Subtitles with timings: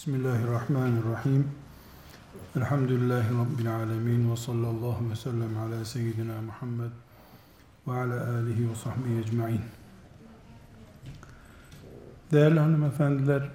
[0.00, 1.50] Bismillahirrahmanirrahim.
[2.56, 6.90] Elhamdülillahi Rabbil alemin ve sallallahu ve sellem ala seyyidina Muhammed
[7.86, 9.60] ve ala alihi ve sahbihi ecma'in.
[12.32, 13.50] Değerli hanımefendiler,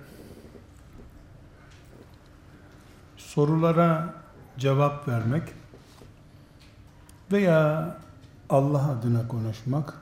[3.17, 4.13] sorulara
[4.57, 5.53] cevap vermek
[7.31, 7.97] veya
[8.49, 9.93] Allah adına konuşmak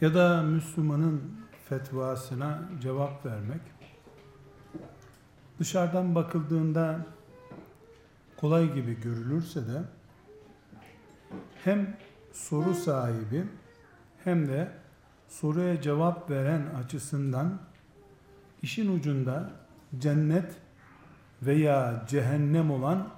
[0.00, 1.22] ya da Müslümanın
[1.68, 3.71] fetvasına cevap vermek
[5.60, 7.06] dışarıdan bakıldığında
[8.36, 9.82] kolay gibi görülürse de
[11.64, 11.96] hem
[12.32, 13.44] soru sahibi
[14.24, 14.72] hem de
[15.28, 17.58] soruya cevap veren açısından
[18.62, 19.50] işin ucunda
[19.98, 20.52] cennet
[21.42, 23.08] veya cehennem olan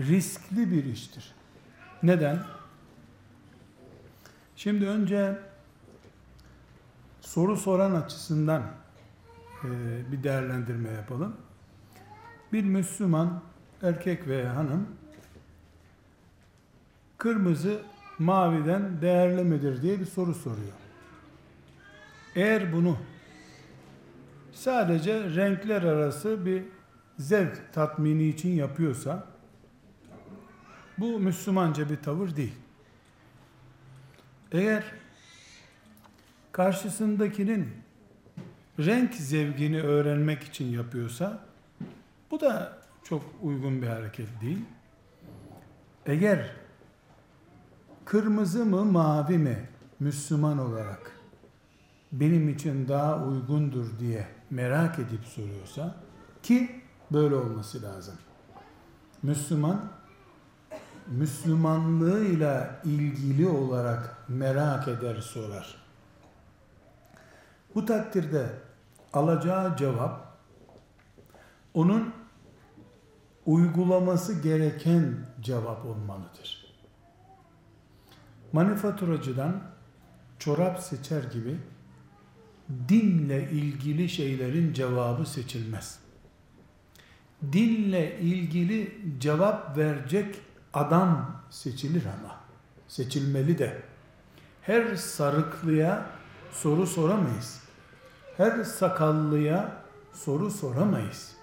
[0.00, 1.34] riskli bir iştir.
[2.02, 2.44] Neden?
[4.56, 5.38] Şimdi önce
[7.20, 8.62] soru soran açısından
[10.12, 11.36] bir değerlendirme yapalım.
[12.56, 13.42] Bir Müslüman
[13.82, 14.88] erkek veya hanım
[17.18, 17.80] kırmızı
[18.18, 20.72] maviden değerli midir diye bir soru soruyor.
[22.34, 22.98] Eğer bunu
[24.52, 26.62] sadece renkler arası bir
[27.18, 29.26] zevk tatmini için yapıyorsa
[30.98, 32.56] bu Müslümanca bir tavır değil.
[34.52, 34.84] Eğer
[36.52, 37.68] karşısındakinin
[38.78, 41.45] renk zevkini öğrenmek için yapıyorsa
[42.36, 42.72] bu da
[43.04, 44.64] çok uygun bir hareket değil.
[46.06, 46.50] Eğer
[48.04, 49.68] kırmızı mı mavi mi
[50.00, 51.12] Müslüman olarak
[52.12, 55.94] benim için daha uygundur diye merak edip soruyorsa
[56.42, 58.14] ki böyle olması lazım.
[59.22, 59.80] Müslüman
[61.06, 65.76] Müslümanlığıyla ilgili olarak merak eder sorar.
[67.74, 68.50] Bu takdirde
[69.12, 70.26] alacağı cevap
[71.74, 72.25] onun
[73.46, 76.74] uygulaması gereken cevap olmalıdır.
[78.52, 79.62] Manifaturacıdan
[80.38, 81.58] çorap seçer gibi
[82.88, 85.98] dinle ilgili şeylerin cevabı seçilmez.
[87.52, 90.40] Dinle ilgili cevap verecek
[90.74, 92.40] adam seçilir ama
[92.88, 93.82] seçilmeli de.
[94.62, 96.06] Her sarıklıya
[96.52, 97.62] soru soramayız.
[98.36, 99.82] Her sakallıya
[100.12, 101.36] soru soramayız.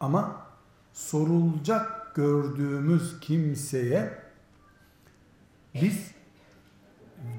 [0.00, 0.49] Ama
[0.92, 4.18] sorulacak gördüğümüz kimseye
[5.74, 6.10] biz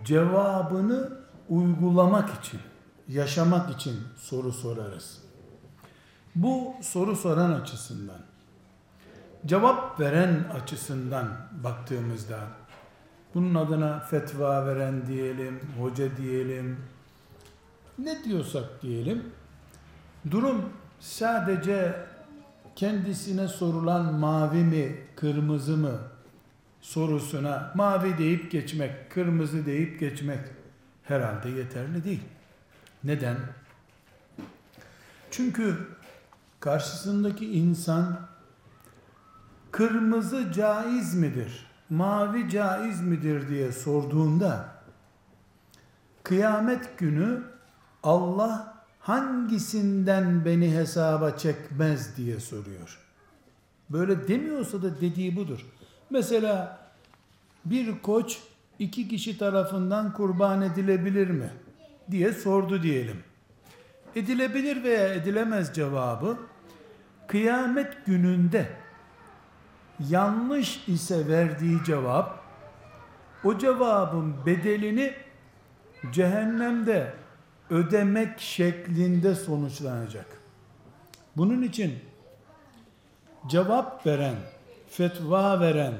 [0.06, 1.10] cevabını
[1.50, 2.60] uygulamak için,
[3.08, 5.22] yaşamak için soru sorarız.
[6.36, 8.22] Bu soru soran açısından,
[9.46, 11.28] cevap veren açısından
[11.64, 12.40] baktığımızda,
[13.34, 16.78] bunun adına fetva veren diyelim, hoca diyelim,
[17.98, 19.24] ne diyorsak diyelim,
[20.32, 20.70] durum
[21.00, 22.06] sadece
[22.82, 26.00] kendisine sorulan mavi mi, kırmızı mı
[26.82, 30.40] sorusuna mavi deyip geçmek, kırmızı deyip geçmek
[31.04, 32.24] herhalde yeterli değil.
[33.04, 33.38] Neden?
[35.32, 35.78] Çünkü
[36.60, 38.20] karşısındaki insan
[39.72, 44.66] kırmızı caiz midir, mavi caiz midir diye sorduğunda
[46.24, 47.44] kıyamet günü
[48.04, 48.71] Allah
[49.02, 53.00] hangisinden beni hesaba çekmez diye soruyor.
[53.90, 55.66] Böyle demiyorsa da dediği budur.
[56.10, 56.80] Mesela
[57.66, 58.40] bir koç
[58.80, 61.50] iki kişi tarafından kurban edilebilir mi?
[62.12, 63.24] diye sordu diyelim.
[64.16, 66.38] Edilebilir veya edilemez cevabı
[67.28, 68.70] kıyamet gününde
[70.10, 72.40] yanlış ise verdiği cevap
[73.44, 75.14] o cevabın bedelini
[76.12, 77.14] cehennemde
[77.72, 80.26] ödemek şeklinde sonuçlanacak.
[81.38, 82.00] Bunun için
[83.48, 84.36] cevap veren,
[84.90, 85.94] fetva veren,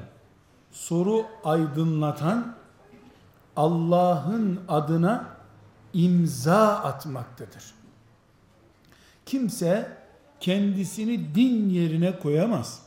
[0.70, 2.54] soru aydınlatan
[3.56, 5.36] Allah'ın adına
[5.92, 7.64] imza atmaktadır.
[9.26, 9.96] Kimse
[10.40, 12.82] kendisini din yerine koyamaz.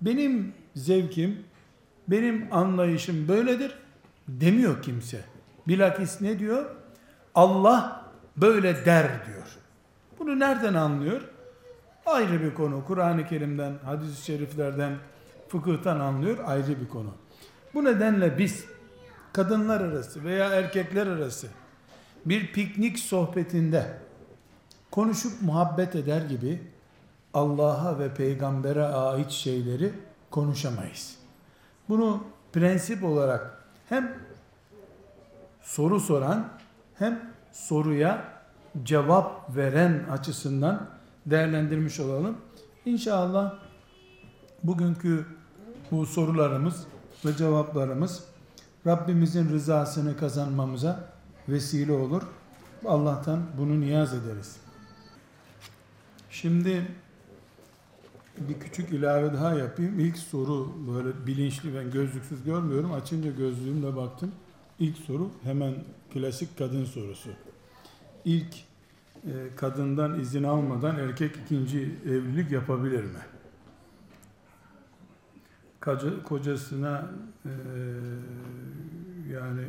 [0.00, 1.44] Benim zevkim,
[2.08, 3.74] benim anlayışım böyledir
[4.28, 5.24] demiyor kimse.
[5.68, 6.81] Bilakis ne diyor?
[7.34, 8.06] Allah
[8.36, 9.58] böyle der diyor.
[10.18, 11.20] Bunu nereden anlıyor?
[12.06, 12.84] Ayrı bir konu.
[12.86, 14.96] Kur'an-ı Kerim'den, hadis-i şeriflerden,
[15.48, 16.38] fıkıhtan anlıyor.
[16.46, 17.10] Ayrı bir konu.
[17.74, 18.64] Bu nedenle biz
[19.32, 21.46] kadınlar arası veya erkekler arası
[22.26, 23.98] bir piknik sohbetinde
[24.90, 26.62] konuşup muhabbet eder gibi
[27.34, 29.92] Allah'a ve peygambere ait şeyleri
[30.30, 31.16] konuşamayız.
[31.88, 34.14] Bunu prensip olarak hem
[35.62, 36.48] soru soran
[37.02, 37.20] hem
[37.52, 38.24] soruya
[38.84, 40.86] cevap veren açısından
[41.26, 42.36] değerlendirmiş olalım.
[42.84, 43.54] İnşallah
[44.62, 45.26] bugünkü
[45.90, 46.86] bu sorularımız
[47.24, 48.24] ve cevaplarımız
[48.86, 51.08] Rabbimizin rızasını kazanmamıza
[51.48, 52.22] vesile olur.
[52.86, 54.56] Allah'tan bunu niyaz ederiz.
[56.30, 56.86] Şimdi
[58.38, 60.00] bir küçük ilave daha yapayım.
[60.00, 62.92] İlk soru böyle bilinçli ben gözlüksüz görmüyorum.
[62.92, 64.32] Açınca gözlüğümle baktım.
[64.78, 65.74] İlk soru hemen
[66.12, 67.30] klasik kadın sorusu.
[68.24, 68.54] İlk
[69.26, 73.20] e, kadından izin almadan erkek ikinci evlilik yapabilir mi?
[76.24, 77.10] Kocasına
[77.44, 77.52] e,
[79.32, 79.64] yani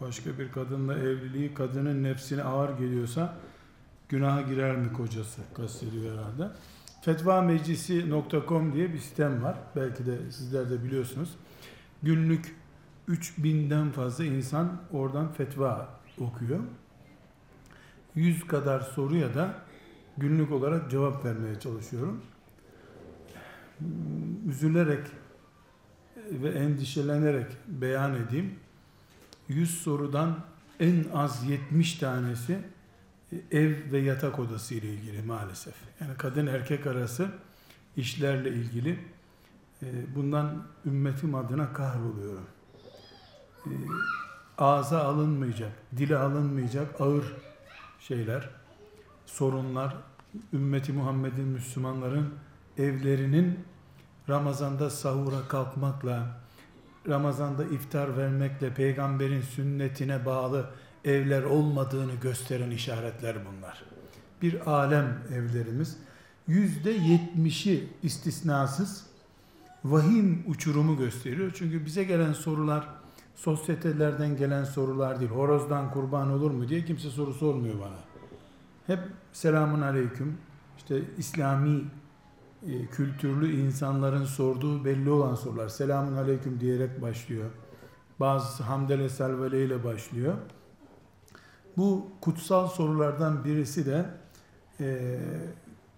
[0.00, 3.34] başka bir kadınla evliliği kadının nefsine ağır geliyorsa
[4.08, 6.54] günaha girer mi kocası kastediyor herhalde.
[7.02, 9.56] Fetvameclisi.com diye bir sistem var.
[9.76, 11.36] Belki de sizler de biliyorsunuz.
[12.02, 12.56] Günlük
[13.08, 15.88] 3000'den fazla insan oradan fetva
[16.20, 16.60] okuyor.
[18.14, 19.54] 100 kadar soruya da
[20.18, 22.22] günlük olarak cevap vermeye çalışıyorum.
[24.48, 25.06] Üzülerek
[26.30, 28.54] ve endişelenerek beyan edeyim.
[29.48, 30.36] 100 sorudan
[30.80, 32.58] en az 70 tanesi
[33.50, 35.74] ev ve yatak odası ile ilgili maalesef.
[36.00, 37.28] Yani kadın erkek arası
[37.96, 38.98] işlerle ilgili
[39.82, 42.46] e, bundan ümmetim adına kahroluyorum.
[43.66, 43.74] E,
[44.58, 47.24] ağza alınmayacak, dile alınmayacak ağır
[48.00, 48.50] şeyler,
[49.26, 49.96] sorunlar,
[50.52, 52.34] ümmeti Muhammed'in Müslümanların
[52.78, 53.58] evlerinin
[54.28, 56.40] Ramazan'da sahura kalkmakla,
[57.08, 60.70] Ramazan'da iftar vermekle peygamberin sünnetine bağlı
[61.04, 63.82] evler olmadığını gösteren işaretler bunlar.
[64.42, 65.96] Bir alem evlerimiz.
[66.46, 69.06] Yüzde yetmişi istisnasız
[69.84, 71.52] vahim uçurumu gösteriyor.
[71.54, 72.88] Çünkü bize gelen sorular
[73.36, 75.30] sosyetelerden gelen sorular değil.
[75.30, 77.98] Horozdan kurban olur mu diye kimse soru sormuyor bana.
[78.86, 79.00] Hep
[79.32, 80.38] selamun aleyküm.
[80.76, 81.84] İşte İslami
[82.66, 85.68] e, kültürlü insanların sorduğu belli olan sorular.
[85.68, 87.50] Selamun aleyküm diyerek başlıyor.
[88.20, 90.34] Bazısı hamdele selvele ile başlıyor.
[91.76, 94.06] Bu kutsal sorulardan birisi de
[94.80, 95.18] e,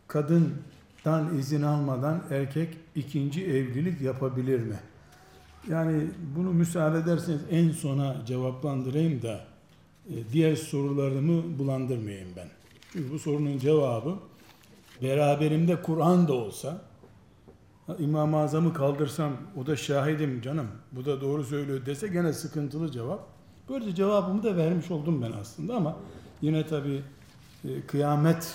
[0.09, 4.77] kadından izin almadan erkek ikinci evlilik yapabilir mi?
[5.69, 9.45] Yani bunu müsaade ederseniz en sona cevaplandırayım da
[10.11, 12.49] e, diğer sorularımı bulandırmayayım ben.
[12.93, 14.15] Çünkü bu sorunun cevabı
[15.03, 16.83] beraberimde Kur'an da olsa
[17.99, 23.27] İmam-ı Azam'ı kaldırsam o da şahidim canım bu da doğru söylüyor dese gene sıkıntılı cevap.
[23.69, 25.97] Böylece cevabımı da vermiş oldum ben aslında ama
[26.43, 27.03] yine tabi
[27.65, 28.55] e, kıyamet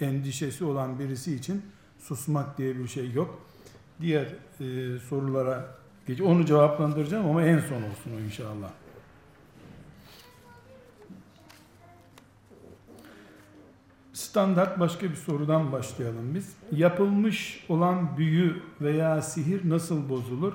[0.00, 1.62] endişesi olan birisi için
[1.98, 3.38] susmak diye bir şey yok.
[4.00, 4.26] Diğer
[4.60, 8.70] e, sorulara geç onu cevaplandıracağım ama en son olsun o inşallah.
[14.12, 16.56] Standart başka bir sorudan başlayalım biz.
[16.72, 20.52] Yapılmış olan büyü veya sihir nasıl bozulur?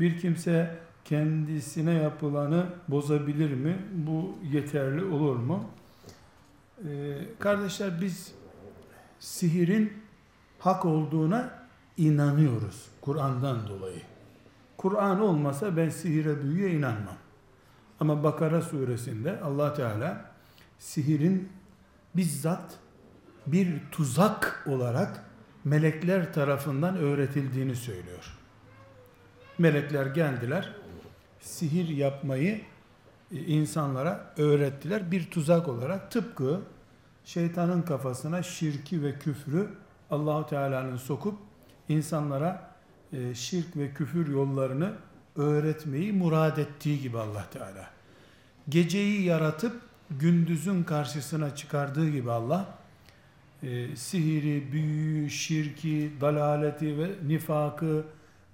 [0.00, 3.76] Bir kimse kendisine yapılanı bozabilir mi?
[3.92, 5.64] Bu yeterli olur mu?
[6.78, 8.34] Ee, kardeşler biz
[9.18, 9.92] sihirin
[10.58, 14.13] hak olduğuna inanıyoruz Kur'an'dan dolayı.
[14.84, 17.16] Kur'an olmasa ben sihire büyüye inanmam.
[18.00, 20.24] Ama Bakara suresinde Allah Teala
[20.78, 21.48] sihirin
[22.16, 22.78] bizzat
[23.46, 25.24] bir tuzak olarak
[25.64, 28.38] melekler tarafından öğretildiğini söylüyor.
[29.58, 30.74] Melekler geldiler,
[31.40, 32.60] sihir yapmayı
[33.32, 36.60] e, insanlara öğrettiler bir tuzak olarak tıpkı
[37.24, 39.68] şeytanın kafasına şirki ve küfrü
[40.10, 41.38] Allahu Teala'nın sokup
[41.88, 42.73] insanlara
[43.14, 44.92] e, şirk ve küfür yollarını
[45.36, 47.90] öğretmeyi murad ettiği gibi Allah Teala.
[48.68, 49.80] Geceyi yaratıp
[50.10, 52.78] gündüzün karşısına çıkardığı gibi Allah
[53.62, 58.04] e, sihiri, büyü, şirki, dalaleti ve nifakı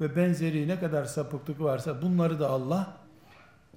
[0.01, 2.97] ve benzeri ne kadar sapıklık varsa bunları da Allah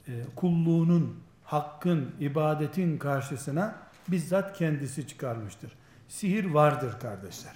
[0.07, 3.75] e, kulluğunun, hakkın, ibadetin karşısına
[4.07, 5.71] bizzat kendisi çıkarmıştır.
[6.07, 7.53] Sihir vardır kardeşler.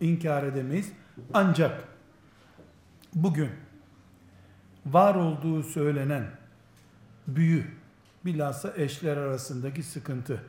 [0.00, 0.92] İnkar edemeyiz.
[1.34, 1.89] Ancak
[3.14, 3.50] bugün
[4.86, 6.30] var olduğu söylenen
[7.26, 7.66] büyü,
[8.24, 10.42] bilhassa eşler arasındaki sıkıntı,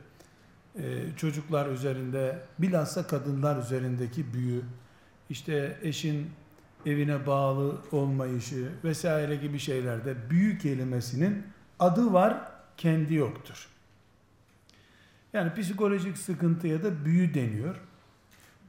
[0.78, 4.62] e, çocuklar üzerinde, bilhassa kadınlar üzerindeki büyü,
[5.30, 6.30] işte eşin
[6.86, 11.46] evine bağlı olmayışı vesaire gibi şeylerde büyü kelimesinin
[11.78, 13.68] adı var, kendi yoktur.
[15.32, 17.80] Yani psikolojik sıkıntıya da büyü deniyor.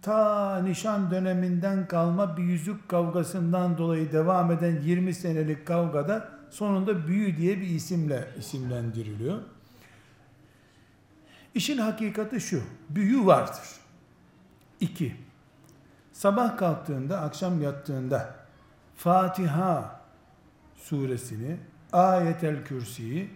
[0.04, 7.38] Ta nişan döneminden kalma bir yüzük kavgasından dolayı devam eden 20 senelik kavgada sonunda büyü
[7.38, 9.42] diye bir isimle isimlendiriliyor.
[11.56, 13.70] İşin hakikati şu, büyü vardır.
[14.80, 15.16] İki,
[16.14, 18.36] sabah kalktığında, akşam yattığında
[18.96, 20.02] Fatiha
[20.76, 21.58] suresini,
[21.94, 23.30] Ayetel Kürsi'yi,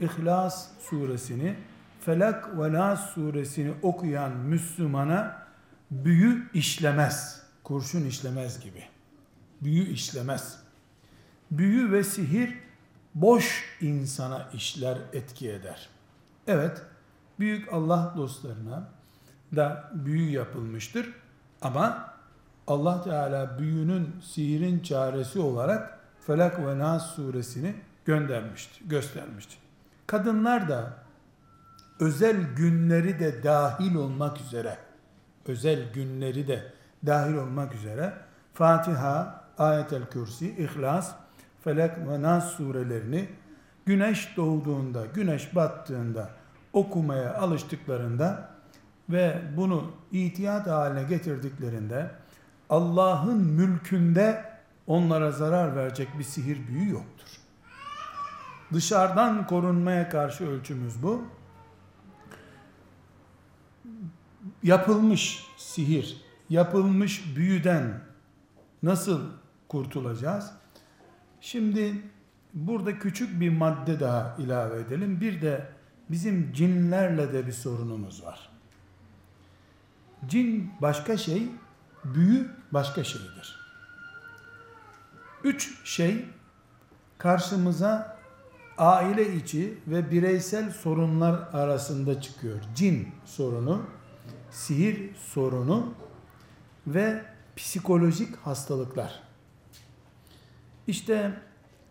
[0.00, 1.56] İhlas suresini,
[2.00, 5.49] Felak ve Nas suresini okuyan Müslümana
[5.90, 7.42] büyü işlemez.
[7.64, 8.84] Kurşun işlemez gibi.
[9.60, 10.58] Büyü işlemez.
[11.50, 12.58] Büyü ve sihir
[13.14, 15.88] boş insana işler, etki eder.
[16.46, 16.82] Evet,
[17.38, 18.88] büyük Allah dostlarına
[19.56, 21.12] da büyü yapılmıştır.
[21.62, 22.14] Ama
[22.66, 29.58] Allah Teala büyünün, sihirin çaresi olarak Felak ve Nas suresini göndermiştir, göstermiştir.
[30.06, 30.94] Kadınlar da
[32.00, 34.78] özel günleri de dahil olmak üzere
[35.46, 36.72] özel günleri de
[37.06, 38.12] dahil olmak üzere
[38.54, 41.14] Fatiha, Ayetel Kürsi, İhlas,
[41.64, 43.28] Felak ve Nas surelerini
[43.86, 46.30] güneş doğduğunda, güneş battığında
[46.72, 48.50] okumaya alıştıklarında
[49.10, 52.10] ve bunu itiyat haline getirdiklerinde
[52.70, 54.44] Allah'ın mülkünde
[54.86, 57.26] onlara zarar verecek bir sihir büyü yoktur.
[58.72, 61.24] Dışarıdan korunmaya karşı ölçümüz bu.
[64.62, 68.00] Yapılmış sihir, yapılmış büyüden
[68.82, 69.20] nasıl
[69.68, 70.50] kurtulacağız?
[71.40, 72.02] Şimdi
[72.54, 75.20] burada küçük bir madde daha ilave edelim.
[75.20, 75.68] Bir de
[76.10, 78.50] bizim cinlerle de bir sorunumuz var.
[80.26, 81.48] Cin başka şey,
[82.04, 83.60] büyü başka şeydir.
[85.44, 86.24] Üç şey
[87.18, 88.18] karşımıza
[88.78, 92.60] aile içi ve bireysel sorunlar arasında çıkıyor.
[92.74, 93.82] Cin sorunu,
[94.50, 95.94] sihir sorunu
[96.86, 97.24] ve
[97.56, 99.20] psikolojik hastalıklar.
[100.86, 101.32] İşte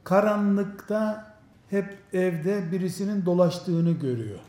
[0.04, 1.34] karanlıkta
[1.70, 4.40] hep evde birisinin dolaştığını görüyor.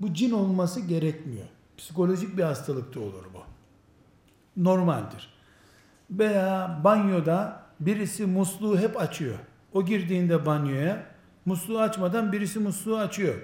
[0.00, 1.46] Bu cin olması gerekmiyor.
[1.76, 3.38] Psikolojik bir hastalık da olur bu.
[4.64, 5.34] Normaldir.
[6.10, 9.38] Veya banyoda birisi musluğu hep açıyor.
[9.72, 11.06] O girdiğinde banyoya
[11.44, 13.34] musluğu açmadan birisi musluğu açıyor.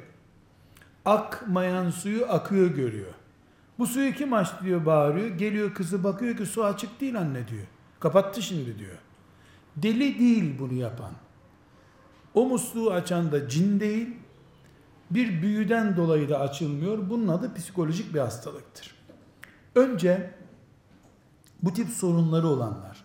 [1.04, 3.14] Akmayan suyu akıyor görüyor.
[3.78, 5.28] Bu suyu kim açtı diyor bağırıyor.
[5.28, 7.66] Geliyor kızı bakıyor ki su açık değil anne diyor.
[8.00, 8.98] Kapattı şimdi diyor.
[9.76, 11.12] Deli değil bunu yapan.
[12.34, 14.08] O musluğu açan da cin değil.
[15.10, 17.10] Bir büyüden dolayı da açılmıyor.
[17.10, 18.94] Bunun adı psikolojik bir hastalıktır.
[19.74, 20.34] Önce
[21.62, 23.04] bu tip sorunları olanlar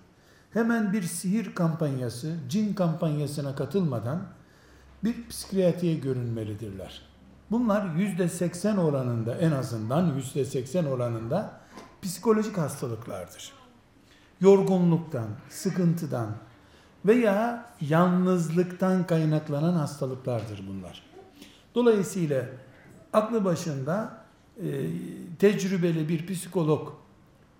[0.53, 4.27] hemen bir sihir kampanyası, cin kampanyasına katılmadan
[5.03, 7.08] bir psikiyatriye görünmelidirler.
[7.51, 11.59] Bunlar yüzde seksen oranında en azından yüzde seksen oranında
[12.01, 13.53] psikolojik hastalıklardır.
[14.41, 16.29] Yorgunluktan, sıkıntıdan
[17.05, 21.03] veya yalnızlıktan kaynaklanan hastalıklardır bunlar.
[21.75, 22.45] Dolayısıyla
[23.13, 24.23] aklı başında
[24.63, 24.87] e,
[25.39, 26.89] tecrübeli bir psikolog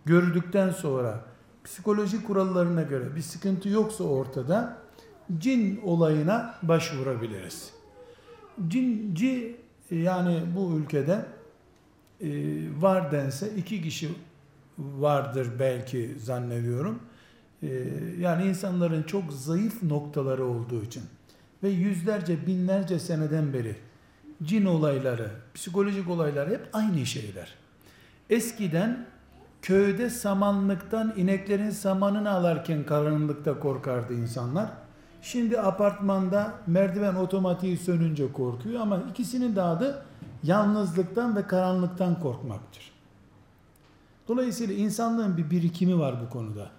[0.06, 1.26] gördükten sonra
[1.64, 4.78] psikoloji kurallarına göre bir sıkıntı yoksa ortada
[5.38, 7.74] cin olayına başvurabiliriz.
[8.68, 9.58] Cinci
[9.92, 11.26] yani bu ülkede
[12.22, 12.30] e,
[12.80, 14.10] var dense iki kişi
[14.78, 17.00] vardır belki zannediyorum.
[17.64, 17.68] E,
[18.20, 21.04] yani insanların çok zayıf noktaları olduğu için
[21.64, 23.76] ve yüzlerce binlerce seneden beri
[24.44, 27.54] cin olayları, psikolojik olaylar hep aynı şeyler.
[28.30, 29.06] Eskiden
[29.62, 34.70] köyde samanlıktan ineklerin samanını alarken karanlıkta korkardı insanlar.
[35.22, 40.06] Şimdi apartmanda merdiven otomatiği sönünce korkuyor ama ikisinin de adı
[40.44, 42.92] yalnızlıktan ve karanlıktan korkmaktır.
[44.28, 46.72] Dolayısıyla insanlığın bir birikimi var bu konuda.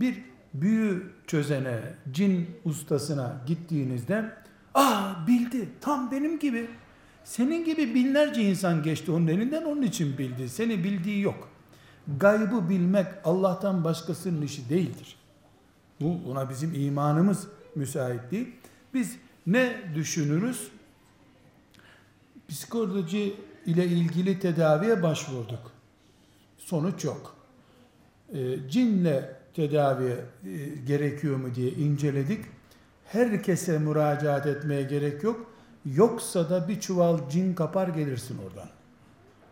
[0.00, 1.80] Bir büyü çözene,
[2.12, 4.32] cin ustasına gittiğinizde
[4.74, 6.68] ah bildi tam benim gibi
[7.24, 10.48] senin gibi binlerce insan geçti onun elinden onun için bildi.
[10.48, 11.48] Seni bildiği yok.
[12.20, 15.16] Gaybı bilmek Allah'tan başkasının işi değildir.
[16.00, 18.48] Bu buna bizim imanımız müsait değil.
[18.94, 20.68] Biz ne düşünürüz?
[22.48, 25.72] Psikoloji ile ilgili tedaviye başvurduk.
[26.58, 27.36] Sonuç yok.
[28.32, 30.56] E, cinle tedaviye e,
[30.86, 32.44] gerekiyor mu diye inceledik.
[33.04, 35.50] Herkese müracaat etmeye gerek yok.
[35.84, 38.68] Yoksa da bir çuval cin kapar gelirsin oradan.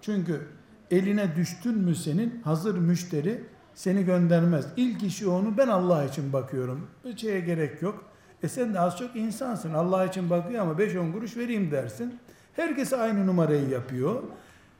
[0.02, 0.48] Çünkü
[0.90, 3.44] eline düştün mü senin hazır müşteri
[3.76, 4.66] seni göndermez.
[4.76, 6.86] İlk işi onu ben Allah için bakıyorum.
[7.04, 8.04] Bir şeye gerek yok.
[8.42, 9.74] E sen de az çok insansın.
[9.74, 12.18] Allah için bakıyor ama 5-10 kuruş vereyim dersin.
[12.52, 14.22] Herkes aynı numarayı yapıyor.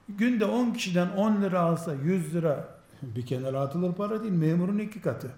[0.09, 2.69] Günde 10 kişiden 10 lira alsa 100 lira
[3.03, 4.33] bir kenara atılır para değil.
[4.33, 5.31] Memurun iki katı.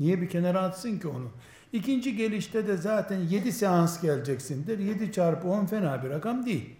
[0.00, 1.28] Niye bir kenara atsın ki onu?
[1.72, 4.78] İkinci gelişte de zaten 7 seans geleceksindir.
[4.78, 6.70] 7 çarpı 10 fena bir rakam değil.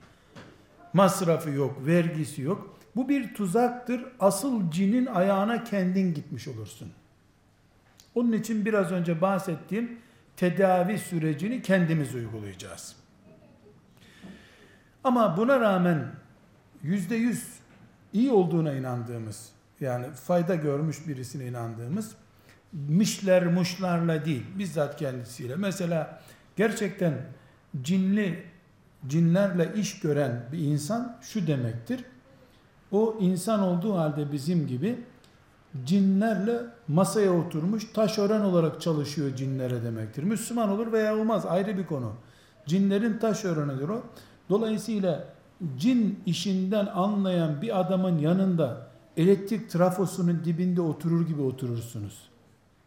[0.93, 2.77] Masrafı yok, vergisi yok.
[2.97, 4.05] Bu bir tuzaktır.
[4.21, 6.93] Asıl cinin ayağına kendin gitmiş olursun.
[8.15, 9.99] Onun için biraz önce bahsettiğim
[10.37, 12.97] tedavi sürecini kendimiz uygulayacağız.
[15.05, 16.07] Ama buna rağmen
[16.83, 17.49] yüzde yüz
[18.13, 19.49] iyi olduğuna inandığımız,
[19.81, 22.15] yani fayda görmüş birisine inandığımız,
[22.73, 25.57] mişler muşlarla değil, bizzat kendisiyle.
[25.57, 26.23] Mesela
[26.57, 27.15] gerçekten
[27.83, 28.45] cinli,
[29.07, 32.05] cinlerle iş gören bir insan şu demektir.
[32.95, 35.05] O insan olduğu halde bizim gibi
[35.85, 40.23] cinlerle masaya oturmuş taşören olarak çalışıyor cinlere demektir.
[40.23, 42.13] Müslüman olur veya olmaz ayrı bir konu.
[42.67, 44.03] Cinlerin taşörenidir o.
[44.49, 45.25] Dolayısıyla
[45.77, 48.87] cin işinden anlayan bir adamın yanında
[49.17, 52.19] elektrik trafosunun dibinde oturur gibi oturursunuz.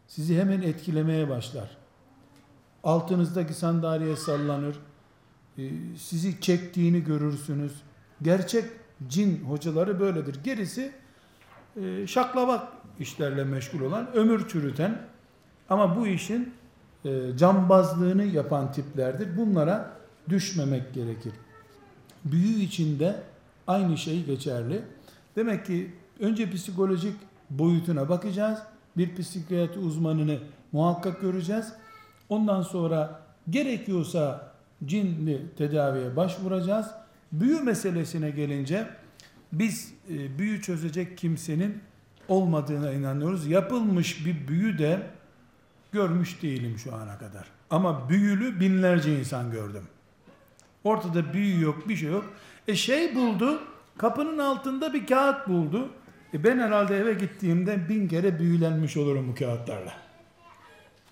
[0.06, 1.76] Sizi hemen etkilemeye başlar.
[2.84, 4.76] Altınızdaki sandalye sallanır.
[5.58, 7.72] Ee, sizi çektiğini görürsünüz.
[8.22, 8.64] Gerçek
[9.08, 10.36] cin hocaları böyledir.
[10.44, 10.92] Gerisi
[11.82, 12.06] e,
[13.00, 15.02] işlerle meşgul olan, ömür çürüten
[15.68, 16.54] ama bu işin
[17.04, 19.36] e, cambazlığını yapan tiplerdir.
[19.36, 19.92] Bunlara
[20.28, 21.32] düşmemek gerekir.
[22.24, 23.22] Büyü içinde
[23.66, 24.82] aynı şey geçerli.
[25.36, 27.14] Demek ki önce psikolojik
[27.50, 28.58] boyutuna bakacağız.
[28.96, 30.38] Bir psikiyatri uzmanını
[30.72, 31.72] muhakkak göreceğiz.
[32.28, 34.52] Ondan sonra gerekiyorsa
[34.84, 36.86] cinli tedaviye başvuracağız.
[37.32, 38.86] Büyü meselesine gelince
[39.52, 41.82] biz e, büyü çözecek kimsenin
[42.28, 43.46] olmadığına inanıyoruz.
[43.46, 45.06] Yapılmış bir büyü de
[45.92, 47.44] görmüş değilim şu ana kadar.
[47.70, 49.84] Ama büyülü binlerce insan gördüm.
[50.84, 52.32] Ortada büyü yok, bir şey yok.
[52.68, 53.60] E şey buldu,
[53.98, 55.88] kapının altında bir kağıt buldu.
[56.34, 60.07] E ben herhalde eve gittiğimde bin kere büyülenmiş olurum bu kağıtlarla.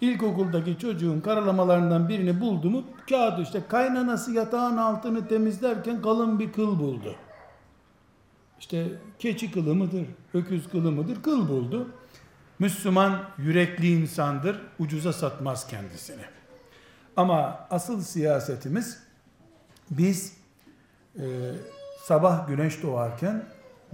[0.00, 6.79] İlkokuldaki çocuğun karalamalarından birini buldu mu kağıdı işte kaynanası yatağın altını temizlerken kalın bir kıl
[6.79, 7.15] buldu.
[8.61, 8.87] İşte
[9.19, 11.88] keçi kılı mıdır, öküz kılı mıdır kıl buldu.
[12.59, 16.23] Müslüman yürekli insandır, ucuza satmaz kendisini.
[17.16, 19.03] Ama asıl siyasetimiz
[19.90, 20.37] biz
[21.18, 21.25] e,
[22.05, 23.44] sabah güneş doğarken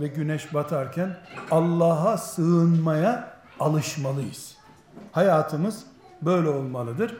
[0.00, 1.16] ve güneş batarken
[1.50, 4.56] Allah'a sığınmaya alışmalıyız.
[5.12, 5.86] Hayatımız
[6.22, 7.16] böyle olmalıdır.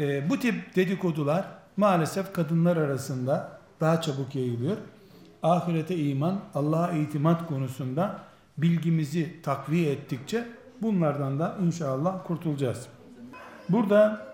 [0.00, 4.76] E, bu tip dedikodular maalesef kadınlar arasında daha çabuk yayılıyor.
[5.42, 8.20] Ahirete iman, Allah'a itimat konusunda
[8.58, 10.48] bilgimizi takviye ettikçe
[10.82, 12.86] bunlardan da inşallah kurtulacağız.
[13.68, 14.26] Burada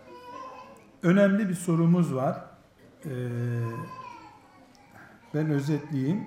[1.02, 2.36] önemli bir sorumuz var.
[3.04, 3.10] Ee,
[5.34, 6.26] ben özetleyeyim.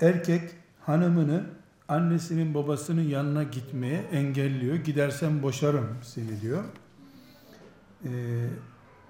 [0.00, 1.44] Erkek hanımını
[1.90, 4.76] annesinin babasının yanına gitmeye engelliyor.
[4.76, 6.64] Gidersen boşarım seni diyor.
[8.04, 8.10] Ee,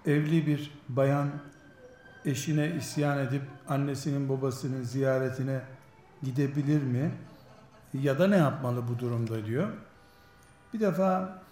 [0.06, 1.28] evli bir bayan
[2.24, 5.60] eşine isyan edip annesinin babasının ziyaretine
[6.22, 7.10] gidebilir mi?
[7.94, 9.68] Ya da ne yapmalı bu durumda diyor.
[10.74, 11.42] Bir defa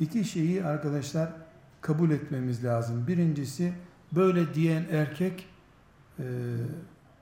[0.00, 1.28] iki şeyi arkadaşlar
[1.80, 3.06] kabul etmemiz lazım.
[3.06, 3.72] Birincisi
[4.12, 5.48] böyle diyen erkek
[6.18, 6.24] e,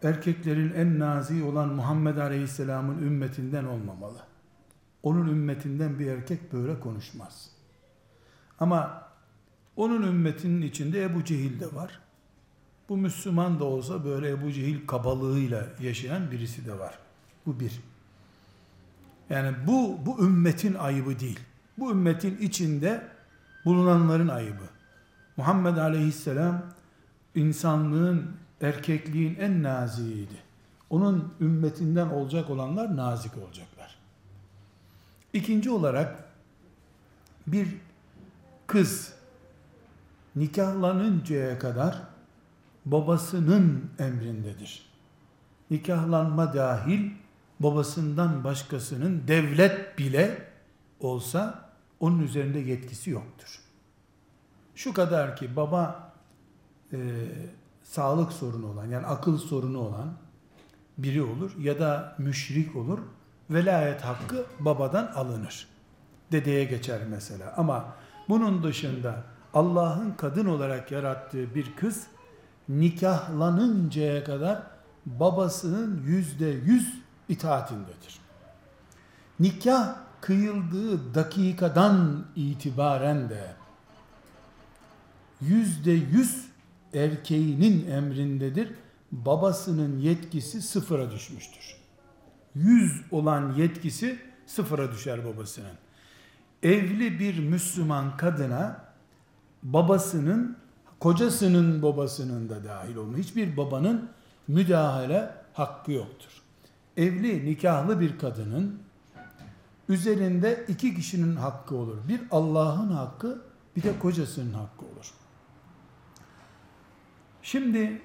[0.02, 4.18] erkeklerin en nazi olan Muhammed Aleyhisselam'ın ümmetinden olmamalı.
[5.02, 7.50] Onun ümmetinden bir erkek böyle konuşmaz.
[8.60, 9.08] Ama
[9.76, 12.00] onun ümmetinin içinde Ebu Cehil de var.
[12.88, 16.98] Bu Müslüman da olsa böyle Ebu Cehil kabalığıyla yaşayan birisi de var.
[17.46, 17.80] Bu bir.
[19.30, 21.40] Yani bu, bu ümmetin ayıbı değil.
[21.78, 23.08] Bu ümmetin içinde
[23.64, 24.64] bulunanların ayıbı.
[25.36, 26.62] Muhammed Aleyhisselam
[27.34, 30.48] insanlığın, erkekliğin en naziydi.
[30.90, 33.98] Onun ümmetinden olacak olanlar nazik olacaklar.
[35.32, 36.24] İkinci olarak
[37.46, 37.68] bir
[38.66, 39.12] kız
[40.36, 42.02] nikahlanıncaya kadar
[42.86, 44.88] babasının emrindedir.
[45.70, 47.10] Nikahlanma dahil
[47.60, 50.48] babasından başkasının devlet bile
[51.00, 53.60] olsa onun üzerinde yetkisi yoktur.
[54.74, 56.12] Şu kadar ki baba
[56.92, 56.98] e,
[57.88, 60.12] sağlık sorunu olan yani akıl sorunu olan
[60.98, 62.98] biri olur ya da müşrik olur.
[63.50, 65.68] Velayet hakkı babadan alınır.
[66.32, 67.54] Dedeye geçer mesela.
[67.56, 67.94] Ama
[68.28, 69.22] bunun dışında
[69.54, 72.06] Allah'ın kadın olarak yarattığı bir kız
[72.68, 74.62] nikahlanıncaya kadar
[75.06, 76.94] babasının yüzde yüz
[77.28, 78.18] itaatindedir.
[79.40, 83.54] Nikah kıyıldığı dakikadan itibaren de
[85.40, 86.47] yüzde yüz
[86.94, 88.70] erkeğinin emrindedir.
[89.12, 91.76] Babasının yetkisi sıfıra düşmüştür.
[92.54, 95.76] Yüz olan yetkisi sıfıra düşer babasının.
[96.62, 98.84] Evli bir Müslüman kadına
[99.62, 100.56] babasının,
[101.00, 103.18] kocasının babasının da dahil olma.
[103.18, 104.08] Hiçbir babanın
[104.48, 106.42] müdahale hakkı yoktur.
[106.96, 108.78] Evli, nikahlı bir kadının
[109.88, 111.96] üzerinde iki kişinin hakkı olur.
[112.08, 113.42] Bir Allah'ın hakkı,
[113.76, 115.14] bir de kocasının hakkı olur.
[117.50, 118.00] Şimdi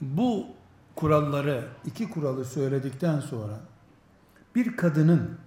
[0.00, 0.46] bu
[0.94, 3.60] kuralları, iki kuralı söyledikten sonra
[4.54, 5.38] bir kadının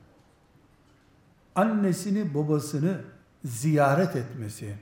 [1.56, 3.02] annesini babasını
[3.46, 4.76] ziyaret etmesi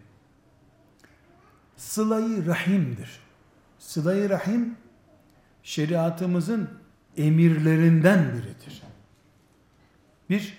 [1.78, 3.20] sılayı rahimdir.
[3.80, 4.76] Sılayı rahim
[5.64, 6.70] şeriatımızın
[7.18, 8.84] emirlerinden biridir.
[10.30, 10.58] Bir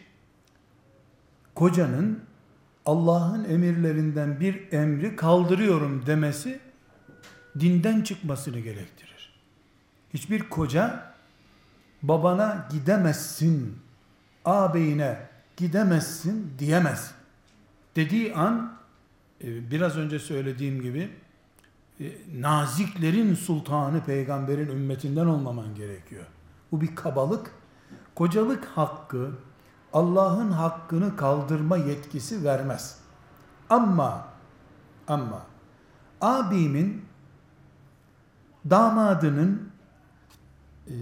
[1.55, 2.23] kocanın
[2.87, 6.68] Allah'ın emirlerinden bir emri kaldırıyorum demesi
[7.61, 9.33] dinden çıkmasını gerektirir.
[10.15, 11.15] Hiçbir koca
[12.03, 13.79] babana gidemezsin,
[14.45, 15.19] ağabeyine
[15.57, 17.15] gidemezsin diyemez.
[17.97, 18.79] Dediği an
[19.45, 21.11] e, biraz önce söylediğim gibi
[22.01, 26.25] e, naziklerin sultanı peygamberin ümmetinden olmaman gerekiyor.
[26.73, 27.51] Bu bir kabalık.
[28.15, 29.31] Kocalık hakkı
[29.93, 32.99] Allah'ın hakkını kaldırma yetkisi vermez.
[33.71, 34.29] Ama
[35.09, 35.47] ama
[36.21, 37.05] abimin
[38.71, 39.71] damadının
[40.87, 40.95] e,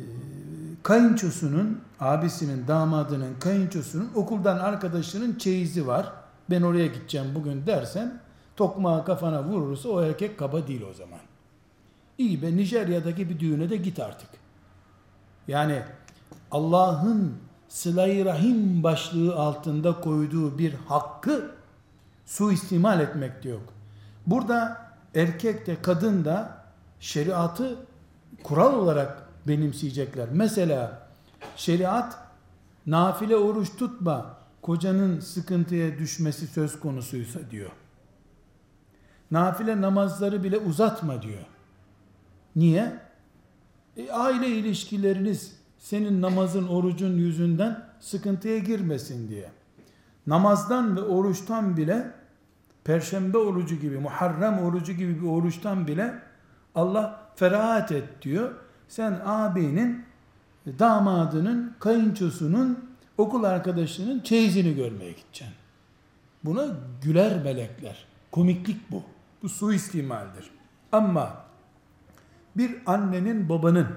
[0.82, 6.12] kayınçosunun abisinin damadının kayınçosunun okuldan arkadaşının çeyizi var.
[6.50, 8.20] Ben oraya gideceğim bugün dersen
[8.56, 11.18] tokmağı kafana vurursa o erkek kaba değil o zaman.
[12.18, 14.28] İyi be Nijerya'daki bir düğüne de git artık.
[15.48, 15.82] Yani
[16.50, 17.34] Allah'ın
[17.68, 21.50] sıla rahim başlığı altında koyduğu bir hakkı
[22.26, 23.62] suistimal etmek de yok.
[24.26, 26.55] Burada erkek de kadın da
[27.00, 27.76] şeriatı
[28.42, 30.28] kural olarak benimseyecekler.
[30.32, 31.08] Mesela
[31.56, 32.18] şeriat
[32.86, 37.70] nafile oruç tutma kocanın sıkıntıya düşmesi söz konusuysa diyor.
[39.30, 41.46] Nafile namazları bile uzatma diyor.
[42.56, 42.92] Niye?
[43.96, 49.50] E, aile ilişkileriniz senin namazın, orucun yüzünden sıkıntıya girmesin diye.
[50.26, 52.12] Namazdan ve oruçtan bile
[52.84, 56.25] Perşembe orucu gibi, Muharrem orucu gibi bir oruçtan bile
[56.76, 58.54] Allah ferahat et diyor.
[58.88, 60.04] Sen ağabeyinin,
[60.66, 65.54] damadının, kayınçosunun, okul arkadaşının çeyizini görmeye gideceksin.
[66.44, 66.66] Buna
[67.02, 68.06] güler melekler.
[68.32, 69.02] Komiklik bu.
[69.42, 70.50] Bu suistimaldir.
[70.92, 71.36] Ama
[72.56, 73.88] bir annenin babanın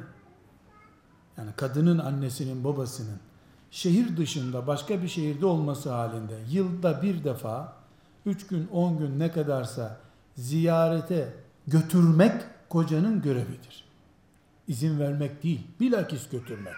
[1.37, 3.19] yani kadının annesinin babasının
[3.71, 7.73] şehir dışında başka bir şehirde olması halinde yılda bir defa
[8.25, 9.97] üç gün on gün ne kadarsa
[10.35, 11.33] ziyarete
[11.67, 13.85] götürmek kocanın görevidir.
[14.67, 16.73] İzin vermek değil, bilakis götürmek.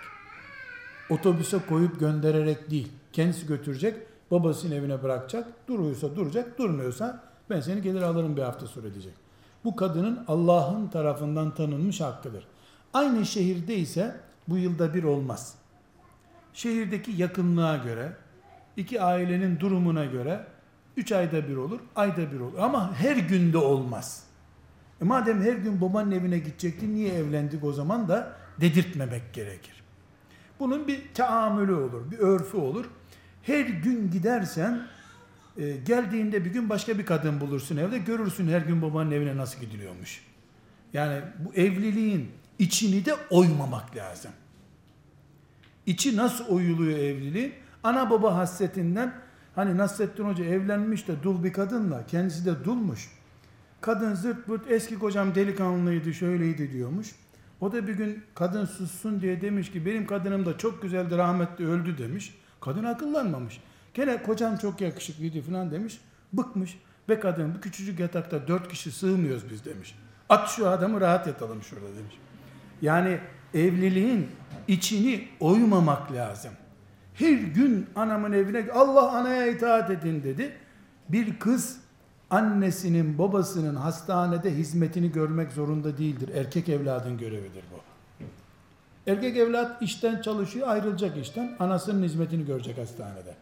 [1.10, 3.96] Otobüse koyup göndererek değil, kendisi götürecek,
[4.32, 9.14] babasının evine bırakacak, duruyorsa duracak, durmuyorsa ben seni gelir alırım bir hafta sonra diyecek.
[9.64, 12.48] Bu kadının Allah'ın tarafından tanınmış hakkıdır.
[12.94, 14.16] Aynı şehirde ise
[14.48, 15.56] bu yılda bir olmaz.
[16.54, 18.14] Şehirdeki yakınlığa göre,
[18.78, 20.46] iki ailenin durumuna göre
[20.98, 22.58] üç ayda bir olur, ayda bir olur.
[22.60, 24.31] Ama her günde olmaz.
[25.02, 29.84] E madem her gün babanın evine gidecektin, niye evlendik o zaman da dedirtmemek gerekir.
[30.60, 32.86] Bunun bir taamülü olur, bir örfü olur.
[33.44, 34.82] Her gün gidersen,
[35.58, 39.60] e, geldiğinde bir gün başka bir kadın bulursun evde, görürsün her gün babanın evine nasıl
[39.60, 40.26] gidiliyormuş.
[40.94, 44.32] Yani bu evliliğin içini de oymamak lazım.
[45.86, 47.54] İçi nasıl oyuluyor evliliğin?
[47.84, 49.14] Ana baba hasretinden
[49.56, 53.10] hani Nasrettin Hoca evlenmiş de dul bir kadınla kendisi de dulmuş.
[53.82, 57.16] Kadın zırt pırt eski kocam delikanlıydı şöyleydi diyormuş.
[57.62, 61.68] O da bir gün kadın sussun diye demiş ki benim kadınım da çok güzeldi rahmetli
[61.68, 62.36] öldü demiş.
[62.62, 63.60] Kadın akıllanmamış.
[63.94, 66.02] Gene kocam çok yakışıklıydı falan demiş.
[66.34, 69.96] Bıkmış ve kadın bu küçücük yatakta dört kişi sığmıyoruz biz demiş.
[70.30, 72.18] At şu adamı rahat yatalım şurada demiş.
[72.82, 73.20] Yani
[73.54, 74.28] evliliğin
[74.68, 76.52] içini oymamak lazım.
[77.14, 80.52] Her gün anamın evine Allah anaya itaat edin dedi.
[81.10, 81.80] Bir kız
[82.32, 86.30] annesinin babasının hastanede hizmetini görmek zorunda değildir.
[86.36, 87.80] Erkek evladın görevidir bu.
[89.12, 91.56] Erkek evlat işten çalışıyor, ayrılacak işten.
[91.60, 93.36] Anasının hizmetini görecek hastanede.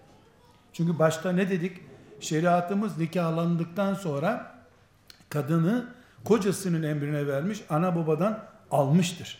[0.73, 1.77] Çünkü başta ne dedik?
[2.19, 4.55] Şeriatımız nikahlandıktan sonra
[5.29, 5.85] kadını
[6.23, 8.39] kocasının emrine vermiş, ana babadan
[8.71, 9.37] almıştır.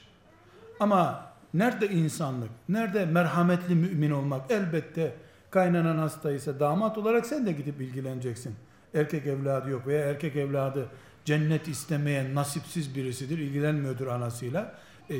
[0.80, 4.52] Ama nerede insanlık, nerede merhametli mümin olmak?
[4.52, 5.16] Elbette
[5.52, 8.56] kaynanan hastaysa damat olarak sen de gidip ilgileneceksin.
[8.94, 10.88] Erkek evladı yok veya erkek evladı
[11.26, 14.76] cennet istemeyen nasipsiz birisidir, ilgilenmiyordur anasıyla.
[15.10, 15.16] E,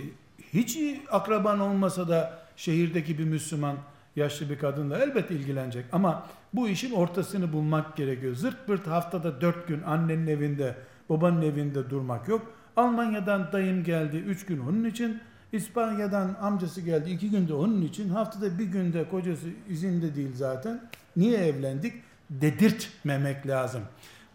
[0.54, 0.80] hiç
[1.12, 3.76] akraban olmasa da şehirdeki bir Müslüman
[4.16, 5.86] yaşlı bir kadınla elbette ilgilenecek.
[5.92, 8.36] Ama bu işin ortasını bulmak gerekiyor.
[8.36, 10.76] Zırt pırt haftada dört gün annenin evinde,
[11.10, 12.54] babanın evinde durmak yok.
[12.76, 18.60] Almanya'dan dayım geldi üç gün onun için İspanya'dan amcası geldi iki günde onun için haftada
[18.60, 20.82] bir günde kocası izinde değil zaten.
[21.16, 21.94] Niye evlendik?
[22.30, 23.82] Dedirtmemek lazım.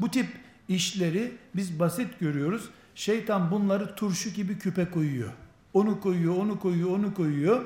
[0.00, 0.26] Bu tip
[0.68, 2.70] işleri biz basit görüyoruz.
[2.94, 5.30] Şeytan bunları turşu gibi küpe koyuyor.
[5.72, 7.64] Onu koyuyor, onu koyuyor, onu koyuyor.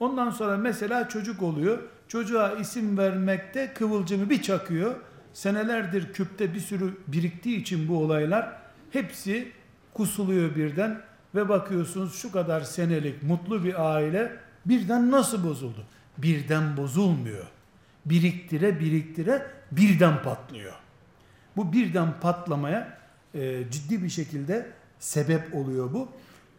[0.00, 1.78] Ondan sonra mesela çocuk oluyor.
[2.08, 4.94] Çocuğa isim vermekte kıvılcımı bir çakıyor.
[5.32, 8.56] Senelerdir küpte bir sürü biriktiği için bu olaylar
[8.90, 9.52] hepsi
[9.94, 11.00] kusuluyor birden
[11.34, 15.84] ve bakıyorsunuz şu kadar senelik mutlu bir aile birden nasıl bozuldu?
[16.18, 17.44] Birden bozulmuyor.
[18.04, 20.72] Biriktire biriktire birden patlıyor.
[21.56, 22.98] Bu birden patlamaya
[23.34, 26.08] e, ciddi bir şekilde sebep oluyor bu.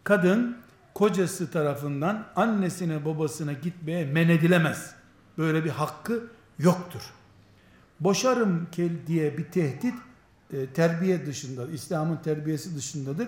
[0.03, 0.57] Kadın
[0.93, 4.95] kocası tarafından annesine babasına gitmeye men edilemez.
[5.37, 6.27] Böyle bir hakkı
[6.59, 7.01] yoktur.
[7.99, 8.67] Boşarım
[9.07, 9.95] diye bir tehdit
[10.53, 13.27] e, terbiye dışında, İslam'ın terbiyesi dışındadır.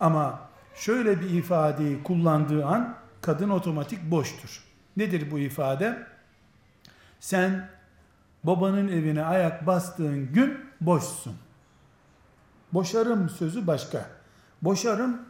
[0.00, 4.64] Ama şöyle bir ifadeyi kullandığı an kadın otomatik boştur.
[4.96, 6.06] Nedir bu ifade?
[7.20, 7.68] Sen
[8.44, 11.34] babanın evine ayak bastığın gün boşsun.
[12.72, 14.06] Boşarım sözü başka.
[14.62, 15.20] Boşarım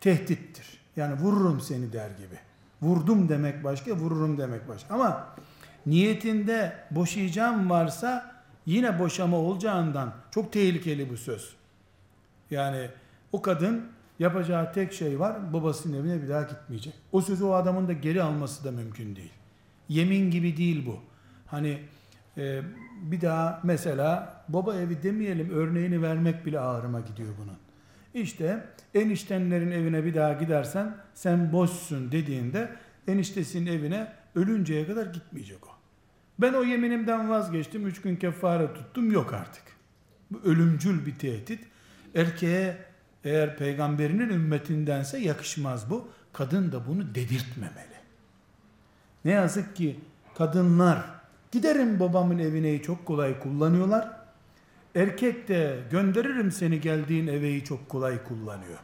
[0.00, 0.80] tehdittir.
[0.96, 2.38] Yani vururum seni der gibi.
[2.82, 4.94] Vurdum demek başka, vururum demek başka.
[4.94, 5.26] Ama
[5.86, 8.34] niyetinde boşayacağım varsa
[8.66, 11.54] yine boşama olacağından çok tehlikeli bu söz.
[12.50, 12.88] Yani
[13.32, 13.86] o kadın
[14.18, 16.94] yapacağı tek şey var, babasının evine bir daha gitmeyecek.
[17.12, 19.32] O sözü o adamın da geri alması da mümkün değil.
[19.88, 21.00] Yemin gibi değil bu.
[21.52, 21.78] Hani
[22.36, 22.60] e,
[23.02, 27.56] bir daha mesela baba evi demeyelim örneğini vermek bile ağrıma gidiyor bunun.
[28.14, 32.72] İşte eniştenlerin evine bir daha gidersen sen boşsun dediğinde
[33.08, 35.70] eniştesinin evine ölünceye kadar gitmeyecek o.
[36.38, 37.86] Ben o yeminimden vazgeçtim.
[37.86, 39.12] Üç gün kefare tuttum.
[39.12, 39.62] Yok artık.
[40.30, 41.60] Bu ölümcül bir tehdit.
[42.14, 42.76] Erkeğe
[43.24, 46.08] eğer peygamberinin ümmetindense yakışmaz bu.
[46.32, 47.96] Kadın da bunu dedirtmemeli.
[49.24, 50.00] Ne yazık ki
[50.34, 51.21] kadınlar
[51.52, 54.10] giderim babamın evineyi çok kolay kullanıyorlar.
[54.94, 58.78] Erkek de gönderirim seni geldiğin eveyi çok kolay kullanıyor.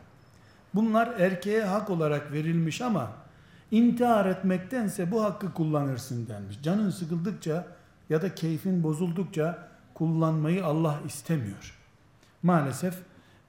[0.74, 3.12] Bunlar erkeğe hak olarak verilmiş ama
[3.70, 6.62] intihar etmektense bu hakkı kullanırsın denmiş.
[6.62, 7.66] Canın sıkıldıkça
[8.10, 11.78] ya da keyfin bozuldukça kullanmayı Allah istemiyor.
[12.42, 12.94] Maalesef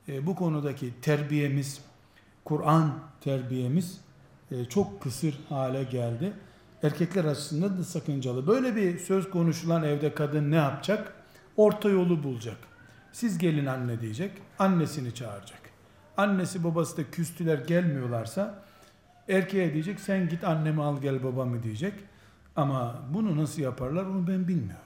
[0.08, 1.82] e, bu konudaki terbiyemiz,
[2.46, 4.02] Kur'an terbiyemiz
[4.52, 6.34] e, çok kısır hale geldi.
[6.84, 8.48] Erkekler açısından da sakıncalı.
[8.48, 11.14] Böyle bir söz konuşulan evde kadın ne yapacak?
[11.58, 12.58] Orta yolu bulacak.
[13.12, 15.62] Siz gelin anne diyecek, annesini çağıracak.
[16.18, 18.64] Annesi babası da küstüler gelmiyorlarsa
[19.30, 21.94] Erkeğe diyecek sen git annemi al gel babamı diyecek.
[22.56, 24.86] Ama bunu nasıl yaparlar onu ben bilmiyorum.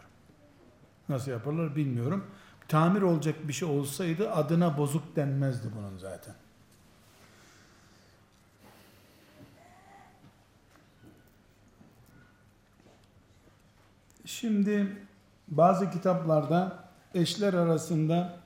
[1.10, 2.25] Nasıl yaparlar bilmiyorum.
[2.67, 6.36] Tamir olacak bir şey olsaydı adına bozuk denmezdi bunun zaten.
[14.25, 14.97] Şimdi
[15.47, 16.83] bazı kitaplarda
[17.13, 18.39] eşler arasında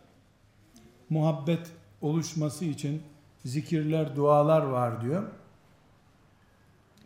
[1.10, 3.04] muhabbet oluşması için
[3.46, 5.24] zikirler, dualar var diyor.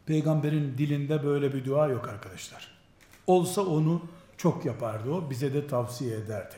[0.06, 2.72] Peygamberin dilinde böyle bir dua yok arkadaşlar.
[3.28, 4.02] Olsa onu
[4.38, 6.56] çok yapardı o, bize de tavsiye ederdi.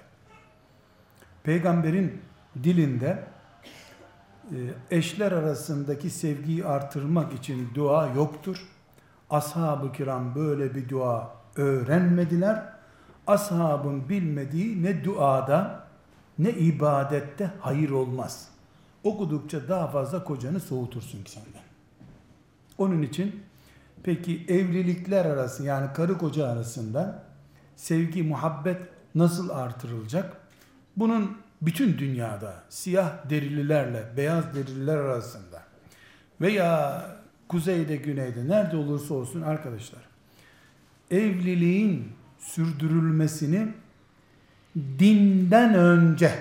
[1.44, 2.22] Peygamberin
[2.64, 3.24] dilinde
[4.52, 4.58] e,
[4.92, 8.68] eşler arasındaki sevgiyi artırmak için dua yoktur.
[9.30, 12.64] Ashab-ı kiram böyle bir dua öğrenmediler.
[13.28, 15.88] Ashabın bilmediği ne duada
[16.40, 18.48] ne ibadette hayır olmaz.
[19.04, 21.64] Okudukça daha fazla kocanı soğutursun ki senden.
[22.78, 23.44] Onun için
[24.04, 27.24] peki evlilikler arası yani karı koca arasında
[27.76, 28.82] sevgi, muhabbet
[29.16, 30.38] nasıl artırılacak?
[30.98, 35.64] Bunun bütün dünyada siyah derililerle beyaz derililer arasında
[36.42, 37.06] veya
[37.48, 40.13] kuzeyde güneyde nerede olursa olsun arkadaşlar
[41.16, 43.68] evliliğin sürdürülmesini
[45.00, 46.32] dinden önce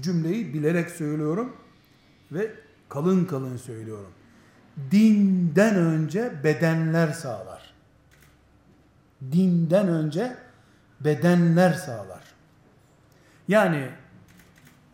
[0.00, 1.56] cümleyi bilerek söylüyorum
[2.32, 2.50] ve
[2.88, 4.12] kalın kalın söylüyorum
[4.90, 7.72] dinden önce bedenler sağlar.
[9.32, 10.36] Dinden önce
[11.00, 12.22] bedenler sağlar.
[13.48, 13.88] Yani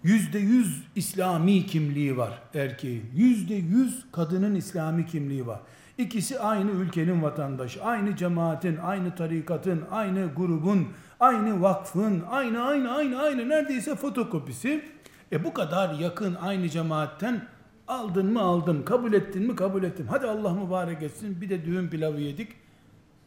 [0.02, 3.10] yüzde yüz İslami kimliği var erkeğin.
[3.14, 5.60] Yüzde yüz kadının İslami kimliği var.
[5.98, 10.88] İkisi aynı ülkenin vatandaşı, aynı cemaatin, aynı tarikatın, aynı grubun,
[11.20, 14.84] aynı vakfın, aynı aynı aynı aynı neredeyse fotokopisi.
[15.32, 17.48] E bu kadar yakın aynı cemaatten
[17.88, 20.06] Aldın mı aldım, kabul ettin mi kabul ettim.
[20.10, 22.52] Hadi Allah mübarek etsin bir de düğün pilavı yedik.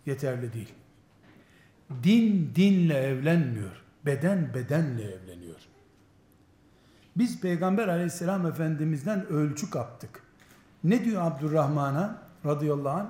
[0.05, 0.73] Yeterli değil.
[2.03, 3.83] Din dinle evlenmiyor.
[4.05, 5.59] Beden bedenle evleniyor.
[7.17, 10.23] Biz Peygamber aleyhisselam efendimizden ölçü kaptık.
[10.83, 13.09] Ne diyor Abdurrahman'a radıyallahu anh?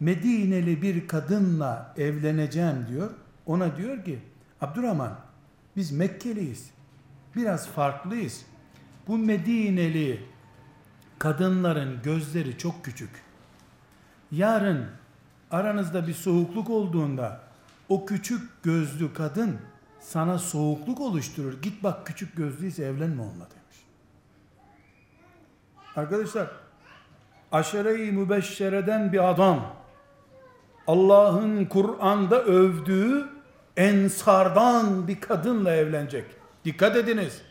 [0.00, 3.10] Medineli bir kadınla evleneceğim diyor.
[3.46, 4.18] Ona diyor ki
[4.60, 5.18] Abdurrahman
[5.76, 6.70] biz Mekkeliyiz.
[7.36, 8.46] Biraz farklıyız.
[9.08, 10.24] Bu Medineli
[11.18, 13.10] kadınların gözleri çok küçük.
[14.30, 14.86] Yarın
[15.50, 17.40] aranızda bir soğukluk olduğunda
[17.88, 19.58] o küçük gözlü kadın
[20.00, 21.62] sana soğukluk oluşturur.
[21.62, 23.86] Git bak küçük gözlüyse evlenme onunla demiş.
[25.96, 26.61] Arkadaşlar
[27.52, 29.60] aşere-i mübeşşereden bir adam
[30.86, 33.28] Allah'ın Kur'an'da övdüğü
[33.76, 36.24] ensardan bir kadınla evlenecek.
[36.64, 37.42] Dikkat ediniz.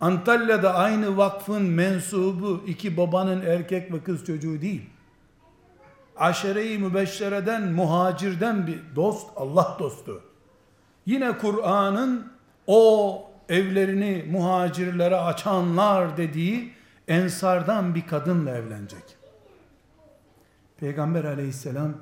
[0.00, 4.82] Antalya'da aynı vakfın mensubu iki babanın erkek ve kız çocuğu değil.
[6.16, 10.22] Aşere-i mübeşşereden, muhacirden bir dost, Allah dostu.
[11.06, 12.32] Yine Kur'an'ın
[12.66, 16.77] o evlerini muhacirlere açanlar dediği
[17.08, 19.16] ensardan bir kadınla evlenecek.
[20.76, 21.96] Peygamber aleyhisselam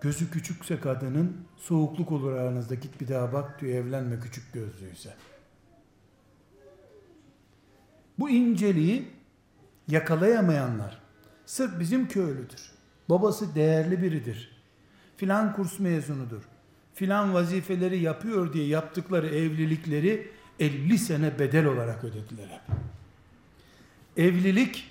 [0.00, 5.14] gözü küçükse kadının soğukluk olur aranızda git bir daha bak diyor evlenme küçük gözlüyse.
[8.18, 9.08] Bu inceliği
[9.88, 11.00] yakalayamayanlar
[11.46, 12.70] sırf bizim köylüdür.
[13.10, 14.62] Babası değerli biridir.
[15.16, 16.42] Filan kurs mezunudur.
[16.94, 22.87] Filan vazifeleri yapıyor diye yaptıkları evlilikleri 50 sene bedel olarak ödediler hep.
[24.18, 24.90] Evlilik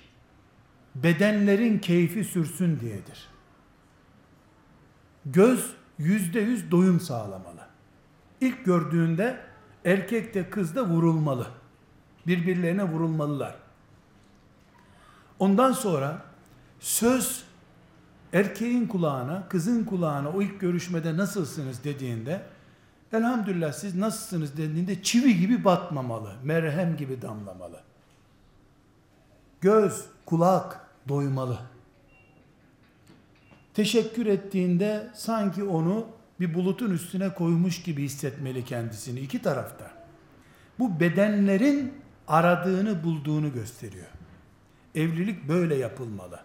[0.94, 3.28] bedenlerin keyfi sürsün diyedir.
[5.26, 7.68] Göz yüzde yüz doyum sağlamalı.
[8.40, 9.40] İlk gördüğünde
[9.84, 11.46] erkek de kız da vurulmalı.
[12.26, 13.54] Birbirlerine vurulmalılar.
[15.38, 16.22] Ondan sonra
[16.80, 17.44] söz
[18.32, 22.42] erkeğin kulağına, kızın kulağına o ilk görüşmede nasılsınız dediğinde
[23.12, 27.87] elhamdülillah siz nasılsınız dediğinde çivi gibi batmamalı, merhem gibi damlamalı.
[29.60, 31.58] Göz, kulak doymalı.
[33.74, 36.06] Teşekkür ettiğinde sanki onu
[36.40, 39.90] bir bulutun üstüne koymuş gibi hissetmeli kendisini iki tarafta.
[40.78, 41.92] Bu bedenlerin
[42.28, 44.06] aradığını bulduğunu gösteriyor.
[44.94, 46.40] Evlilik böyle yapılmalı.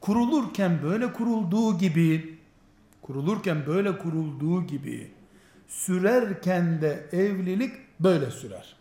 [0.00, 2.38] Kurulurken böyle kurulduğu gibi
[3.02, 5.10] kurulurken böyle kurulduğu gibi
[5.68, 8.76] sürerken de evlilik böyle sürer.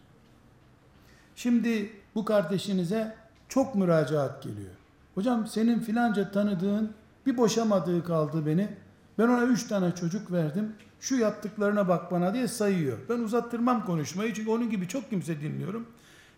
[1.35, 3.15] Şimdi bu kardeşinize
[3.49, 4.71] çok müracaat geliyor.
[5.15, 6.93] Hocam senin filanca tanıdığın
[7.25, 8.69] bir boşamadığı kaldı beni.
[9.17, 10.73] Ben ona üç tane çocuk verdim.
[10.99, 12.97] Şu yaptıklarına bak bana diye sayıyor.
[13.09, 15.87] Ben uzattırmam konuşmayı çünkü onun gibi çok kimse dinliyorum.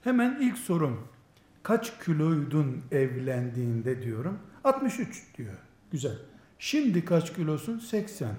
[0.03, 1.07] Hemen ilk sorum.
[1.63, 4.39] Kaç kiloydun evlendiğinde diyorum.
[4.63, 5.57] 63 diyor.
[5.91, 6.17] Güzel.
[6.59, 7.79] Şimdi kaç kilosun?
[7.79, 8.29] 80.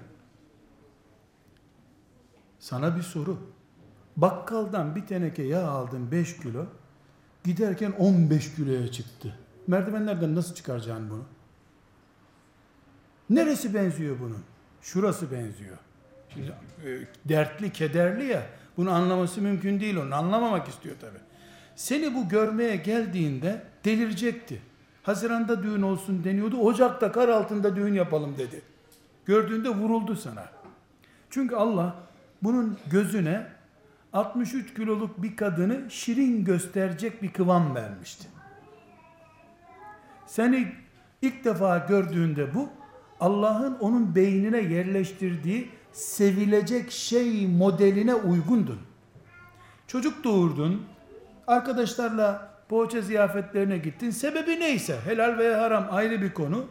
[2.59, 3.37] Sana bir soru.
[4.17, 6.65] Bakkaldan bir teneke yağ aldın 5 kilo.
[7.43, 9.35] Giderken 15 kiloya çıktı.
[9.67, 11.23] Merdivenlerden nasıl çıkaracaksın bunu?
[13.29, 14.43] Neresi benziyor bunun?
[14.81, 15.77] Şurası benziyor.
[16.33, 16.53] Şimdi
[16.85, 16.89] e,
[17.29, 18.43] dertli, kederli ya.
[18.77, 20.11] Bunu anlaması mümkün değil onun.
[20.11, 21.17] Anlamamak istiyor tabi.
[21.75, 24.61] Seni bu görmeye geldiğinde delirecekti.
[25.03, 26.57] Haziranda düğün olsun deniyordu.
[26.57, 28.61] Ocakta kar altında düğün yapalım dedi.
[29.25, 30.45] Gördüğünde vuruldu sana.
[31.29, 31.95] Çünkü Allah
[32.43, 33.47] bunun gözüne
[34.13, 38.27] 63 kiloluk bir kadını şirin gösterecek bir kıvam vermişti.
[40.25, 40.71] Seni
[41.21, 42.69] ilk defa gördüğünde bu
[43.19, 48.79] Allah'ın onun beynine yerleştirdiği sevilecek şey modeline uygundun.
[49.87, 50.85] Çocuk doğurdun,
[51.47, 54.09] arkadaşlarla poğaça ziyafetlerine gittin.
[54.09, 56.65] Sebebi neyse helal veya haram ayrı bir konu.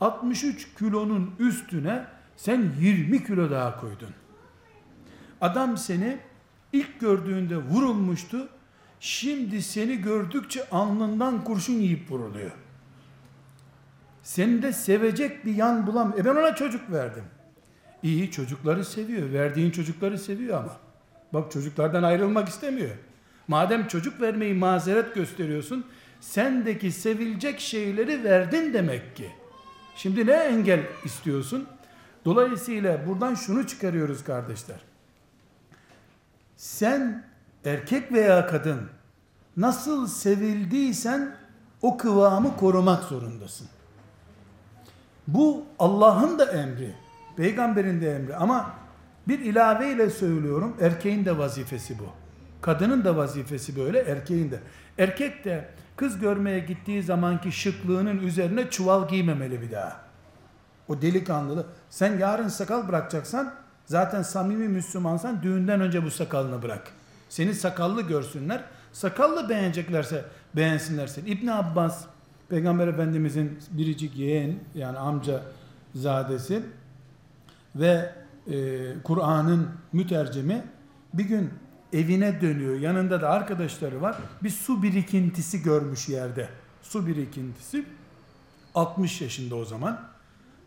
[0.00, 2.04] 63 kilonun üstüne
[2.36, 4.10] sen 20 kilo daha koydun.
[5.40, 6.18] Adam seni
[6.72, 8.48] ilk gördüğünde vurulmuştu.
[9.00, 12.50] Şimdi seni gördükçe alnından kurşun yiyip vuruluyor.
[14.22, 16.14] Seni de sevecek bir yan bulam.
[16.18, 17.24] E ben ona çocuk verdim.
[18.02, 19.32] İyi çocukları seviyor.
[19.32, 20.76] Verdiğin çocukları seviyor ama.
[21.32, 22.90] Bak çocuklardan ayrılmak istemiyor.
[23.48, 25.86] Madem çocuk vermeyi mazeret gösteriyorsun,
[26.20, 29.30] sendeki sevilecek şeyleri verdin demek ki.
[29.96, 31.66] Şimdi ne engel istiyorsun?
[32.24, 34.80] Dolayısıyla buradan şunu çıkarıyoruz kardeşler.
[36.56, 37.24] Sen
[37.64, 38.80] erkek veya kadın
[39.56, 41.36] nasıl sevildiysen
[41.82, 43.68] o kıvamı korumak zorundasın.
[45.26, 46.94] Bu Allah'ın da emri,
[47.36, 48.74] peygamberin de emri ama
[49.28, 52.06] bir ilave ile söylüyorum erkeğin de vazifesi bu.
[52.60, 54.60] Kadının da vazifesi böyle, erkeğin de.
[54.98, 60.00] Erkek de kız görmeye gittiği zamanki şıklığının üzerine çuval giymemeli bir daha.
[60.88, 61.66] O delikanlılığı.
[61.90, 63.54] Sen yarın sakal bırakacaksan
[63.86, 66.92] zaten samimi Müslümansan düğünden önce bu sakalını bırak.
[67.28, 68.64] Seni sakallı görsünler.
[68.92, 70.24] Sakallı beğeneceklerse
[70.56, 71.28] beğensinler seni.
[71.28, 72.04] İbn Abbas
[72.48, 75.42] Peygamber Efendimizin biricik yeğen yani amca
[75.94, 76.62] zadesi
[77.76, 78.14] ve
[78.50, 80.64] e, Kur'an'ın mütercimi
[81.14, 81.50] bir gün
[81.92, 82.80] evine dönüyor.
[82.80, 84.16] Yanında da arkadaşları var.
[84.42, 86.48] Bir su birikintisi görmüş yerde.
[86.82, 87.84] Su birikintisi.
[88.74, 90.15] 60 yaşında o zaman.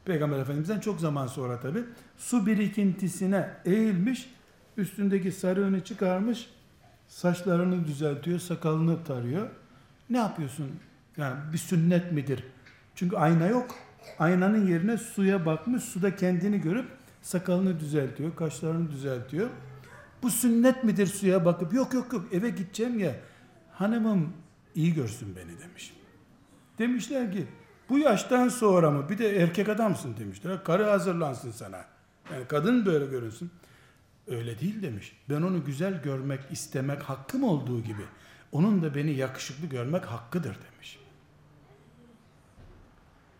[0.09, 1.83] Peygamber Efendimiz'den çok zaman sonra tabi.
[2.17, 4.29] Su birikintisine eğilmiş.
[4.77, 6.49] Üstündeki sarığını çıkarmış.
[7.07, 8.39] Saçlarını düzeltiyor.
[8.39, 9.49] Sakalını tarıyor.
[10.09, 10.71] Ne yapıyorsun?
[11.17, 12.43] Yani bir sünnet midir?
[12.95, 13.75] Çünkü ayna yok.
[14.19, 15.83] Aynanın yerine suya bakmış.
[15.83, 16.85] Suda kendini görüp
[17.21, 18.35] sakalını düzeltiyor.
[18.35, 19.49] Kaşlarını düzeltiyor.
[20.23, 23.15] Bu sünnet midir suya bakıp yok yok yok eve gideceğim ya
[23.71, 24.33] hanımım
[24.75, 25.93] iyi görsün beni demiş.
[26.77, 27.47] Demişler ki
[27.89, 30.63] bu yaştan sonra mı bir de erkek adamsın demişler.
[30.63, 31.85] Karı hazırlansın sana.
[32.33, 33.51] Yani kadın böyle görünsün.
[34.27, 35.17] Öyle değil demiş.
[35.29, 38.03] Ben onu güzel görmek, istemek hakkım olduğu gibi
[38.51, 40.99] onun da beni yakışıklı görmek hakkıdır demiş.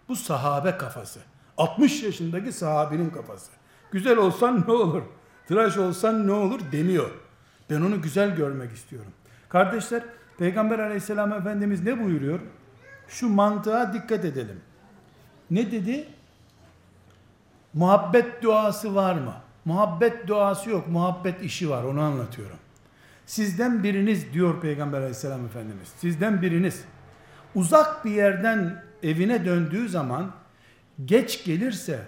[0.08, 1.20] Bu sahabe kafası.
[1.58, 3.52] 60 yaşındaki sahabinin kafası.
[3.92, 5.02] Güzel olsan ne olur?
[5.48, 7.10] Tıraş olsan ne olur demiyor.
[7.70, 9.12] Ben onu güzel görmek istiyorum.
[9.50, 10.04] Kardeşler,
[10.38, 12.40] Peygamber aleyhisselam efendimiz ne buyuruyor?
[13.10, 14.62] Şu mantığa dikkat edelim.
[15.52, 16.08] Ne dedi?
[17.74, 19.34] Muhabbet duası var mı?
[19.66, 21.84] Muhabbet duası yok, muhabbet işi var.
[21.84, 22.58] Onu anlatıyorum.
[23.26, 25.88] Sizden biriniz diyor Peygamber aleyhisselam efendimiz.
[25.98, 26.84] Sizden biriniz
[27.56, 30.32] uzak bir yerden evine döndüğü zaman
[31.06, 32.00] geç gelirse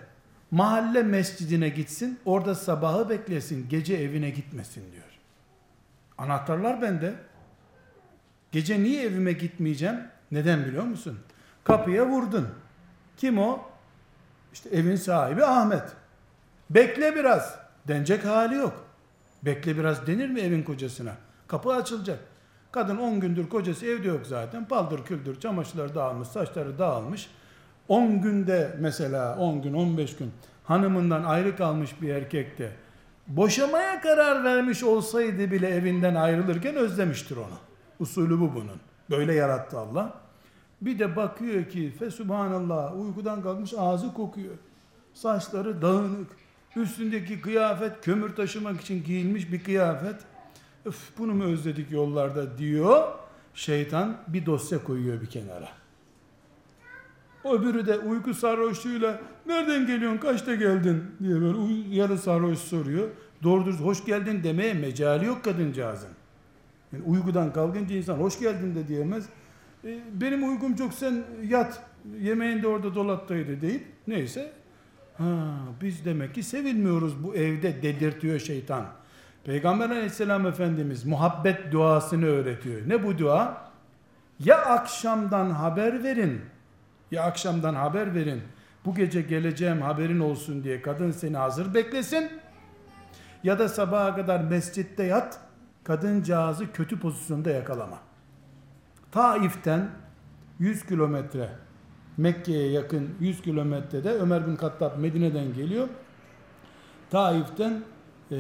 [0.52, 5.06] mahalle mescidine gitsin, orada sabahı beklesin, gece evine gitmesin diyor.
[6.18, 7.14] Anahtarlar bende.
[8.52, 10.00] Gece niye evime gitmeyeceğim?
[10.32, 11.20] Neden biliyor musun?
[11.64, 12.48] Kapıya vurdun.
[13.18, 13.60] Kim o?
[14.54, 15.84] İşte evin sahibi Ahmet.
[16.70, 17.60] Bekle biraz.
[17.88, 18.86] Denecek hali yok.
[19.44, 21.14] Bekle biraz denir mi evin kocasına?
[21.48, 22.20] Kapı açılacak.
[22.72, 24.66] Kadın 10 gündür kocası evde yok zaten.
[24.66, 27.30] Paldır küldür çamaşırları dağılmış, saçları dağılmış.
[27.88, 30.32] 10 günde mesela 10 gün 15 gün
[30.64, 32.72] hanımından ayrı kalmış bir erkekte
[33.28, 37.58] boşamaya karar vermiş olsaydı bile evinden ayrılırken özlemiştir onu.
[38.00, 38.80] Usulü bu bunun.
[39.10, 40.21] Böyle yarattı Allah.
[40.82, 44.56] Bir de bakıyor ki fesubhanallah uykudan kalkmış ağzı kokuyor.
[45.14, 46.28] Saçları dağınık.
[46.76, 50.16] Üstündeki kıyafet kömür taşımak için giyilmiş bir kıyafet.
[50.86, 53.08] Öf bunu mu özledik yollarda diyor.
[53.54, 55.70] Şeytan bir dosya koyuyor bir kenara.
[57.44, 61.58] Öbürü de uyku sarhoşluğuyla nereden geliyorsun kaçta geldin diye böyle
[61.96, 63.08] yarı sarhoş soruyor.
[63.44, 66.10] Doğru dürüst hoş geldin demeye mecali yok kadıncağızın.
[66.94, 69.26] Yani uykudan kalkınca insan hoş geldin de diyemez.
[69.86, 71.84] E, benim uykum çok sen yat
[72.20, 74.52] yemeğin de orada dolaptaydı deyip neyse
[75.18, 75.26] ha,
[75.82, 78.86] biz demek ki sevilmiyoruz bu evde dedirtiyor şeytan.
[79.44, 82.82] Peygamber aleyhisselam efendimiz muhabbet duasını öğretiyor.
[82.88, 83.72] Ne bu dua?
[84.40, 86.42] Ya akşamdan haber verin
[87.12, 88.42] ya akşamdan haber verin.
[88.86, 92.32] Bu gece geleceğim haberin olsun diye kadın seni hazır beklesin.
[93.44, 95.40] Ya da sabaha kadar mescitte yat.
[95.84, 97.98] Kadıncağızı kötü pozisyonda yakalama.
[99.12, 99.92] Taif'ten
[100.60, 101.50] 100 kilometre
[102.18, 105.88] Mekke'ye yakın 100 kilometrede Ömer bin Kattab Medine'den geliyor.
[107.10, 107.84] Taif'ten
[108.32, 108.38] e,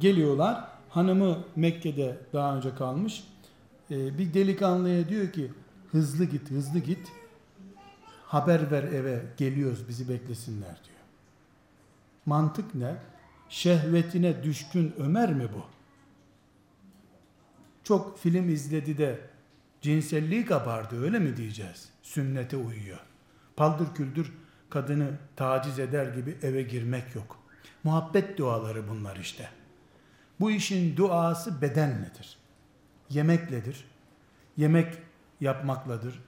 [0.00, 0.68] geliyorlar.
[0.88, 3.24] Hanımı Mekke'de daha önce kalmış.
[3.90, 5.52] E, bir delikanlıya diyor ki
[5.92, 7.12] hızlı git hızlı git
[8.26, 10.98] haber ver eve geliyoruz bizi beklesinler diyor.
[12.26, 12.96] Mantık ne?
[13.48, 15.62] Şehvetine düşkün Ömer mi bu?
[17.84, 19.27] Çok film izledi de
[19.88, 21.88] cinselliği kabardı öyle mi diyeceğiz?
[22.02, 22.98] Sünnete uyuyor.
[23.56, 24.32] Paldır küldür
[24.70, 27.38] kadını taciz eder gibi eve girmek yok.
[27.84, 29.48] Muhabbet duaları bunlar işte.
[30.40, 32.38] Bu işin duası bedenledir.
[33.10, 33.84] Yemekledir.
[34.56, 34.94] Yemek
[35.40, 36.22] yapmakladır.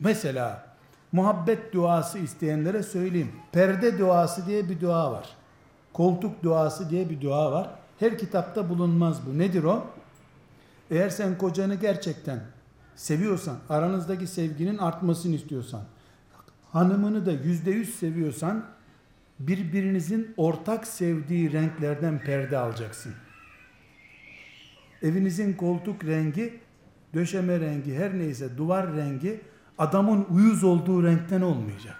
[0.00, 0.76] Mesela
[1.12, 3.32] muhabbet duası isteyenlere söyleyeyim.
[3.52, 5.28] Perde duası diye bir dua var.
[5.92, 7.70] Koltuk duası diye bir dua var.
[7.98, 9.38] Her kitapta bulunmaz bu.
[9.38, 9.86] Nedir o?
[10.90, 12.53] Eğer sen kocanı gerçekten
[12.96, 15.82] seviyorsan, aranızdaki sevginin artmasını istiyorsan,
[16.72, 18.64] hanımını da yüzde yüz seviyorsan,
[19.38, 23.12] birbirinizin ortak sevdiği renklerden perde alacaksın.
[25.02, 26.60] Evinizin koltuk rengi,
[27.14, 29.40] döşeme rengi, her neyse duvar rengi
[29.78, 31.96] adamın uyuz olduğu renkten olmayacak.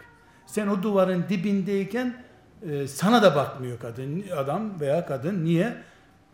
[0.47, 2.25] Sen o duvarın dibindeyken
[2.63, 5.45] e, sana da bakmıyor kadın, adam veya kadın.
[5.45, 5.77] Niye?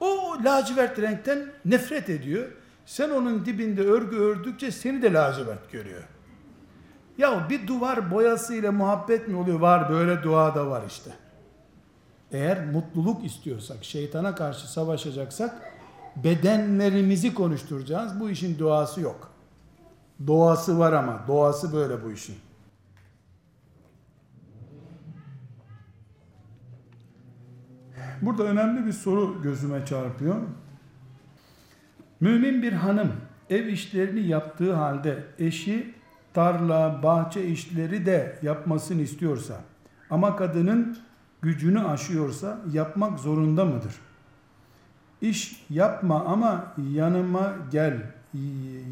[0.00, 2.48] O lacivert renkten nefret ediyor.
[2.90, 6.02] Sen onun dibinde örgü ördükçe seni de lacivert görüyor.
[7.18, 9.60] Ya bir duvar boyasıyla muhabbet mi oluyor?
[9.60, 11.10] Var böyle dua da var işte.
[12.32, 15.62] Eğer mutluluk istiyorsak, şeytana karşı savaşacaksak
[16.16, 18.20] bedenlerimizi konuşturacağız.
[18.20, 19.30] Bu işin duası yok.
[20.26, 22.36] Doğası var ama doğası böyle bu işin.
[28.22, 30.36] Burada önemli bir soru gözüme çarpıyor.
[32.20, 33.12] Mümin bir hanım
[33.50, 35.94] ev işlerini yaptığı halde eşi
[36.34, 39.60] tarla, bahçe işleri de yapmasını istiyorsa
[40.10, 40.98] ama kadının
[41.42, 43.94] gücünü aşıyorsa yapmak zorunda mıdır?
[45.20, 48.02] İş yapma ama yanıma gel.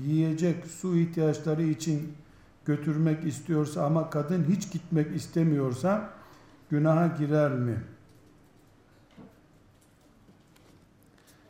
[0.07, 2.13] Yiyecek, su ihtiyaçları için
[2.65, 6.11] götürmek istiyorsa ama kadın hiç gitmek istemiyorsa
[6.71, 7.77] günaha girer mi?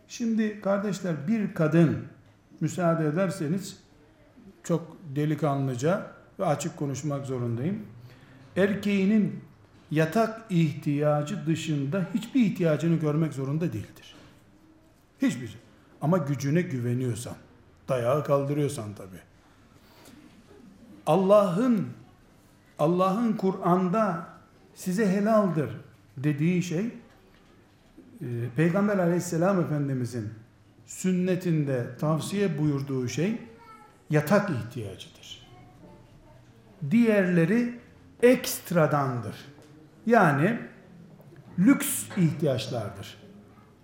[0.09, 2.05] Şimdi kardeşler bir kadın
[2.61, 3.79] müsaade ederseniz
[4.65, 7.83] çok delikanlıca ve açık konuşmak zorundayım.
[8.57, 9.41] Erkeğinin
[9.91, 14.15] yatak ihtiyacı dışında hiçbir ihtiyacını görmek zorunda değildir.
[15.23, 15.61] Hiçbir şey.
[16.01, 17.35] Ama gücüne güveniyorsan,
[17.89, 19.17] dayağı kaldırıyorsan tabi.
[21.07, 21.87] Allah'ın
[22.79, 24.27] Allah'ın Kur'an'da
[24.75, 25.71] size helaldir
[26.17, 26.91] dediği şey
[28.57, 30.31] Peygamber aleyhisselam efendimizin
[30.87, 33.39] sünnetinde tavsiye buyurduğu şey
[34.11, 35.49] yatak ihtiyacıdır.
[36.91, 37.79] Diğerleri
[38.23, 39.37] ekstradandır.
[40.07, 40.59] Yani
[41.59, 43.17] lüks ihtiyaçlardır.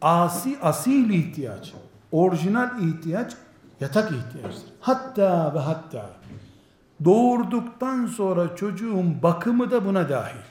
[0.01, 1.75] Asi, asil ihtiyaç,
[2.13, 3.37] orijinal ihtiyaç
[3.81, 4.73] yatak ihtiyacıdır.
[4.81, 6.11] Hatta ve hatta
[7.05, 10.45] doğurduktan sonra çocuğun bakımı da buna dahil.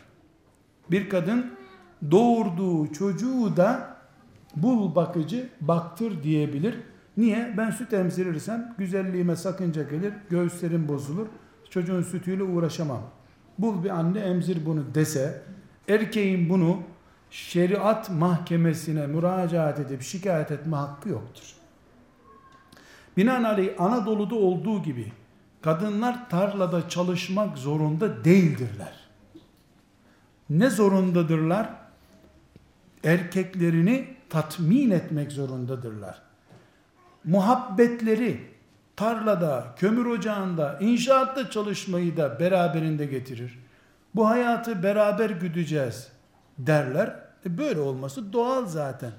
[0.92, 1.63] Bir kadın
[2.12, 3.98] doğurduğu çocuğu da
[4.56, 6.80] bul bakıcı, baktır diyebilir.
[7.18, 7.54] Niye?
[7.58, 11.28] Ben süt emzirirsem güzelliğime sakınca gelir, göğüslerim bozulur,
[11.70, 13.02] çocuğun sütüyle uğraşamam.
[13.58, 15.42] Bul bir anne emzir bunu dese,
[15.88, 16.80] erkeğin bunu
[17.30, 21.54] şeriat mahkemesine müracaat edip şikayet etme hakkı yoktur.
[23.18, 25.12] Binaenaleyh Anadolu'da olduğu gibi
[25.62, 29.10] kadınlar tarlada çalışmak zorunda değildirler.
[30.50, 31.83] Ne zorundadırlar?
[33.04, 36.22] Erkeklerini tatmin etmek zorundadırlar.
[37.24, 38.40] Muhabbetleri
[38.96, 43.60] tarlada, kömür ocağında, inşaatta çalışmayı da beraberinde getirir.
[44.16, 46.12] Bu hayatı beraber güdeceğiz
[46.58, 47.20] derler.
[47.46, 49.12] E böyle olması doğal zaten.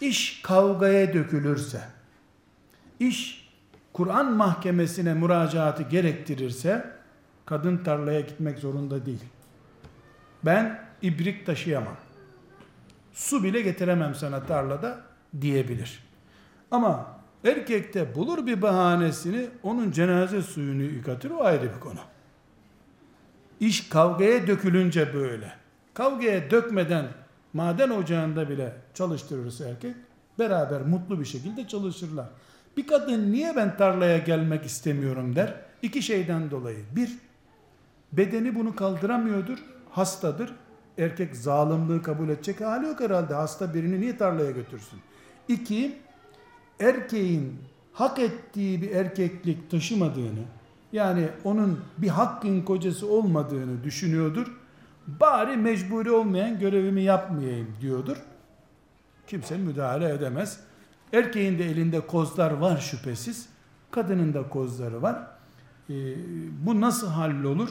[0.00, 1.80] İş kavgaya dökülürse,
[3.00, 3.48] iş
[3.92, 6.92] Kur'an mahkemesine müracaatı gerektirirse,
[7.46, 9.24] kadın tarlaya gitmek zorunda değil.
[10.44, 11.96] Ben ibrik taşıyamam.
[13.12, 15.00] Su bile getiremem sana tarlada
[15.40, 16.04] diyebilir.
[16.70, 17.06] Ama
[17.44, 21.98] erkekte bulur bir bahanesini onun cenaze suyunu yıkatır o ayrı bir konu.
[23.60, 25.52] İş kavgaya dökülünce böyle.
[25.94, 27.06] Kavgaya dökmeden
[27.52, 29.94] maden ocağında bile çalıştırırsa erkek
[30.38, 32.26] beraber mutlu bir şekilde çalışırlar.
[32.76, 35.54] Bir kadın niye ben tarlaya gelmek istemiyorum der?
[35.82, 36.78] İki şeyden dolayı.
[36.96, 37.18] Bir,
[38.12, 39.58] bedeni bunu kaldıramıyordur,
[39.90, 40.52] hastadır.
[40.98, 43.34] Erkek zalimliği kabul edecek hali yok herhalde.
[43.34, 44.98] Hasta birini niye tarlaya götürsün?
[45.48, 45.98] İki,
[46.80, 47.58] erkeğin
[47.92, 50.44] hak ettiği bir erkeklik taşımadığını,
[50.92, 54.46] yani onun bir hakkın kocası olmadığını düşünüyordur.
[55.06, 58.16] Bari mecburi olmayan görevimi yapmayayım diyordur.
[59.26, 60.60] Kimse müdahale edemez.
[61.12, 63.48] Erkeğin de elinde kozlar var şüphesiz.
[63.90, 65.26] Kadının da kozları var.
[65.90, 65.94] Ee,
[66.66, 67.68] bu nasıl hallolur?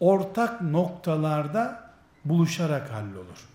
[0.00, 1.81] Ortak noktalarda
[2.24, 3.48] buluşarak hallolur.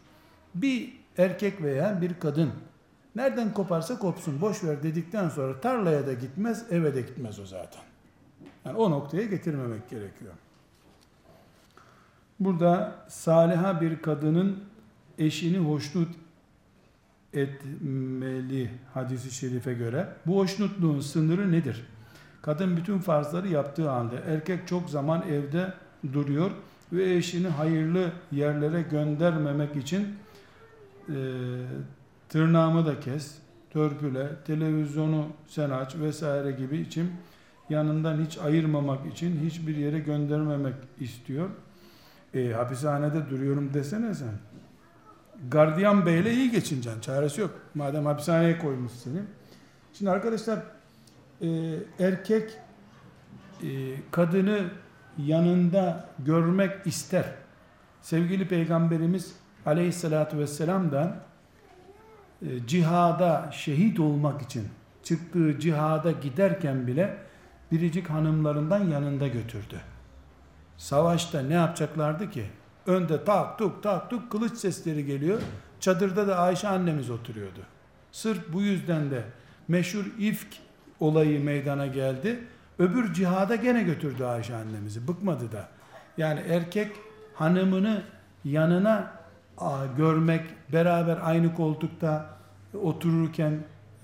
[0.56, 2.52] Bir erkek veya bir kadın
[3.16, 7.82] nereden koparsa kopsun boş ver dedikten sonra tarlaya da gitmez eve de gitmez o zaten.
[8.66, 10.34] Yani o noktaya getirmemek gerekiyor.
[12.40, 14.64] Burada saliha bir kadının
[15.18, 16.16] eşini hoşnut
[17.34, 20.10] etmeli hadisi şerife göre.
[20.26, 21.88] Bu hoşnutluğun sınırı nedir?
[22.42, 25.74] Kadın bütün farzları yaptığı halde erkek çok zaman evde
[26.14, 26.52] duruyor
[26.92, 30.08] ve eşini hayırlı yerlere göndermemek için
[31.10, 31.16] e,
[32.30, 33.36] tırnağımı da kes,
[33.70, 37.12] törpüle, televizyonu sen aç vesaire gibi için
[37.70, 41.50] yanından hiç ayırmamak için hiçbir yere göndermemek istiyor.
[42.34, 44.34] E, hapishanede duruyorum desene sen.
[45.52, 47.02] Gardiyan beyle iyi geçineceksin.
[47.02, 47.52] Çaresi yok.
[47.76, 49.20] Madem hapishaneye koymuş seni.
[49.94, 50.60] Şimdi arkadaşlar
[51.42, 51.48] e,
[52.00, 52.58] erkek
[53.64, 53.68] e,
[54.12, 54.70] kadını
[55.18, 57.26] yanında görmek ister.
[58.02, 61.20] Sevgili Peygamberimiz aleyhissalatü vesselam da
[62.42, 64.68] e, cihada şehit olmak için
[65.04, 67.18] çıktığı cihada giderken bile
[67.72, 69.80] biricik hanımlarından yanında götürdü.
[70.78, 72.46] Savaşta ne yapacaklardı ki?
[72.86, 75.42] Önde tak tuk tak tuk kılıç sesleri geliyor.
[75.80, 77.60] Çadırda da Ayşe annemiz oturuyordu.
[78.12, 79.24] Sırf bu yüzden de
[79.68, 80.48] meşhur ifk
[81.00, 82.40] olayı meydana geldi.
[82.80, 85.08] Öbür cihada gene götürdü Ayşe annemizi.
[85.08, 85.68] Bıkmadı da.
[86.18, 86.92] Yani erkek
[87.34, 88.02] hanımını
[88.44, 89.12] yanına
[89.98, 90.42] görmek,
[90.74, 92.30] beraber aynı koltukta
[92.84, 93.54] otururken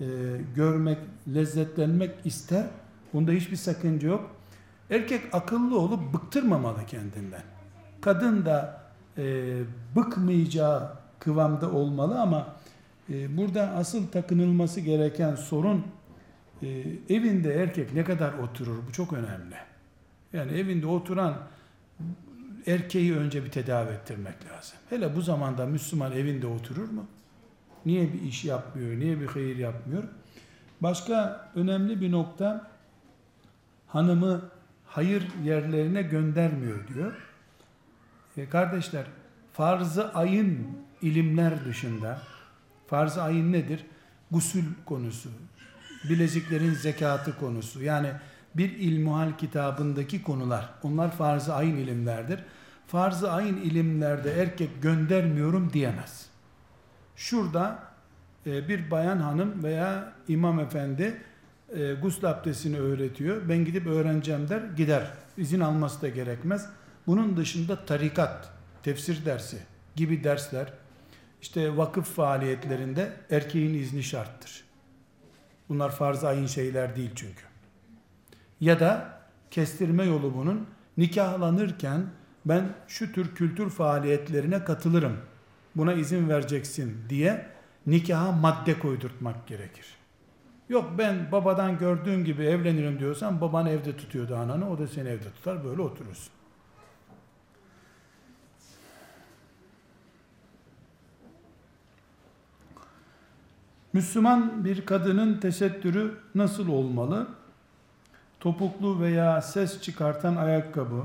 [0.00, 0.06] e,
[0.56, 0.98] görmek,
[1.34, 2.66] lezzetlenmek ister.
[3.12, 4.30] Bunda hiçbir sakınca yok.
[4.90, 7.42] Erkek akıllı olup bıktırmamalı kendinden.
[8.00, 8.80] Kadın da
[9.18, 9.22] e,
[9.96, 12.46] bıkmayacağı kıvamda olmalı ama
[13.10, 15.84] e, burada asıl takınılması gereken sorun
[16.64, 19.56] e, evinde erkek ne kadar oturur bu çok önemli.
[20.32, 21.38] Yani evinde oturan
[22.66, 24.78] erkeği önce bir tedavi ettirmek lazım.
[24.90, 27.06] Hele bu zamanda Müslüman evinde oturur mu?
[27.86, 30.02] Niye bir iş yapmıyor, niye bir hayır yapmıyor?
[30.80, 32.70] Başka önemli bir nokta
[33.86, 34.50] hanımı
[34.86, 37.12] hayır yerlerine göndermiyor diyor.
[38.36, 39.04] E kardeşler,
[39.52, 40.66] farz-ı ayın
[41.02, 42.22] ilimler dışında,
[42.86, 43.86] farz-ı ayın nedir?
[44.30, 45.28] Gusül konusu,
[46.08, 48.08] bileziklerin zekatı konusu, yani
[48.54, 52.40] bir ilmuhal kitabındaki konular, onlar farz-ı ayın ilimlerdir.
[52.86, 56.26] Farz-ı ayın ilimlerde erkek göndermiyorum diyemez.
[57.16, 57.78] Şurada
[58.46, 61.22] e, bir bayan hanım veya imam efendi
[61.76, 63.48] e, gusül abdestini öğretiyor.
[63.48, 65.10] Ben gidip öğreneceğim der, gider.
[65.36, 66.68] İzin alması da gerekmez.
[67.06, 68.50] Bunun dışında tarikat,
[68.82, 69.58] tefsir dersi
[69.96, 70.72] gibi dersler,
[71.42, 74.63] işte vakıf faaliyetlerinde erkeğin izni şarttır.
[75.68, 77.42] Bunlar farz ayın şeyler değil çünkü.
[78.60, 79.18] Ya da
[79.50, 82.06] kestirme yolu bunun nikahlanırken
[82.46, 85.16] ben şu tür kültür faaliyetlerine katılırım.
[85.76, 87.46] Buna izin vereceksin diye
[87.86, 89.86] nikaha madde koydurtmak gerekir.
[90.68, 95.30] Yok ben babadan gördüğüm gibi evlenirim diyorsan baban evde tutuyordu ananı o da seni evde
[95.36, 96.32] tutar böyle oturursun.
[103.94, 107.26] Müslüman bir kadının tesettürü nasıl olmalı?
[108.40, 111.04] Topuklu veya ses çıkartan ayakkabı,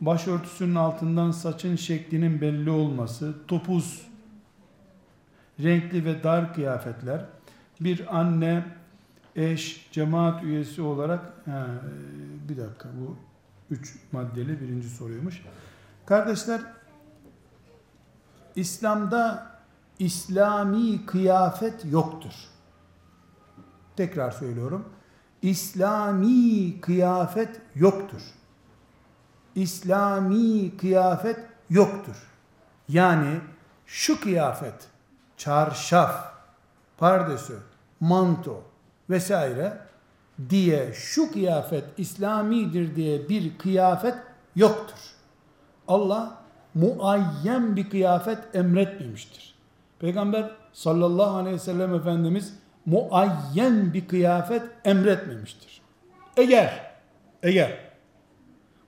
[0.00, 4.06] başörtüsünün altından saçın şeklinin belli olması, topuz,
[5.62, 7.24] renkli ve dar kıyafetler,
[7.80, 8.64] bir anne,
[9.36, 11.64] eş, cemaat üyesi olarak, he,
[12.48, 13.16] bir dakika bu
[13.70, 15.42] üç maddeli birinci soruymuş.
[16.06, 16.60] Kardeşler,
[18.56, 19.55] İslam'da
[19.98, 22.32] İslami kıyafet yoktur.
[23.96, 24.88] Tekrar söylüyorum.
[25.42, 28.22] İslami kıyafet yoktur.
[29.54, 31.38] İslami kıyafet
[31.70, 32.16] yoktur.
[32.88, 33.40] Yani
[33.86, 34.88] şu kıyafet,
[35.36, 36.32] çarşaf,
[36.98, 37.58] pardesü,
[38.00, 38.62] manto
[39.10, 39.78] vesaire
[40.50, 44.14] diye şu kıyafet İslamidir diye bir kıyafet
[44.56, 44.98] yoktur.
[45.88, 46.38] Allah
[46.74, 49.55] muayyen bir kıyafet emretmemiştir.
[49.98, 52.54] Peygamber sallallahu aleyhi ve sellem Efendimiz
[52.86, 55.80] muayyen bir kıyafet emretmemiştir.
[56.36, 56.90] Eğer,
[57.42, 57.78] eğer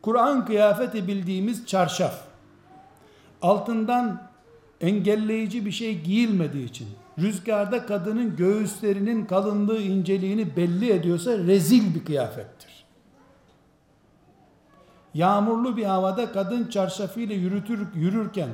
[0.03, 2.21] Kur'an kıyafeti bildiğimiz çarşaf
[3.43, 4.29] altından
[4.81, 6.89] engelleyici bir şey giyilmediği için
[7.19, 12.85] rüzgarda kadının göğüslerinin kalınlığı inceliğini belli ediyorsa rezil bir kıyafettir.
[15.15, 18.49] Yağmurlu bir havada kadın çarşafıyla yürütür, yürürken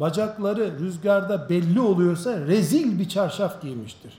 [0.00, 4.18] bacakları rüzgarda belli oluyorsa rezil bir çarşaf giymiştir.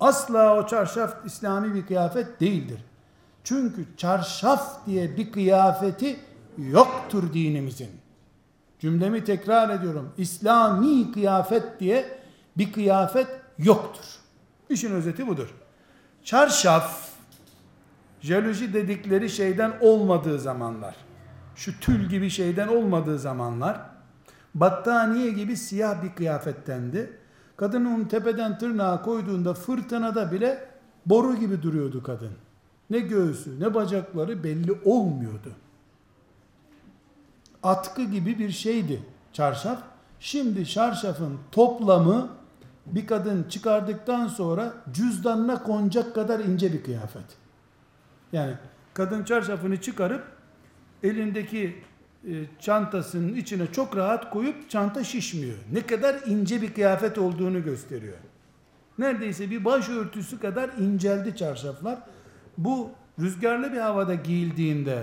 [0.00, 2.80] Asla o çarşaf İslami bir kıyafet değildir.
[3.44, 6.16] Çünkü çarşaf diye bir kıyafeti
[6.58, 7.90] yoktur dinimizin.
[8.78, 10.12] Cümlemi tekrar ediyorum.
[10.18, 12.18] İslami kıyafet diye
[12.58, 13.26] bir kıyafet
[13.58, 14.04] yoktur.
[14.70, 15.54] İşin özeti budur.
[16.24, 17.08] Çarşaf,
[18.20, 20.96] jeloji dedikleri şeyden olmadığı zamanlar,
[21.56, 23.80] şu tül gibi şeyden olmadığı zamanlar,
[24.60, 27.12] battaniye gibi siyah bir kıyafettendi.
[27.56, 30.68] Kadın onu tepeden tırnağa koyduğunda fırtınada bile
[31.06, 32.32] boru gibi duruyordu kadın.
[32.90, 35.52] Ne göğsü ne bacakları belli olmuyordu.
[37.62, 39.02] Atkı gibi bir şeydi
[39.32, 39.78] çarşaf.
[40.20, 42.28] Şimdi çarşafın toplamı
[42.86, 47.24] bir kadın çıkardıktan sonra cüzdanına konacak kadar ince bir kıyafet.
[48.32, 48.54] Yani
[48.94, 50.24] kadın çarşafını çıkarıp
[51.02, 51.82] elindeki
[52.60, 55.56] çantasının içine çok rahat koyup çanta şişmiyor.
[55.72, 58.16] Ne kadar ince bir kıyafet olduğunu gösteriyor.
[58.98, 61.98] Neredeyse bir başörtüsü kadar inceldi çarşaflar.
[62.58, 62.90] Bu
[63.20, 65.02] rüzgarlı bir havada giyildiğinde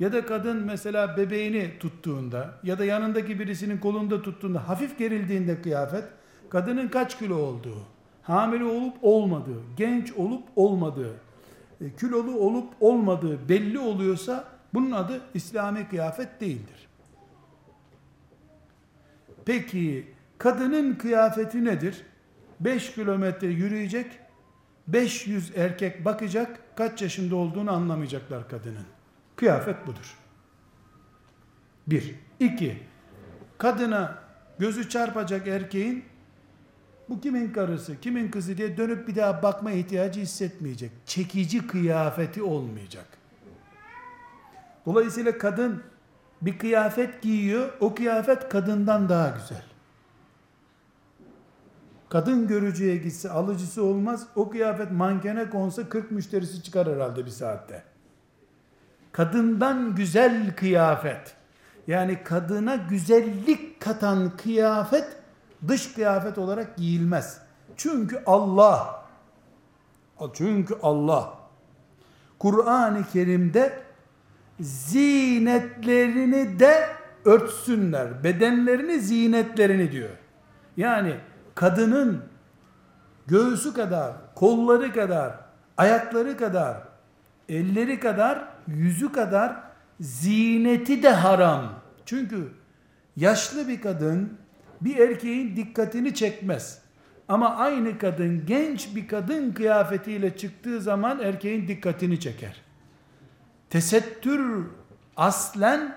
[0.00, 6.04] ya da kadın mesela bebeğini tuttuğunda ya da yanındaki birisinin kolunda tuttuğunda hafif gerildiğinde kıyafet
[6.48, 7.78] kadının kaç kilo olduğu,
[8.22, 11.14] hamile olup olmadığı, genç olup olmadığı,
[11.80, 14.44] e, kilolu olup olmadığı belli oluyorsa
[14.74, 16.88] bunun adı İslami kıyafet değildir.
[19.44, 22.02] Peki kadının kıyafeti nedir?
[22.60, 24.06] 5 kilometre yürüyecek,
[24.88, 28.86] 500 erkek bakacak, kaç yaşında olduğunu anlamayacaklar kadının.
[29.36, 30.18] Kıyafet budur.
[31.86, 32.14] Bir.
[32.40, 32.78] iki.
[33.58, 34.18] Kadına
[34.58, 36.04] gözü çarpacak erkeğin
[37.08, 40.90] bu kimin karısı, kimin kızı diye dönüp bir daha bakma ihtiyacı hissetmeyecek.
[41.06, 43.06] Çekici kıyafeti olmayacak.
[44.86, 45.82] Dolayısıyla kadın
[46.42, 49.62] bir kıyafet giyiyor, o kıyafet kadından daha güzel.
[52.08, 57.82] Kadın görücüye gitse alıcısı olmaz, o kıyafet mankene konsa 40 müşterisi çıkar herhalde bir saatte.
[59.12, 61.36] Kadından güzel kıyafet,
[61.86, 65.16] yani kadına güzellik katan kıyafet,
[65.68, 67.38] dış kıyafet olarak giyilmez.
[67.76, 69.04] Çünkü Allah,
[70.32, 71.38] çünkü Allah,
[72.38, 73.83] Kur'an-ı Kerim'de
[74.60, 76.88] zinetlerini de
[77.24, 78.24] örtsünler.
[78.24, 80.10] Bedenlerini, zinetlerini diyor.
[80.76, 81.14] Yani
[81.54, 82.22] kadının
[83.26, 85.34] göğsü kadar, kolları kadar,
[85.76, 86.76] ayakları kadar,
[87.48, 89.56] elleri kadar, yüzü kadar
[90.00, 91.72] zineti de haram.
[92.06, 92.48] Çünkü
[93.16, 94.38] yaşlı bir kadın
[94.80, 96.84] bir erkeğin dikkatini çekmez.
[97.28, 102.63] Ama aynı kadın genç bir kadın kıyafetiyle çıktığı zaman erkeğin dikkatini çeker.
[103.74, 104.66] Tesettür
[105.16, 105.96] aslen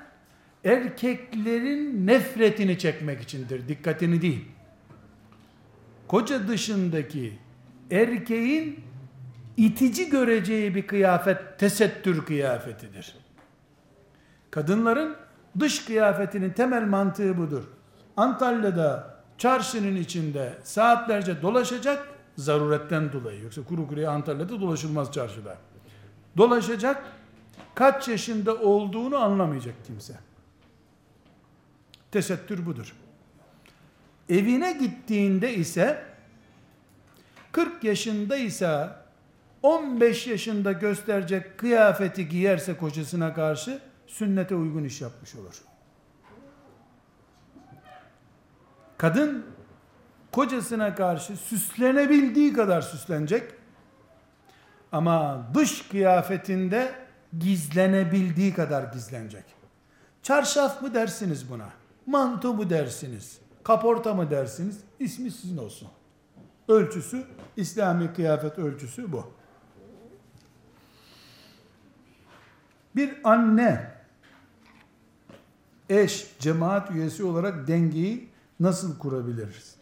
[0.66, 4.46] erkeklerin nefretini çekmek içindir, dikkatini değil.
[6.08, 7.40] Koca dışındaki
[7.92, 8.80] erkeğin
[9.58, 13.16] itici göreceği bir kıyafet tesettür kıyafetidir.
[14.52, 15.16] Kadınların
[15.60, 17.64] dış kıyafetinin temel mantığı budur.
[18.18, 23.44] Antalya'da çarşının içinde saatlerce dolaşacak zaruretten dolayı.
[23.44, 25.58] Yoksa kuru kuruya Antalya'da dolaşılmaz çarşıda.
[26.38, 27.04] Dolaşacak
[27.76, 30.14] kaç yaşında olduğunu anlamayacak kimse.
[32.12, 32.94] Tesettür budur.
[34.30, 36.04] Evine gittiğinde ise
[37.52, 39.06] 40 yaşındaysa
[39.64, 45.62] 15 yaşında gösterecek kıyafeti giyerse kocasına karşı sünnete uygun iş yapmış olur.
[48.98, 49.46] Kadın
[50.32, 53.52] kocasına karşı süslenebildiği kadar süslenecek.
[54.92, 57.07] Ama dış kıyafetinde
[57.40, 59.44] gizlenebildiği kadar gizlenecek.
[60.24, 61.70] Çarşaf mı dersiniz buna?
[62.06, 63.38] Manto mu dersiniz?
[63.64, 64.80] Kaporta mı dersiniz?
[65.00, 65.88] İsmi sizin olsun.
[66.68, 67.24] Ölçüsü,
[67.58, 69.32] İslami kıyafet ölçüsü bu.
[72.96, 73.92] Bir anne,
[75.90, 78.30] eş, cemaat üyesi olarak dengeyi
[78.60, 79.76] nasıl kurabiliriz?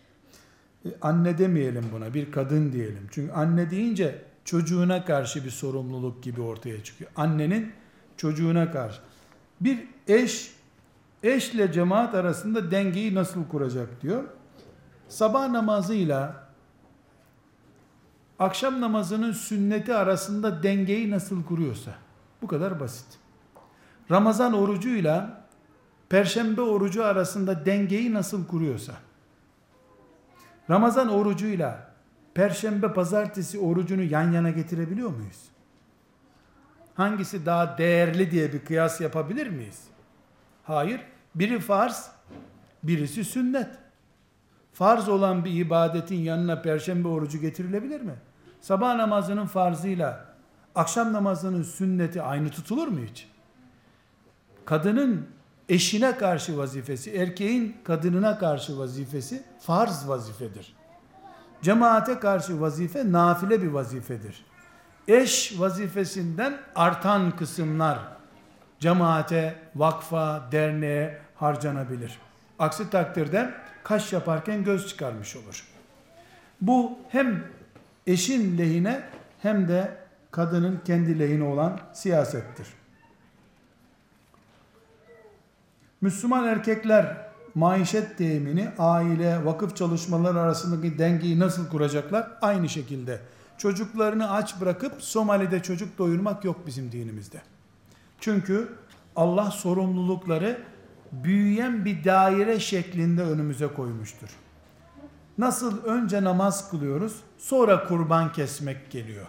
[0.86, 3.08] E, anne demeyelim buna, bir kadın diyelim.
[3.12, 7.12] Çünkü anne deyince çocuğuna karşı bir sorumluluk gibi ortaya çıkıyor.
[7.16, 7.72] Annenin
[8.18, 9.00] çocuğuna karşı.
[9.62, 10.52] Bir eş,
[11.24, 14.24] eşle cemaat arasında dengeyi nasıl kuracak diyor.
[15.10, 16.46] Sabah namazıyla
[18.40, 21.92] akşam namazının sünneti arasında dengeyi nasıl kuruyorsa,
[22.42, 23.08] bu kadar basit.
[24.12, 25.46] Ramazan orucuyla
[26.10, 28.94] Perşembe orucu arasında dengeyi nasıl kuruyorsa,
[30.70, 31.95] Ramazan orucuyla
[32.36, 35.42] Perşembe pazartesi orucunu yan yana getirebiliyor muyuz?
[36.96, 39.84] Hangisi daha değerli diye bir kıyas yapabilir miyiz?
[40.64, 41.02] Hayır.
[41.36, 42.12] Biri farz,
[42.84, 43.68] birisi sünnet.
[44.74, 48.16] Farz olan bir ibadetin yanına perşembe orucu getirilebilir mi?
[48.62, 50.26] Sabah namazının farzıyla
[50.76, 53.28] akşam namazının sünneti aynı tutulur mu hiç?
[54.66, 55.28] Kadının
[55.70, 60.76] eşine karşı vazifesi, erkeğin kadınına karşı vazifesi farz vazifedir.
[61.62, 64.46] Cemaate karşı vazife nafile bir vazifedir.
[65.08, 68.00] Eş vazifesinden artan kısımlar
[68.80, 72.20] cemaate, vakfa, derneğe harcanabilir.
[72.60, 73.54] Aksi takdirde
[73.84, 75.68] kaş yaparken göz çıkarmış olur.
[76.62, 77.44] Bu hem
[78.08, 79.04] eşin lehine
[79.42, 79.98] hem de
[80.32, 82.68] kadının kendi lehine olan siyasettir.
[86.02, 87.25] Müslüman erkekler
[87.56, 92.28] maişet temini, aile, vakıf çalışmaları arasındaki dengeyi nasıl kuracaklar?
[92.42, 93.20] Aynı şekilde.
[93.58, 97.42] Çocuklarını aç bırakıp Somali'de çocuk doyurmak yok bizim dinimizde.
[98.20, 98.70] Çünkü
[99.16, 100.62] Allah sorumlulukları
[101.12, 104.30] büyüyen bir daire şeklinde önümüze koymuştur.
[105.38, 109.28] Nasıl önce namaz kılıyoruz, sonra kurban kesmek geliyor.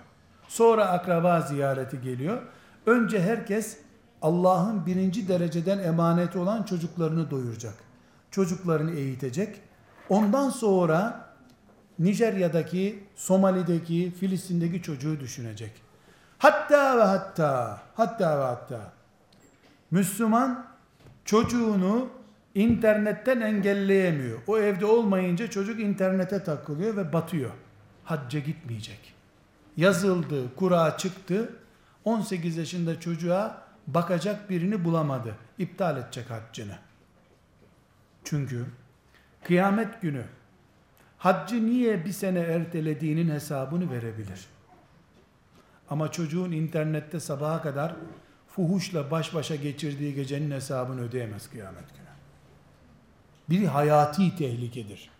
[0.49, 2.43] Sonra akraba ziyareti geliyor.
[2.87, 3.79] Önce herkes
[4.22, 7.86] Allah'ın birinci dereceden emaneti olan çocuklarını doyuracak.
[8.31, 9.61] Çocuklarını eğitecek.
[10.09, 11.27] Ondan sonra
[11.99, 15.72] Nijerya'daki, Somali'deki, Filistin'deki çocuğu düşünecek.
[16.39, 18.93] Hatta ve hatta, hatta ve hatta
[19.91, 20.66] Müslüman
[21.24, 22.09] çocuğunu
[22.55, 24.39] internetten engelleyemiyor.
[24.47, 27.51] O evde olmayınca çocuk internete takılıyor ve batıyor.
[28.05, 29.14] Hacca gitmeyecek.
[29.77, 31.53] yazıldı, kura çıktı.
[32.05, 35.35] 18 yaşında çocuğa bakacak birini bulamadı.
[35.59, 36.79] İptal edecek haccını.
[38.27, 38.66] Çünkü
[39.45, 40.24] kıyamet günü
[41.18, 44.47] haccı niye bir sene ertelediğinin hesabını verebilir.
[45.91, 47.97] Ama çocuğun internette sabaha kadar
[48.49, 52.07] fuhuşla baş başa geçirdiği gecenin hesabını ödeyemez kıyamet günü.
[53.51, 55.11] Bir hayati tehlikedir.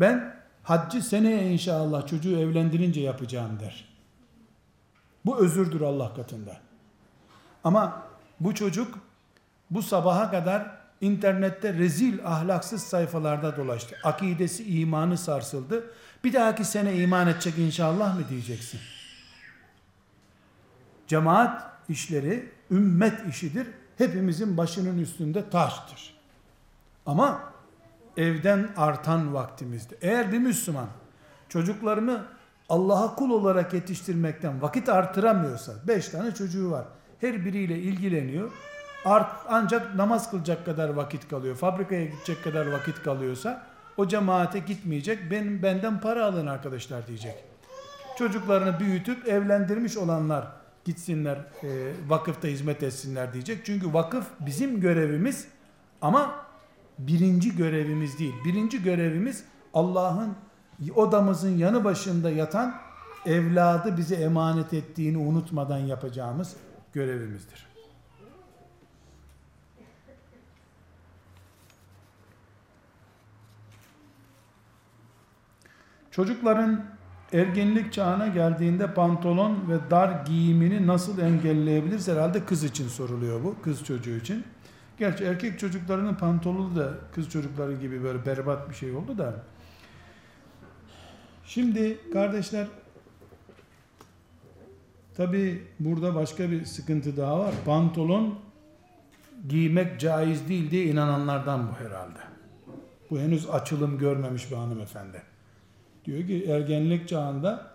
[0.00, 3.88] Ben haccı seneye inşallah çocuğu evlendirince yapacağım der.
[5.26, 6.60] Bu özürdür Allah katında.
[7.64, 8.06] Ama
[8.40, 8.98] bu çocuk
[9.70, 13.96] bu sabaha kadar internette rezil ahlaksız sayfalarda dolaştı.
[14.04, 15.90] Akidesi, imanı sarsıldı.
[16.24, 18.80] Bir dahaki sene iman edecek inşallah mı diyeceksin?
[21.06, 23.66] Cemaat işleri ümmet işidir.
[23.98, 26.14] Hepimizin başının üstünde taştır.
[27.06, 27.52] Ama
[28.16, 29.96] evden artan vaktimizde.
[30.02, 30.88] Eğer bir Müslüman
[31.48, 32.24] çocuklarını
[32.68, 36.84] Allah'a kul olarak yetiştirmekten vakit artıramıyorsa, beş tane çocuğu var,
[37.20, 38.50] her biriyle ilgileniyor,
[39.04, 45.30] art, ancak namaz kılacak kadar vakit kalıyor, fabrikaya gidecek kadar vakit kalıyorsa, o cemaate gitmeyecek,
[45.30, 47.34] benim benden para alın arkadaşlar diyecek.
[48.18, 50.46] Çocuklarını büyütüp evlendirmiş olanlar
[50.84, 53.66] gitsinler e, vakıfta hizmet etsinler diyecek.
[53.66, 55.48] Çünkü vakıf bizim görevimiz
[56.02, 56.34] ama
[56.98, 58.34] birinci görevimiz değil.
[58.44, 59.44] Birinci görevimiz
[59.74, 60.34] Allah'ın
[60.94, 62.74] odamızın yanı başında yatan
[63.26, 66.56] evladı bize emanet ettiğini unutmadan yapacağımız
[66.92, 67.71] görevimizdir.
[76.12, 76.84] Çocukların
[77.32, 82.08] ergenlik çağına geldiğinde pantolon ve dar giyimini nasıl engelleyebiliriz?
[82.08, 84.44] Herhalde kız için soruluyor bu, kız çocuğu için.
[84.98, 89.34] Gerçi erkek çocuklarının pantolonu da kız çocukları gibi böyle berbat bir şey oldu da.
[91.44, 92.66] Şimdi kardeşler
[95.16, 97.54] tabi burada başka bir sıkıntı daha var.
[97.64, 98.38] Pantolon
[99.48, 102.18] giymek caiz değil diye inananlardan bu herhalde.
[103.10, 105.31] Bu henüz açılım görmemiş bir hanımefendi.
[106.04, 107.72] Diyor ki ergenlik çağında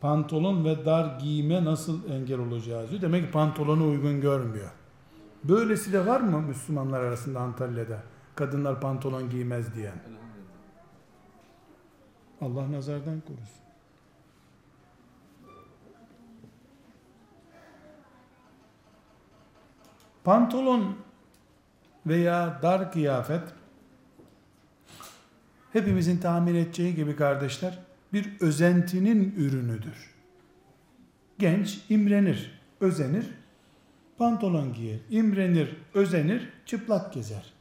[0.00, 3.02] pantolon ve dar giyime nasıl engel olacağız diyor.
[3.02, 4.70] Demek ki pantolonu uygun görmüyor.
[5.44, 8.02] Böylesi de var mı Müslümanlar arasında Antalya'da?
[8.34, 9.94] Kadınlar pantolon giymez diyen.
[12.40, 13.66] Allah nazardan korusun.
[20.24, 20.96] Pantolon
[22.06, 23.42] veya dar kıyafet
[25.76, 27.78] hepimizin tahmin edeceği gibi kardeşler
[28.12, 30.14] bir özentinin ürünüdür.
[31.38, 33.26] Genç imrenir, özenir,
[34.18, 37.52] pantolon giyer, imrenir, özenir, çıplak gezer.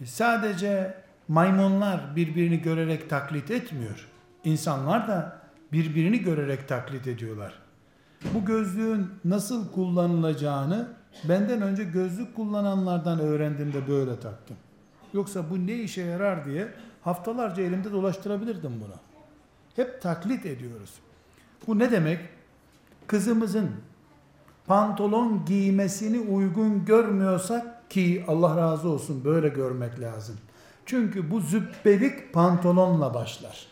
[0.00, 0.94] E, sadece
[1.28, 4.08] maymunlar birbirini görerek taklit etmiyor.
[4.44, 5.42] İnsanlar da
[5.72, 7.54] birbirini görerek taklit ediyorlar.
[8.34, 10.88] Bu gözlüğün nasıl kullanılacağını
[11.28, 14.56] benden önce gözlük kullananlardan öğrendim de böyle taktım.
[15.14, 16.68] Yoksa bu ne işe yarar diye
[17.04, 18.94] haftalarca elimde dolaştırabilirdim bunu.
[19.76, 20.90] Hep taklit ediyoruz.
[21.66, 22.20] Bu ne demek?
[23.06, 23.70] Kızımızın
[24.66, 30.36] pantolon giymesini uygun görmüyorsak ki Allah razı olsun böyle görmek lazım.
[30.86, 33.66] Çünkü bu zübbelik pantolonla başlar.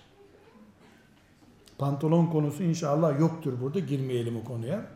[1.79, 4.87] Pantolon konusu inşallah yoktur burada girmeyelim o konuya.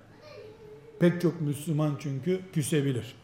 [0.99, 3.15] Pek çok Müslüman çünkü küsebilir.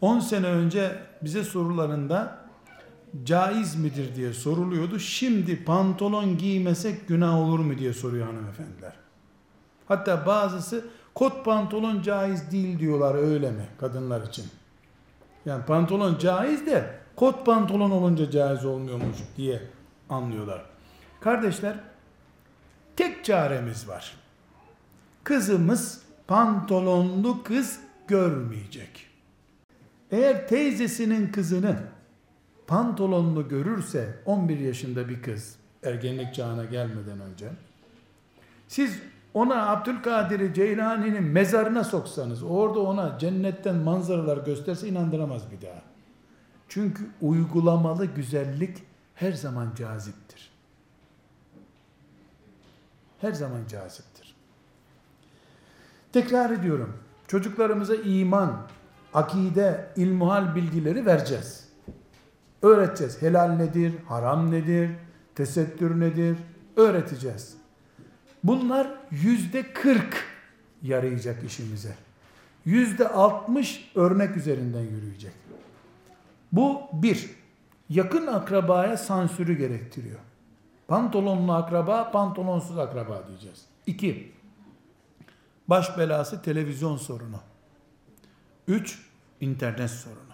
[0.00, 2.37] 10 sene önce bize sorularında
[3.24, 4.98] caiz midir diye soruluyordu.
[4.98, 8.92] Şimdi pantolon giymesek günah olur mu diye soruyor hanımefendiler.
[9.86, 10.84] Hatta bazısı
[11.14, 14.46] kot pantolon caiz değil diyorlar öyle mi kadınlar için?
[15.46, 19.62] Yani pantolon caiz de kot pantolon olunca caiz olmuyormuş diye
[20.08, 20.64] anlıyorlar.
[21.20, 21.80] Kardeşler
[22.96, 24.16] tek çaremiz var.
[25.24, 29.06] Kızımız pantolonlu kız görmeyecek.
[30.10, 31.76] Eğer teyzesinin kızını
[32.68, 37.48] pantolonlu görürse 11 yaşında bir kız ergenlik çağına gelmeden önce
[38.68, 38.98] siz
[39.34, 45.82] ona Abdülkadir Ceylani'nin mezarına soksanız orada ona cennetten manzaralar gösterse inandıramaz bir daha.
[46.68, 48.78] Çünkü uygulamalı güzellik
[49.14, 50.50] her zaman caziptir.
[53.20, 54.34] Her zaman caziptir.
[56.12, 56.96] Tekrar ediyorum.
[57.28, 58.66] Çocuklarımıza iman,
[59.14, 61.67] akide, ilmuhal bilgileri vereceğiz.
[62.62, 63.22] Öğreteceğiz.
[63.22, 64.90] Helal nedir, haram nedir,
[65.34, 66.36] tesettür nedir?
[66.76, 67.56] Öğreteceğiz.
[68.44, 70.24] Bunlar yüzde kırk
[70.82, 71.94] yarayacak işimize.
[72.64, 75.32] Yüzde altmış örnek üzerinden yürüyecek.
[76.52, 77.30] Bu bir,
[77.88, 80.18] yakın akrabaya sansürü gerektiriyor.
[80.88, 83.64] Pantolonlu akraba, pantolonsuz akraba diyeceğiz.
[83.86, 84.32] İki,
[85.68, 87.40] baş belası televizyon sorunu.
[88.68, 88.98] Üç,
[89.40, 90.27] internet sorunu.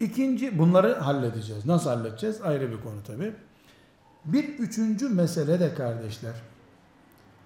[0.00, 1.66] İkinci, bunları halledeceğiz.
[1.66, 2.40] Nasıl halledeceğiz?
[2.42, 3.32] Ayrı bir konu tabi.
[4.24, 6.34] Bir üçüncü mesele de kardeşler,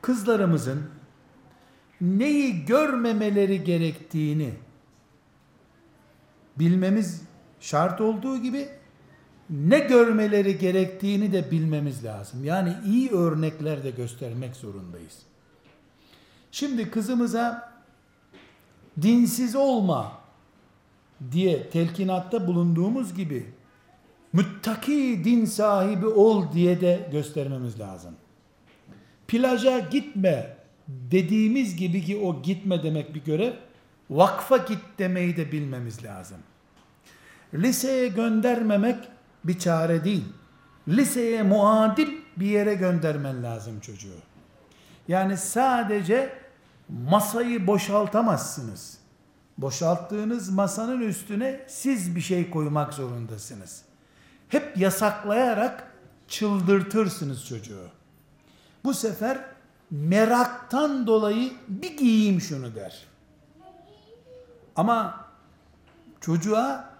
[0.02, 0.82] kızlarımızın
[2.00, 4.54] neyi görmemeleri gerektiğini
[6.58, 7.22] bilmemiz
[7.60, 8.68] şart olduğu gibi
[9.50, 12.44] ne görmeleri gerektiğini de bilmemiz lazım.
[12.44, 15.18] Yani iyi örnekler de göstermek zorundayız.
[16.52, 17.72] Şimdi kızımıza
[19.02, 20.19] dinsiz olma
[21.32, 23.46] diye telkinatta bulunduğumuz gibi
[24.32, 28.14] müttaki din sahibi ol diye de göstermemiz lazım.
[29.28, 30.56] Plaja gitme
[30.88, 33.52] dediğimiz gibi ki o gitme demek bir görev,
[34.10, 36.38] vakfa git demeyi de bilmemiz lazım.
[37.54, 38.96] Liseye göndermemek
[39.44, 40.24] bir çare değil.
[40.88, 44.18] Liseye muadil bir yere göndermen lazım çocuğu.
[45.08, 46.32] Yani sadece
[46.88, 48.99] masayı boşaltamazsınız.
[49.60, 53.82] Boşalttığınız masanın üstüne siz bir şey koymak zorundasınız.
[54.48, 55.92] Hep yasaklayarak
[56.28, 57.88] çıldırtırsınız çocuğu.
[58.84, 59.44] Bu sefer
[59.90, 63.06] meraktan dolayı bir giyeyim şunu der.
[64.76, 65.24] Ama
[66.20, 66.90] çocuğa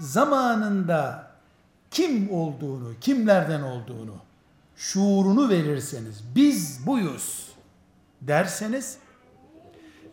[0.00, 1.30] zamanında
[1.90, 4.16] kim olduğunu, kimlerden olduğunu,
[4.76, 7.48] şuurunu verirseniz, biz buyuz
[8.20, 8.98] derseniz,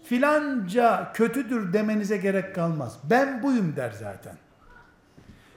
[0.05, 2.99] filanca kötüdür demenize gerek kalmaz.
[3.03, 4.37] Ben buyum der zaten.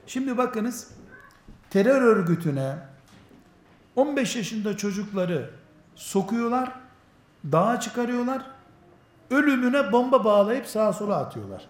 [0.07, 0.91] Şimdi bakınız,
[1.69, 2.75] terör örgütüne
[3.95, 5.49] 15 yaşında çocukları
[5.95, 6.71] sokuyorlar,
[7.51, 8.45] dağa çıkarıyorlar,
[9.31, 11.69] ölümüne bomba bağlayıp sağa sola atıyorlar.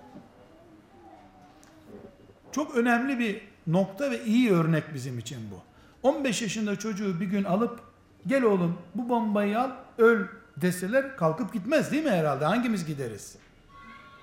[2.52, 5.62] Çok önemli bir nokta ve iyi örnek bizim için bu.
[6.08, 7.80] 15 yaşında çocuğu bir gün alıp
[8.28, 10.26] gel oğlum bu bombayı al öl
[10.62, 12.45] deseler kalkıp gitmez değil mi herhalde?
[12.45, 13.36] Hangimiz gideriz?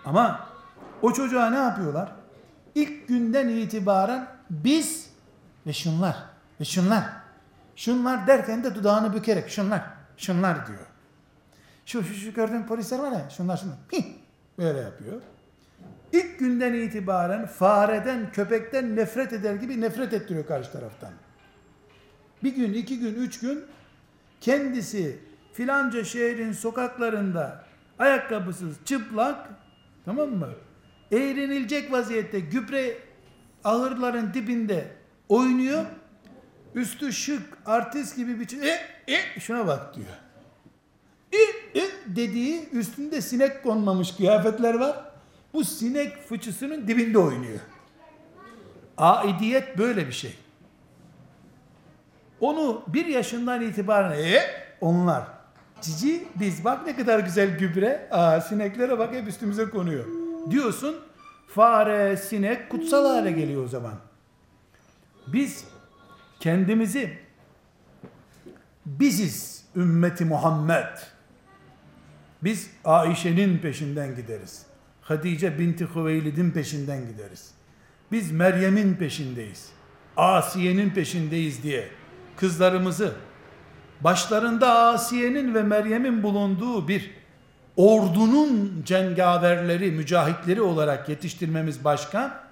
[0.04, 0.48] Ama
[1.02, 2.12] o çocuğa ne yapıyorlar?
[2.74, 5.10] İlk günden itibaren biz
[5.66, 6.16] ve şunlar
[6.60, 7.04] ve şunlar
[7.76, 9.82] şunlar derken de dudağını bükerek şunlar
[10.16, 10.86] şunlar diyor.
[11.86, 13.76] Şu şu, şu gördüğün polisler var ya şunlar şunlar.
[13.92, 14.04] Hih,
[14.58, 15.20] böyle yapıyor.
[16.12, 21.10] İlk günden itibaren fareden, köpekten nefret eder gibi nefret ettiriyor karşı taraftan.
[22.42, 23.64] Bir gün, iki gün, üç gün
[24.40, 25.18] kendisi
[25.56, 27.64] filanca şehrin sokaklarında
[27.98, 29.48] ayakkabısız, çıplak,
[30.04, 30.48] tamam mı?
[31.12, 32.98] Eğrenilecek vaziyette gübre
[33.64, 34.88] ahırların dibinde
[35.28, 35.84] oynuyor.
[36.74, 38.78] Üstü şık, artist gibi bir e,
[39.14, 40.06] e, şuna bak diyor.
[41.32, 41.38] E,
[41.80, 44.96] e dediği üstünde sinek konmamış kıyafetler var.
[45.52, 47.60] Bu sinek fıçısının dibinde oynuyor.
[48.96, 50.36] Aidiyet böyle bir şey.
[52.40, 54.40] Onu bir yaşından itibaren e,
[54.80, 55.35] onlar
[55.80, 58.08] cici biz bak ne kadar güzel gübre.
[58.10, 60.04] Aa, sineklere bak hep üstümüze konuyor.
[60.50, 60.96] Diyorsun
[61.48, 63.94] fare, sinek kutsal hale geliyor o zaman.
[65.26, 65.64] Biz
[66.40, 67.18] kendimizi
[68.86, 70.98] biziz ümmeti Muhammed.
[72.44, 74.66] Biz Ayşe'nin peşinden gideriz.
[75.00, 77.50] Hatice binti Hüveylid'in peşinden gideriz.
[78.12, 79.68] Biz Meryem'in peşindeyiz.
[80.16, 81.88] Asiye'nin peşindeyiz diye
[82.36, 83.12] kızlarımızı
[84.00, 87.10] başlarında Asiye'nin ve Meryem'in bulunduğu bir
[87.76, 92.46] ordunun cengaverleri, mücahitleri olarak yetiştirmemiz başka.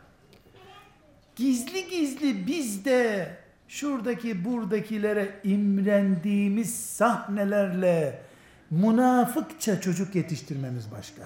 [1.36, 3.28] Gizli gizli biz de
[3.68, 8.22] şuradaki buradakilere imrendiğimiz sahnelerle
[8.70, 11.22] münafıkça çocuk yetiştirmemiz başka.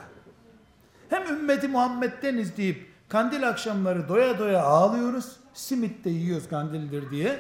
[1.08, 5.36] Hem ümmeti Muhammed'deniz deyip kandil akşamları doya doya ağlıyoruz.
[5.54, 7.38] Simit de yiyoruz kandildir diye.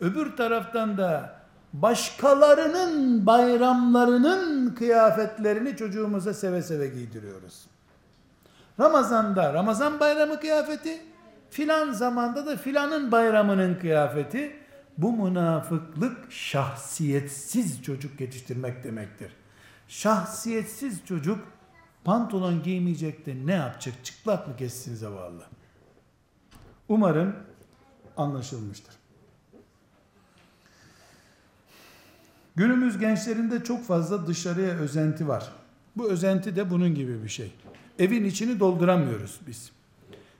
[0.00, 1.35] Öbür taraftan da
[1.72, 7.66] başkalarının bayramlarının kıyafetlerini çocuğumuza seve seve giydiriyoruz.
[8.80, 11.02] Ramazanda Ramazan bayramı kıyafeti,
[11.50, 14.56] filan zamanda da filanın bayramının kıyafeti.
[14.98, 19.32] Bu münafıklık şahsiyetsiz çocuk yetiştirmek demektir.
[19.88, 21.38] Şahsiyetsiz çocuk
[22.04, 23.94] pantolon giymeyecek de ne yapacak?
[24.04, 25.42] Çıplak mı geçsin zavallı?
[26.88, 27.36] Umarım
[28.16, 28.95] anlaşılmıştır.
[32.56, 35.52] Günümüz gençlerinde çok fazla dışarıya özenti var.
[35.96, 37.52] Bu özenti de bunun gibi bir şey.
[37.98, 39.70] Evin içini dolduramıyoruz biz.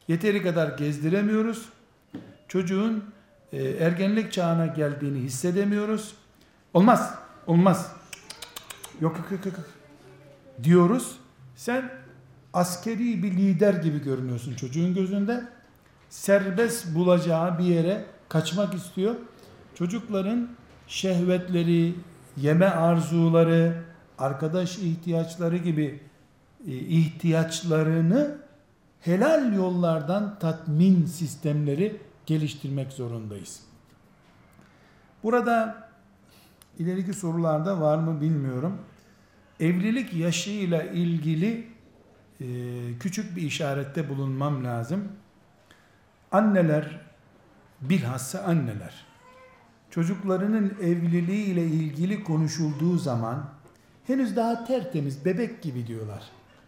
[0.09, 1.69] Yeteri kadar gezdiremiyoruz.
[2.49, 3.05] Çocuğun
[3.53, 6.15] e, ergenlik çağına geldiğini hissedemiyoruz.
[6.75, 7.15] Olmaz,
[7.47, 7.93] olmaz.
[9.01, 9.55] Yok yok yok yok.
[10.63, 11.19] Diyoruz.
[11.57, 11.91] Sen
[12.53, 15.45] askeri bir lider gibi görünüyorsun çocuğun gözünde.
[16.11, 19.15] Serbest bulacağı bir yere kaçmak istiyor.
[19.75, 20.49] çocukların
[20.87, 21.95] şehvetleri,
[22.37, 23.85] yeme arzuları,
[24.19, 26.01] arkadaş ihtiyaçları gibi
[26.67, 28.39] e, ihtiyaçlarını
[29.01, 33.61] helal yollardan tatmin sistemleri geliştirmek zorundayız.
[35.23, 35.89] Burada
[36.79, 38.79] ileriki sorularda var mı bilmiyorum.
[39.61, 41.69] Evlilik yaşıyla ilgili
[42.41, 42.47] e,
[43.01, 45.09] küçük bir işarette bulunmam lazım.
[46.33, 47.01] Anneler,
[47.81, 49.05] bilhassa anneler,
[49.97, 53.49] çocuklarının evliliği ile ilgili konuşulduğu zaman
[54.07, 56.23] henüz daha tertemiz, bebek gibi diyorlar.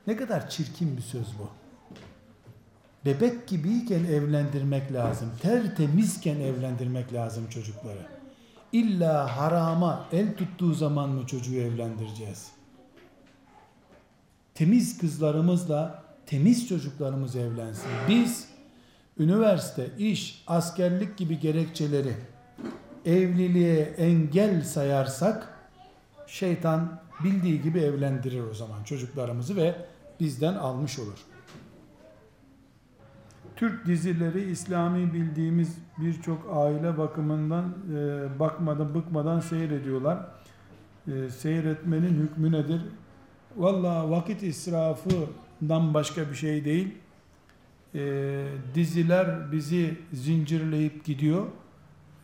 [0.07, 1.49] Ne kadar çirkin bir söz bu.
[3.05, 5.31] Bebek gibiyken evlendirmek lazım.
[5.43, 8.07] Tertemizken evlendirmek lazım çocukları.
[8.72, 12.49] İlla harama el tuttuğu zaman mı çocuğu evlendireceğiz?
[14.55, 17.91] Temiz kızlarımızla temiz çocuklarımız evlensin.
[18.09, 18.49] Biz
[19.18, 22.14] üniversite, iş, askerlik gibi gerekçeleri
[23.05, 25.49] evliliğe engel sayarsak
[26.27, 29.75] şeytan bildiği gibi evlendirir o zaman çocuklarımızı ve
[30.21, 31.19] bizden almış olur.
[33.57, 40.19] Türk dizileri İslami bildiğimiz birçok aile bakımından e, bakmadan bıkmadan seyrediyorlar.
[41.09, 42.83] E, seyretmenin hükmü nedir?
[43.57, 46.95] Valla vakit israfından başka bir şey değil.
[47.95, 48.45] E,
[48.75, 51.47] diziler bizi zincirleyip gidiyor.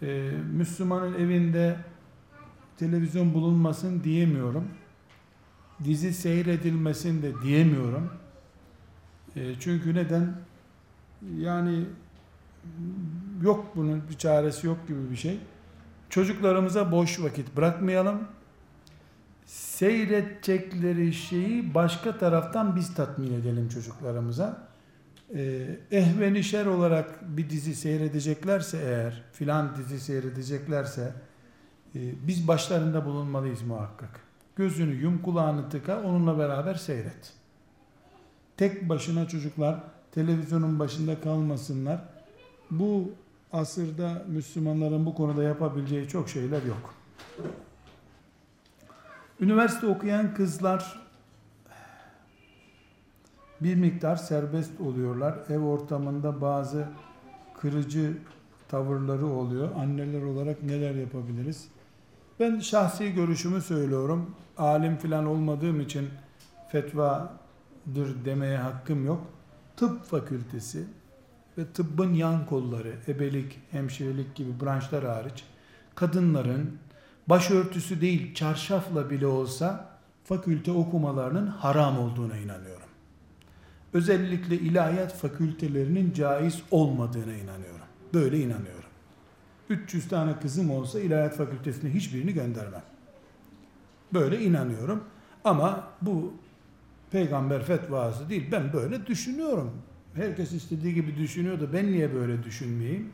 [0.06, 1.76] E, Müslümanın evinde
[2.76, 4.68] televizyon bulunmasın diyemiyorum.
[5.84, 8.10] Dizi seyredilmesin de diyemiyorum.
[9.36, 10.34] E, çünkü neden?
[11.38, 11.84] Yani
[13.42, 15.38] yok bunun bir çaresi yok gibi bir şey.
[16.10, 18.28] Çocuklarımıza boş vakit bırakmayalım.
[19.46, 24.73] Seyredecekleri şeyi başka taraftan biz tatmin edelim çocuklarımıza.
[25.34, 31.12] Ee, ehvenişer olarak bir dizi seyredeceklerse eğer, filan dizi seyredeceklerse
[31.94, 34.20] e, biz başlarında bulunmalıyız muhakkak.
[34.56, 37.32] Gözünü yum, kulağını tıka, onunla beraber seyret.
[38.56, 39.80] Tek başına çocuklar
[40.12, 42.00] televizyonun başında kalmasınlar.
[42.70, 43.12] Bu
[43.52, 46.94] asırda Müslümanların bu konuda yapabileceği çok şeyler yok.
[49.40, 51.03] Üniversite okuyan kızlar
[53.64, 55.34] bir miktar serbest oluyorlar.
[55.48, 56.88] Ev ortamında bazı
[57.60, 58.16] kırıcı
[58.68, 59.68] tavırları oluyor.
[59.76, 61.68] Anneler olarak neler yapabiliriz?
[62.40, 64.34] Ben şahsi görüşümü söylüyorum.
[64.58, 66.08] Alim filan olmadığım için
[66.68, 69.20] fetvadır demeye hakkım yok
[69.76, 70.84] tıp fakültesi
[71.58, 75.44] ve tıbbın yan kolları, ebelik, hemşirelik gibi branşlar hariç
[75.94, 76.78] kadınların
[77.26, 79.88] başörtüsü değil çarşafla bile olsa
[80.24, 82.83] fakülte okumalarının haram olduğuna inanıyorum.
[83.94, 87.86] Özellikle ilahiyat fakültelerinin caiz olmadığına inanıyorum.
[88.14, 88.90] Böyle inanıyorum.
[89.68, 92.82] 300 tane kızım olsa ilahiyat fakültesine hiçbirini göndermem.
[94.12, 95.04] Böyle inanıyorum.
[95.44, 96.34] Ama bu
[97.10, 98.48] peygamber fetvası değil.
[98.52, 99.70] Ben böyle düşünüyorum.
[100.14, 103.12] Herkes istediği gibi düşünüyor da ben niye böyle düşünmeyeyim?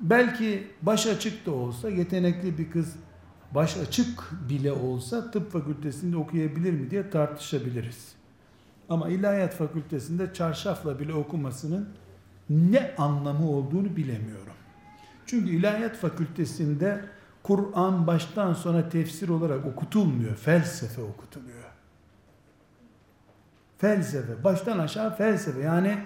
[0.00, 2.96] Belki baş açık da olsa yetenekli bir kız
[3.54, 8.23] baş açık bile olsa tıp fakültesinde okuyabilir mi diye tartışabiliriz.
[8.88, 11.88] Ama ilahiyat fakültesinde çarşafla bile okumasının
[12.50, 14.52] ne anlamı olduğunu bilemiyorum.
[15.26, 17.04] Çünkü ilahiyat fakültesinde
[17.42, 21.64] Kur'an baştan sona tefsir olarak okutulmuyor, felsefe okutuluyor.
[23.78, 25.60] Felsefe, baştan aşağı felsefe.
[25.60, 25.98] Yani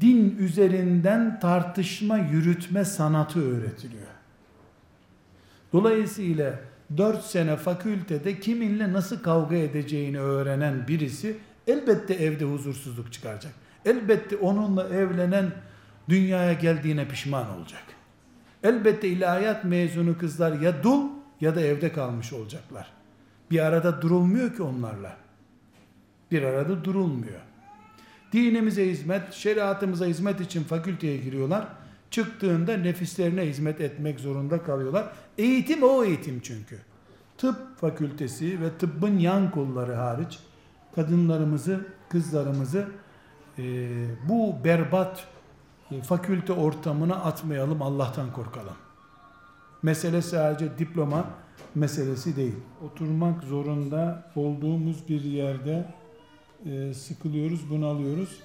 [0.00, 4.06] din üzerinden tartışma yürütme sanatı öğretiliyor.
[5.72, 6.60] Dolayısıyla
[6.96, 13.52] 4 sene fakültede kiminle nasıl kavga edeceğini öğrenen birisi elbette evde huzursuzluk çıkaracak.
[13.84, 15.52] Elbette onunla evlenen
[16.08, 17.82] dünyaya geldiğine pişman olacak.
[18.62, 21.02] Elbette ilahiyat mezunu kızlar ya dul
[21.40, 22.92] ya da evde kalmış olacaklar.
[23.50, 25.16] Bir arada durulmuyor ki onlarla
[26.30, 27.40] bir arada durulmuyor.
[28.32, 31.68] Dinimize hizmet, şeriatımıza hizmet için fakülteye giriyorlar.
[32.10, 35.12] Çıktığında nefislerine hizmet etmek zorunda kalıyorlar.
[35.38, 36.78] Eğitim o eğitim çünkü.
[37.38, 40.38] Tıp fakültesi ve tıbbın yan kolları hariç
[40.94, 42.88] kadınlarımızı, kızlarımızı
[43.58, 43.62] e,
[44.28, 45.26] bu berbat
[45.90, 48.74] e, fakülte ortamına atmayalım, Allah'tan korkalım.
[49.82, 51.26] Mesele sadece diploma
[51.74, 52.54] meselesi değil.
[52.84, 55.94] Oturmak zorunda olduğumuz bir yerde
[56.66, 58.40] e, sıkılıyoruz, bunalıyoruz.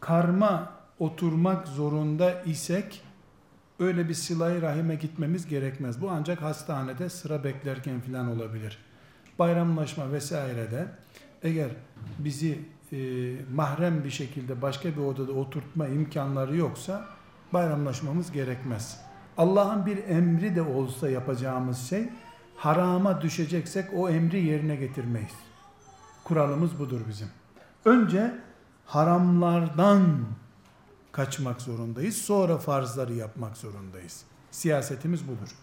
[0.00, 3.02] Karma oturmak zorunda isek
[3.78, 6.00] öyle bir sılayı rahime gitmemiz gerekmez.
[6.00, 8.78] Bu ancak hastanede sıra beklerken filan olabilir.
[9.38, 10.86] Bayramlaşma vesairede
[11.42, 11.70] eğer
[12.18, 12.58] bizi
[12.92, 12.98] e,
[13.54, 17.04] mahrem bir şekilde başka bir odada oturtma imkanları yoksa
[17.52, 19.00] bayramlaşmamız gerekmez.
[19.38, 22.08] Allah'ın bir emri de olsa yapacağımız şey
[22.56, 25.34] harama düşeceksek o emri yerine getirmeyiz.
[26.24, 27.28] Kuralımız budur bizim.
[27.84, 28.34] Önce
[28.86, 30.24] haramlardan
[31.12, 32.16] kaçmak zorundayız.
[32.16, 34.24] Sonra farzları yapmak zorundayız.
[34.50, 35.56] Siyasetimiz budur.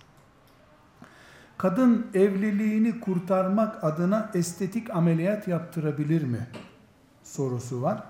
[1.57, 6.47] Kadın evliliğini kurtarmak adına estetik ameliyat yaptırabilir mi?
[7.23, 8.03] Sorusu var.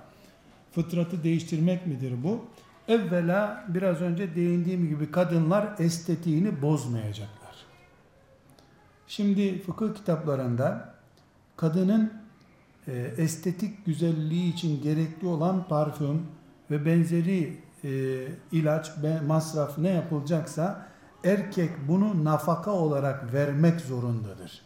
[0.71, 2.45] Fıtratı değiştirmek midir bu?
[2.87, 7.65] Evvela biraz önce değindiğim gibi kadınlar estetiğini bozmayacaklar.
[9.07, 10.93] Şimdi fıkıh kitaplarında
[11.57, 12.13] kadının
[12.87, 16.21] e, estetik güzelliği için gerekli olan parfüm
[16.71, 17.89] ve benzeri e,
[18.51, 20.92] ilaç ve masraf ne yapılacaksa
[21.23, 24.61] erkek bunu nafaka olarak vermek zorundadır.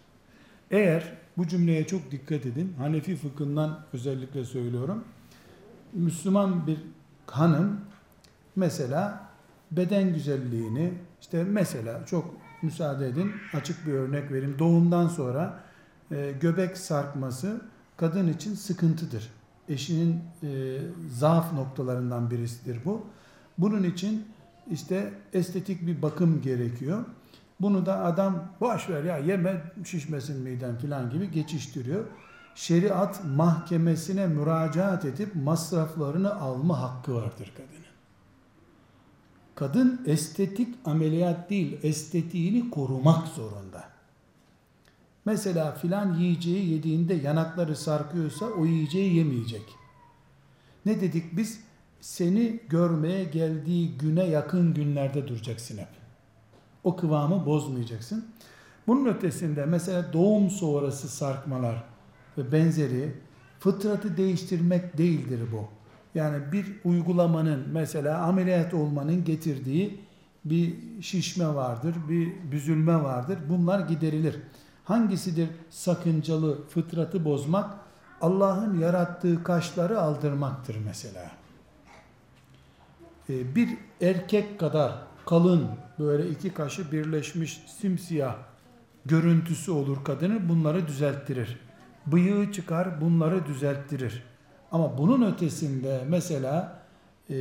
[0.71, 2.73] Eğer bu cümleye çok dikkat edin.
[2.77, 5.03] Hanefi fıkhından özellikle söylüyorum.
[5.93, 6.77] Müslüman bir
[7.27, 7.81] hanım
[8.55, 9.27] mesela
[9.71, 14.59] beden güzelliğini işte mesela çok müsaade edin açık bir örnek vereyim.
[14.59, 15.59] Doğumdan sonra
[16.11, 17.61] e, göbek sarkması
[17.97, 19.29] kadın için sıkıntıdır.
[19.69, 20.79] Eşinin e,
[21.11, 23.05] zaaf noktalarından birisidir bu.
[23.57, 24.25] Bunun için
[24.71, 27.05] işte estetik bir bakım gerekiyor.
[27.61, 32.05] Bunu da adam boş ver ya yeme şişmesin miden filan gibi geçiştiriyor.
[32.55, 37.87] Şeriat mahkemesine müracaat edip masraflarını alma hakkı vardır kadının.
[39.55, 43.83] Kadın estetik ameliyat değil, estetiğini korumak zorunda.
[45.25, 49.75] Mesela filan yiyeceği yediğinde yanakları sarkıyorsa o yiyeceği yemeyecek.
[50.85, 51.59] Ne dedik biz?
[52.01, 55.87] Seni görmeye geldiği güne yakın günlerde duracaksın hep.
[56.83, 58.25] O kıvamı bozmayacaksın.
[58.87, 61.83] Bunun ötesinde mesela doğum sonrası sarkmalar
[62.37, 63.13] ve benzeri
[63.59, 65.67] fıtratı değiştirmek değildir bu.
[66.15, 69.99] Yani bir uygulamanın mesela ameliyat olmanın getirdiği
[70.45, 73.39] bir şişme vardır, bir büzülme vardır.
[73.49, 74.39] Bunlar giderilir.
[74.83, 77.77] Hangisidir sakıncalı fıtratı bozmak?
[78.21, 81.31] Allah'ın yarattığı kaşları aldırmaktır mesela.
[83.29, 83.69] Ee, bir
[84.01, 84.91] erkek kadar
[85.25, 85.67] kalın
[85.99, 88.35] böyle iki kaşı birleşmiş simsiyah
[89.05, 91.59] görüntüsü olur kadının bunları düzelttirir.
[92.05, 94.23] Bıyığı çıkar bunları düzelttirir.
[94.71, 96.79] Ama bunun ötesinde mesela
[97.29, 97.35] e,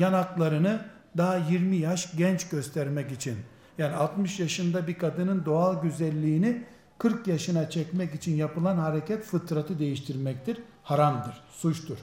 [0.00, 0.80] yanaklarını
[1.16, 3.36] daha 20 yaş genç göstermek için
[3.78, 6.64] yani 60 yaşında bir kadının doğal güzelliğini
[6.98, 10.58] 40 yaşına çekmek için yapılan hareket fıtratı değiştirmektir.
[10.82, 11.98] Haramdır, suçtur.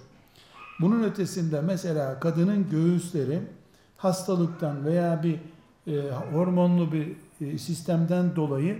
[0.81, 3.39] Bunun ötesinde mesela kadının göğüsleri
[3.97, 5.39] hastalıktan veya bir
[5.87, 8.77] e, hormonlu bir e, sistemden dolayı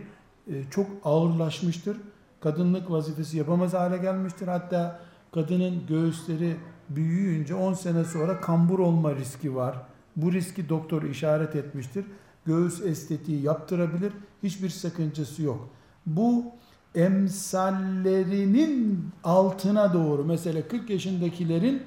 [0.48, 1.98] e, çok ağırlaşmıştır.
[2.42, 4.48] Kadınlık vazifesi yapamaz hale gelmiştir.
[4.48, 5.00] Hatta
[5.34, 6.56] kadının göğüsleri
[6.90, 9.76] büyüyünce 10 sene sonra kambur olma riski var.
[10.16, 12.06] Bu riski doktor işaret etmiştir
[12.50, 14.14] göğüs estetiği yaptırabilir.
[14.44, 15.70] Hiçbir sakıncası yok.
[16.06, 16.46] Bu
[16.96, 21.84] emsallerinin altına doğru mesela 40 yaşındakilerin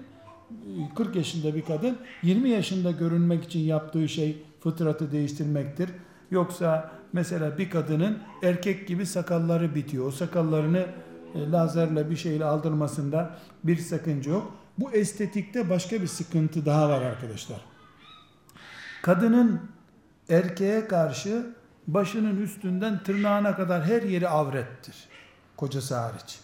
[0.97, 5.91] 40 yaşında bir kadın 20 yaşında görünmek için yaptığı şey fıtratı değiştirmektir.
[6.31, 10.07] Yoksa mesela bir kadının erkek gibi sakalları bitiyor.
[10.07, 10.87] O sakallarını
[11.35, 14.53] e, lazerle bir şeyle aldırmasında bir sakınca yok.
[14.79, 17.61] Bu estetikte başka bir sıkıntı daha var arkadaşlar.
[19.03, 19.61] Kadının
[20.29, 21.47] erkeğe karşı
[21.95, 24.97] başının üstünden tırnağına kadar her yeri avrettir.
[25.57, 26.41] Kocası hariç.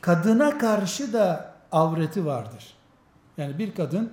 [0.00, 2.74] Kadına karşı da avreti vardır.
[3.36, 4.12] Yani bir kadın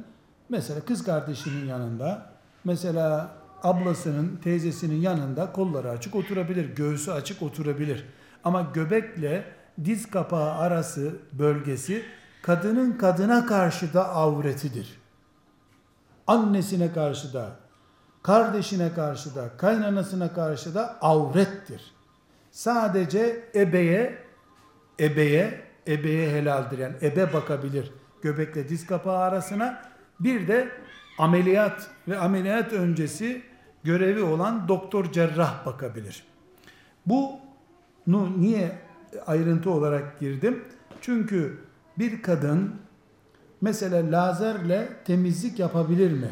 [0.49, 2.29] mesela kız kardeşinin yanında,
[2.63, 3.31] mesela
[3.63, 8.05] ablasının, teyzesinin yanında kolları açık oturabilir, göğsü açık oturabilir.
[8.43, 9.45] Ama göbekle
[9.85, 12.03] diz kapağı arası bölgesi
[12.41, 14.99] kadının kadına karşı da avretidir.
[16.27, 17.49] Annesine karşı da,
[18.23, 21.93] kardeşine karşı da, kaynanasına karşı da avrettir.
[22.51, 24.17] Sadece ebeye,
[24.99, 26.77] ebeye, ebeye helaldir.
[26.77, 27.91] Yani ebe bakabilir
[28.21, 29.81] göbekle diz kapağı arasına.
[30.19, 30.69] Bir de
[31.19, 33.41] ameliyat ve ameliyat öncesi
[33.83, 36.23] görevi olan doktor cerrah bakabilir.
[37.05, 37.31] Bu
[38.37, 38.71] niye
[39.27, 40.63] ayrıntı olarak girdim?
[41.01, 41.57] Çünkü
[41.97, 42.75] bir kadın
[43.61, 46.31] mesela lazerle temizlik yapabilir mi?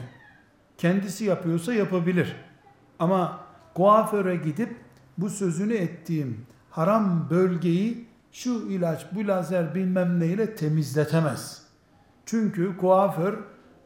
[0.77, 2.35] Kendisi yapıyorsa yapabilir.
[2.99, 3.39] Ama
[3.73, 4.75] kuaföre gidip
[5.17, 11.61] bu sözünü ettiğim haram bölgeyi şu ilaç, bu lazer bilmem neyle temizletemez.
[12.25, 13.37] Çünkü kuaför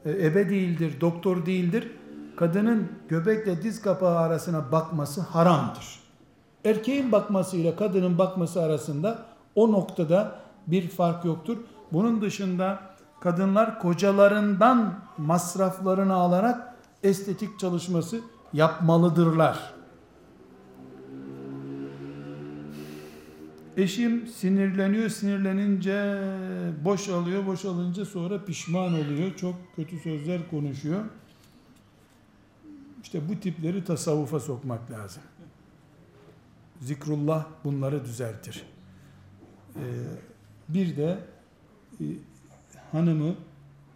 [0.05, 1.91] e, ebe değildir, doktor değildir.
[2.35, 5.99] Kadının göbekle diz kapağı arasına bakması haramdır.
[6.65, 11.57] Erkeğin bakması ile kadının bakması arasında o noktada bir fark yoktur.
[11.91, 12.79] Bunun dışında
[13.19, 16.70] kadınlar kocalarından masraflarını alarak
[17.03, 18.21] estetik çalışması
[18.53, 19.73] yapmalıdırlar.
[23.77, 26.21] Eşim sinirleniyor, sinirlenince
[26.85, 29.35] boş alıyor, boş alınca sonra pişman oluyor.
[29.35, 31.05] Çok kötü sözler konuşuyor.
[33.03, 35.23] İşte bu tipleri tasavvufa sokmak lazım.
[36.81, 38.63] Zikrullah bunları düzeltir.
[39.75, 39.79] Ee,
[40.69, 41.19] bir de
[42.01, 42.05] e,
[42.91, 43.35] hanımı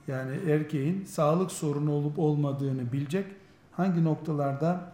[0.07, 3.25] yani erkeğin sağlık sorunu olup olmadığını bilecek.
[3.71, 4.91] Hangi noktalarda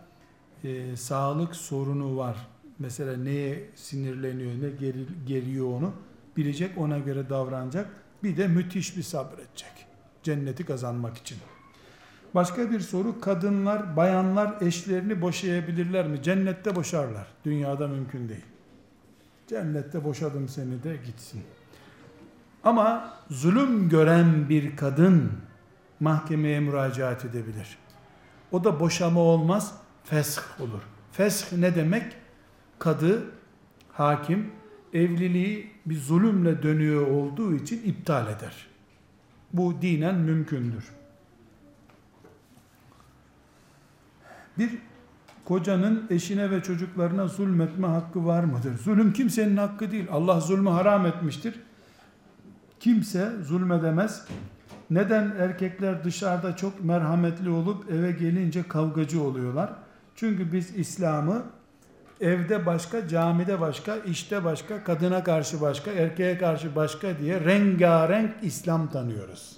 [0.63, 2.47] e, sağlık sorunu var?
[2.79, 5.93] Mesela neye sinirleniyor, ne geri, geriyor onu
[6.37, 7.89] bilecek, ona göre davranacak.
[8.23, 9.71] Bir de müthiş bir sabredecek.
[10.23, 11.37] Cenneti kazanmak için.
[12.35, 16.23] Başka bir soru, kadınlar, bayanlar eşlerini boşayabilirler mi?
[16.23, 17.27] Cennette boşarlar.
[17.45, 18.45] Dünyada mümkün değil.
[19.47, 21.41] Cennette boşadım seni de gitsin.
[22.63, 25.31] Ama zulüm gören bir kadın
[25.99, 27.77] mahkemeye müracaat edebilir.
[28.51, 29.73] O da boşama olmaz,
[30.03, 30.81] fesh olur.
[31.11, 32.03] Fesh ne demek?
[32.79, 33.23] Kadı,
[33.91, 34.51] hakim
[34.93, 38.67] evliliği bir zulümle dönüyor olduğu için iptal eder.
[39.53, 40.83] Bu dinen mümkündür.
[44.57, 44.69] Bir
[45.45, 48.77] kocanın eşine ve çocuklarına zulmetme hakkı var mıdır?
[48.77, 50.07] Zulüm kimsenin hakkı değil.
[50.11, 51.59] Allah zulmü haram etmiştir.
[52.81, 54.25] Kimse zulmedemez.
[54.89, 59.73] Neden erkekler dışarıda çok merhametli olup eve gelince kavgacı oluyorlar?
[60.15, 61.43] Çünkü biz İslam'ı
[62.21, 68.91] evde başka, camide başka, işte başka, kadına karşı başka, erkeğe karşı başka diye rengarenk İslam
[68.91, 69.57] tanıyoruz.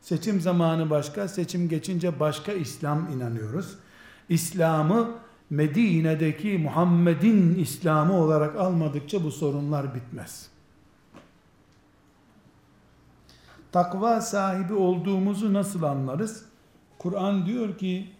[0.00, 3.78] Seçim zamanı başka, seçim geçince başka İslam inanıyoruz.
[4.28, 5.10] İslam'ı
[5.50, 10.55] Medine'deki Muhammed'in İslam'ı olarak almadıkça bu sorunlar bitmez.
[13.72, 16.44] Takva sahibi olduğumuzu nasıl anlarız?
[16.98, 18.10] Kur'an diyor ki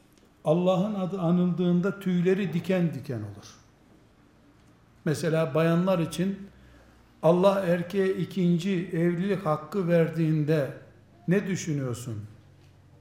[0.44, 3.54] Allah'ın adı anıldığında tüyleri diken diken olur.
[5.04, 6.38] Mesela bayanlar için
[7.22, 10.70] Allah erkeğe ikinci evlilik hakkı verdiğinde
[11.28, 12.22] ne düşünüyorsun?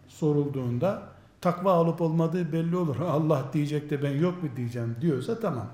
[0.07, 1.03] Sorulduğunda
[1.41, 2.99] takva alıp olmadığı belli olur.
[2.99, 5.67] Allah diyecek de ben yok mu diyeceğim diyorsa tamam.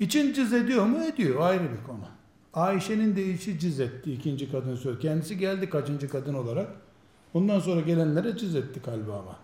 [0.00, 1.04] İçin cız ediyor mu?
[1.04, 1.40] Ediyor.
[1.40, 2.19] Ayrı bir konu.
[2.54, 4.98] Ayşe'nin de içi cız etti ikinci kadın söz.
[4.98, 6.68] Kendisi geldi kaçıncı kadın olarak.
[7.34, 9.36] Ondan sonra gelenlere cız etti kalbi ama.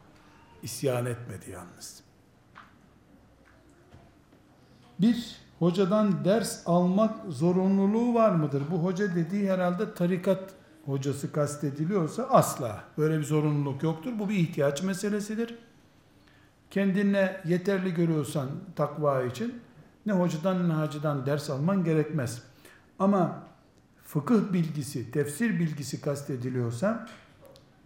[0.62, 2.02] İsyan etmedi yalnız.
[5.00, 8.62] Bir hocadan ders almak zorunluluğu var mıdır?
[8.70, 10.50] Bu hoca dediği herhalde tarikat
[10.86, 14.12] hocası kastediliyorsa asla böyle bir zorunluluk yoktur.
[14.18, 15.54] Bu bir ihtiyaç meselesidir.
[16.70, 19.60] Kendine yeterli görüyorsan takva için
[20.06, 22.42] ne hocadan ne hacıdan ders alman gerekmez.
[22.98, 23.42] Ama
[24.04, 27.08] fıkıh bilgisi, tefsir bilgisi kastediliyorsa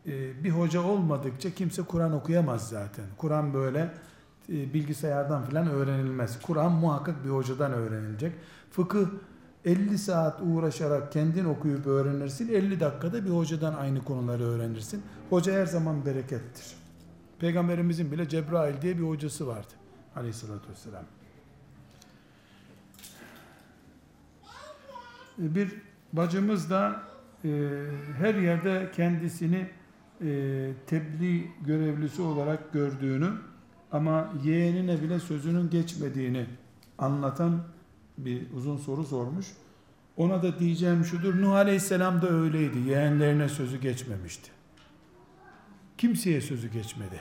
[0.07, 3.05] e, bir hoca olmadıkça kimse Kur'an okuyamaz zaten.
[3.17, 3.95] Kur'an böyle
[4.49, 6.43] e, bilgisayardan falan öğrenilmez.
[6.43, 8.33] Kur'an muhakkak bir hocadan öğrenilecek.
[8.71, 9.07] Fıkıh
[9.65, 12.49] 50 saat uğraşarak kendin okuyup öğrenirsin.
[12.49, 15.03] 50 dakikada bir hocadan aynı konuları öğrenirsin.
[15.31, 16.67] Hoca her zaman berekettir.
[17.39, 19.73] Peygamberimizin bile Cebrail diye bir hocası vardı.
[20.17, 21.05] Aleyhissalatü vesselam.
[25.41, 25.73] Bir
[26.13, 27.03] bacımız da
[27.45, 27.49] e,
[28.19, 29.67] her yerde kendisini
[30.25, 33.31] e, tebliğ görevlisi olarak gördüğünü
[33.93, 36.47] ama yeğenine bile sözünün geçmediğini
[36.99, 37.61] anlatan
[38.19, 39.47] bir uzun soru sormuş.
[40.17, 42.79] Ona da diyeceğim şudur, Nuh Aleyhisselam da öyleydi.
[42.79, 44.51] Yeğenlerine sözü geçmemişti.
[45.99, 47.21] Kimseye sözü geçmedi.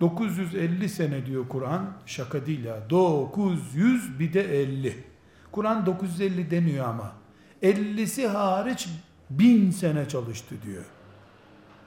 [0.00, 2.90] 950 sene diyor Kur'an, şaka değil ya.
[2.90, 4.94] 900 bir de 50.
[5.52, 7.19] Kur'an 950 demiyor ama.
[7.62, 8.88] 50'si hariç
[9.30, 10.84] bin sene çalıştı diyor.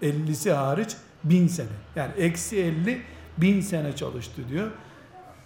[0.02, 1.68] 50'si hariç bin sene.
[1.96, 3.02] Yani eksi 50
[3.38, 4.72] bin sene çalıştı diyor.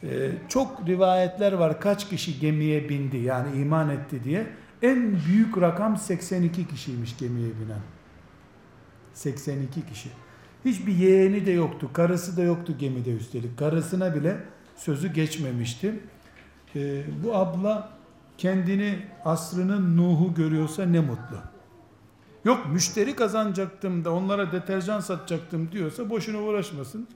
[0.04, 4.48] Ee, çok rivayetler var kaç kişi gemiye bindi yani iman etti diye.
[4.82, 7.82] En büyük rakam 82 kişiymiş gemiye binen.
[9.14, 10.10] 82 kişi.
[10.66, 11.90] Hiçbir yeğeni de yoktu.
[11.94, 13.58] Karısı da yoktu gemide üstelik.
[13.58, 14.38] Karısına bile
[14.76, 16.00] sözü geçmemişti.
[16.76, 17.97] Ee, bu abla
[18.38, 21.38] kendini asrının Nuh'u görüyorsa ne mutlu.
[22.46, 27.08] Yok müşteri kazanacaktım da onlara deterjan satacaktım diyorsa boşuna uğraşmasın.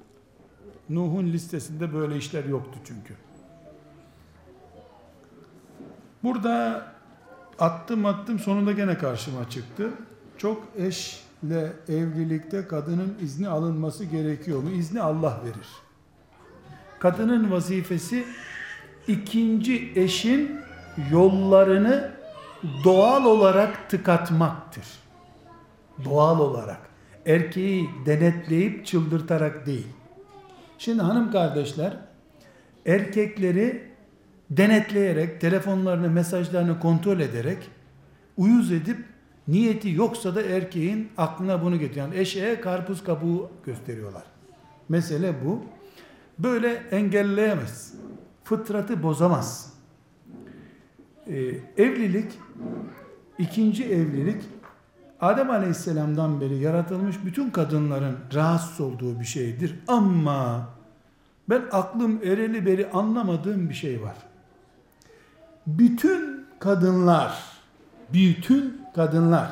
[0.89, 3.14] Nuh'un listesinde böyle işler yoktu çünkü.
[6.23, 6.85] Burada
[7.60, 9.89] attım attım sonunda gene karşıma çıktı.
[10.38, 14.69] Çok eşle evlilikte kadının izni alınması gerekiyor mu?
[14.69, 15.68] İzni Allah verir.
[16.99, 18.26] Kadının vazifesi
[19.07, 20.61] ikinci eşin
[21.11, 22.11] yollarını
[22.84, 24.85] doğal olarak tıkatmaktır
[26.05, 26.80] doğal olarak
[27.26, 29.88] erkeği denetleyip çıldırtarak değil.
[30.77, 31.97] Şimdi hanım kardeşler
[32.85, 33.91] erkekleri
[34.49, 37.57] denetleyerek, telefonlarını, mesajlarını kontrol ederek
[38.38, 38.97] uyuz edip
[39.47, 41.76] niyeti yoksa da erkeğin aklına bunu.
[41.95, 44.23] Yani eşeğe karpuz kabuğu gösteriyorlar.
[44.89, 45.65] Mesele bu.
[46.39, 47.93] Böyle engelleyemez.
[48.43, 49.70] Fıtratı bozamaz.
[51.32, 52.32] Ee, evlilik,
[53.38, 54.41] ikinci evlilik,
[55.22, 59.76] Adem Aleyhisselam'dan beri yaratılmış bütün kadınların rahatsız olduğu bir şeydir.
[59.88, 60.70] Ama
[61.49, 64.16] ben aklım ereli beri anlamadığım bir şey var.
[65.68, 67.44] Bütün kadınlar,
[68.14, 69.52] bütün kadınlar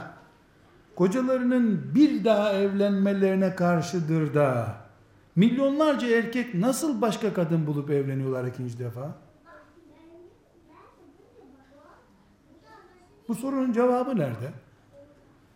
[0.95, 4.75] kocalarının bir daha evlenmelerine karşıdır da
[5.35, 9.15] milyonlarca erkek nasıl başka kadın bulup evleniyorlar ikinci defa?
[13.29, 14.51] Bu sorunun cevabı nerede?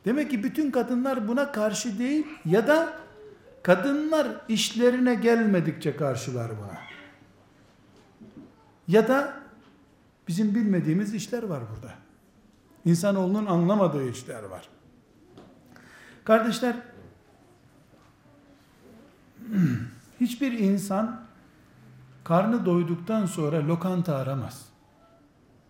[0.06, 2.94] Demek ki bütün kadınlar buna karşı değil ya da
[3.64, 6.78] kadınlar işlerine gelmedikçe karşılar buna.
[8.88, 9.34] Ya da
[10.28, 11.94] bizim bilmediğimiz işler var burada.
[12.86, 14.70] İnsanoğlunun anlamadığı işler var.
[16.24, 16.76] Kardeşler,
[20.20, 21.22] hiçbir insan
[22.24, 24.66] karnı doyduktan sonra lokanta aramaz.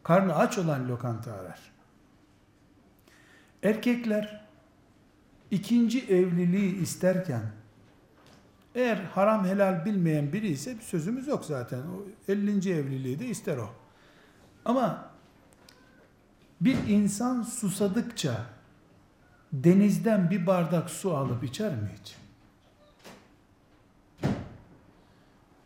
[0.03, 1.72] Karnı aç olan lokanta arar.
[3.63, 4.41] Erkekler
[5.51, 7.41] ikinci evliliği isterken
[8.75, 11.79] eğer haram helal bilmeyen biri ise bir sözümüz yok zaten.
[11.79, 12.71] O 50.
[12.71, 13.69] evliliği de ister o.
[14.65, 15.09] Ama
[16.61, 18.45] bir insan susadıkça
[19.53, 22.15] denizden bir bardak su alıp içer mi hiç?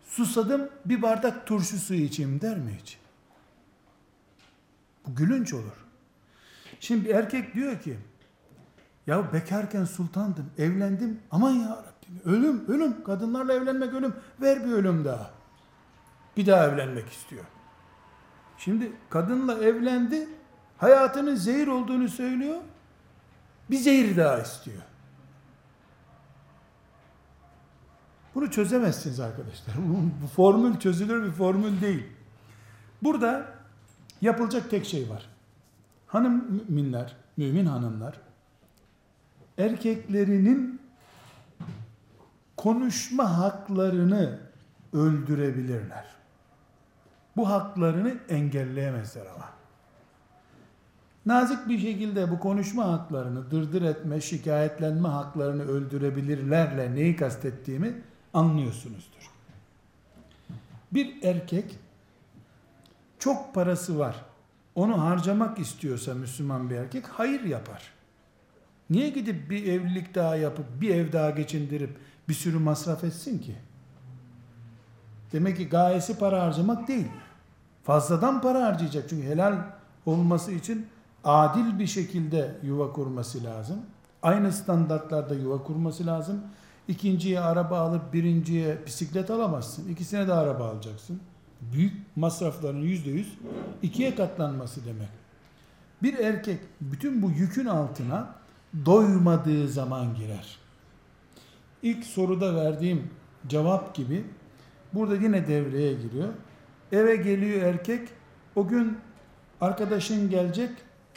[0.08, 2.98] Susadım bir bardak turşu suyu içeyim der mi hiç?
[5.08, 5.87] Bu gülünç olur.
[6.80, 7.98] Şimdi bir erkek diyor ki
[9.08, 15.06] ya bekarken sultandım, evlendim aman ya Rabbim ölüm, ölüm, kadınlarla evlenmek ölüm, ver bir ölüm
[15.06, 15.32] daha.
[16.38, 17.46] Bir daha evlenmek istiyor.
[18.58, 20.30] Şimdi kadınla evlendi,
[20.78, 22.62] hayatının zehir olduğunu söylüyor,
[23.70, 24.82] bir zehir daha istiyor.
[28.36, 29.76] Bunu çözemezsiniz arkadaşlar.
[30.24, 32.04] Bu formül çözülür bir formül değil.
[33.04, 33.46] Burada
[34.22, 35.37] yapılacak tek şey var.
[36.08, 38.22] Hanım müminler, mümin hanımlar,
[39.58, 40.82] erkeklerinin
[42.58, 44.40] konuşma haklarını
[44.94, 46.06] öldürebilirler.
[47.38, 49.50] Bu haklarını engelleyemezler ama.
[51.26, 58.02] Nazik bir şekilde bu konuşma haklarını, dırdır etme, şikayetlenme haklarını öldürebilirlerle neyi kastettiğimi
[58.34, 59.32] anlıyorsunuzdur.
[60.92, 61.80] Bir erkek
[63.20, 64.26] çok parası var.
[64.78, 67.94] Onu harcamak istiyorsa Müslüman bir erkek hayır yapar.
[68.90, 71.98] Niye gidip bir evlilik daha yapıp bir ev daha geçindirip
[72.30, 73.56] bir sürü masraf etsin ki?
[75.34, 77.08] Demek ki gayesi para harcamak değil.
[77.84, 79.10] Fazladan para harcayacak.
[79.10, 79.58] Çünkü helal
[80.06, 80.88] olması için
[81.24, 83.78] adil bir şekilde yuva kurması lazım.
[84.22, 86.42] Aynı standartlarda yuva kurması lazım.
[86.88, 89.90] İkinciye araba alıp birinciye bisiklet alamazsın.
[89.90, 91.22] İkisine de araba alacaksın.
[91.62, 93.38] Büyük masrafların yüzde yüz
[93.82, 95.10] ikiye katlanması demek.
[96.04, 98.36] Bir erkek bütün bu yükün altına
[98.86, 100.58] doymadığı zaman girer.
[101.84, 103.10] İlk soruda verdiğim
[103.48, 104.26] cevap gibi
[104.94, 106.30] burada yine devreye giriyor.
[106.92, 108.10] Eve geliyor erkek,
[108.56, 108.98] o gün
[109.62, 110.70] arkadaşın gelecek,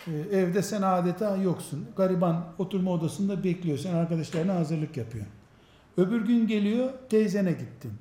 [0.06, 1.88] e, evde sen adeta yoksun.
[1.96, 3.78] Gariban oturma odasında bekliyor.
[3.78, 5.32] Sen arkadaşlarına hazırlık yapıyorsun.
[5.96, 7.92] Öbür gün geliyor teyzene gittin.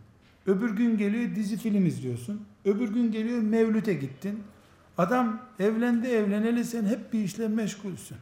[0.49, 2.45] Öbür gün geliyor dizi film izliyorsun.
[2.65, 4.43] Öbür gün geliyor mevlüte gittin.
[4.97, 8.17] Adam evlendi evleneli sen hep bir işle meşgulsün.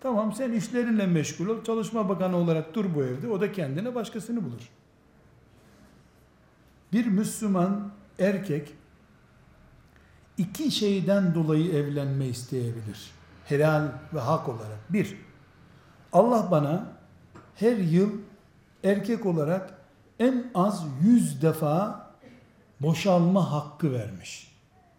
[0.00, 1.64] Tamam sen işlerinle meşgul ol.
[1.64, 3.28] Çalışma bakanı olarak dur bu evde.
[3.28, 4.70] O da kendine başkasını bulur.
[6.92, 8.74] Bir Müslüman erkek
[10.38, 13.10] iki şeyden dolayı evlenme isteyebilir.
[13.44, 14.92] Helal ve hak olarak.
[14.92, 15.16] Bir,
[16.12, 16.92] Allah bana
[17.54, 18.10] her yıl
[18.84, 19.78] erkek olarak
[20.18, 22.06] en az yüz defa
[22.80, 24.52] boşalma hakkı vermiş.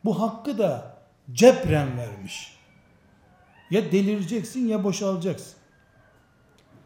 [0.05, 0.97] Bu hakkı da
[1.31, 2.59] cebren vermiş.
[3.69, 5.53] Ya delireceksin ya boşalacaksın.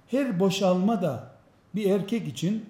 [0.08, 1.34] Her boşalma da
[1.76, 2.70] bir erkek için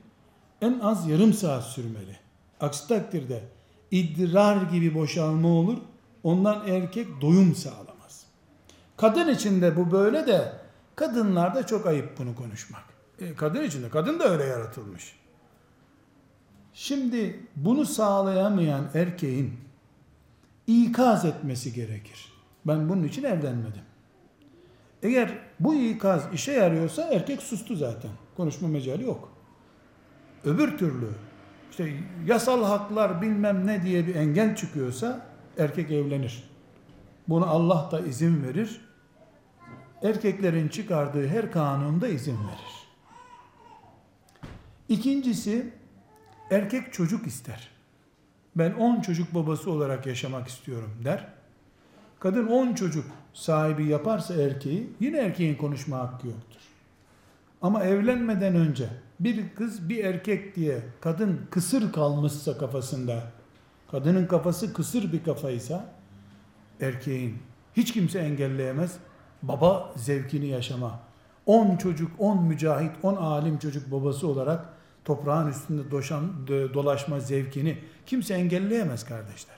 [0.61, 2.18] en az yarım saat sürmeli.
[2.60, 3.44] Aksi takdirde
[3.91, 5.77] idrar gibi boşalma olur.
[6.23, 8.26] Ondan erkek doyum sağlamaz.
[8.98, 10.53] Kadın için de bu böyle de
[10.95, 12.84] kadınlarda çok ayıp bunu konuşmak.
[13.19, 15.23] E, kadın için de kadın da öyle yaratılmış.
[16.74, 19.54] Şimdi bunu sağlayamayan erkeğin
[20.68, 22.34] ikaz etmesi gerekir.
[22.68, 23.82] Ben bunun için evlenmedim.
[25.04, 28.12] Eğer bu ikaz işe yarıyorsa erkek sustu zaten.
[28.38, 29.34] Konuşma mecali yok.
[30.45, 31.10] Öbür türlü
[31.72, 31.94] işte
[32.26, 35.26] yasal haklar bilmem ne diye bir engel çıkıyorsa
[35.58, 36.44] erkek evlenir.
[37.28, 38.82] Bunu Allah da izin verir.
[40.04, 42.88] Erkeklerin çıkardığı her kanunda izin verir.
[44.90, 45.74] İkincisi
[46.52, 47.70] erkek çocuk ister.
[48.56, 51.28] Ben 10 çocuk babası olarak yaşamak istiyorum der.
[52.20, 56.61] Kadın 10 çocuk sahibi yaparsa erkeği yine erkeğin konuşma hakkı yoktur.
[57.61, 58.90] Ama evlenmeden önce
[59.20, 63.24] bir kız bir erkek diye kadın kısır kalmışsa kafasında
[63.91, 65.86] kadının kafası kısır bir kafaysa
[66.82, 67.38] erkeğin
[67.78, 68.98] hiç kimse engelleyemez
[69.41, 70.99] baba zevkini yaşama
[71.45, 74.65] 10 çocuk 10 mücahit 10 alim çocuk babası olarak
[75.05, 79.55] toprağın üstünde doşan, dolaşma zevkini kimse engelleyemez kardeşler.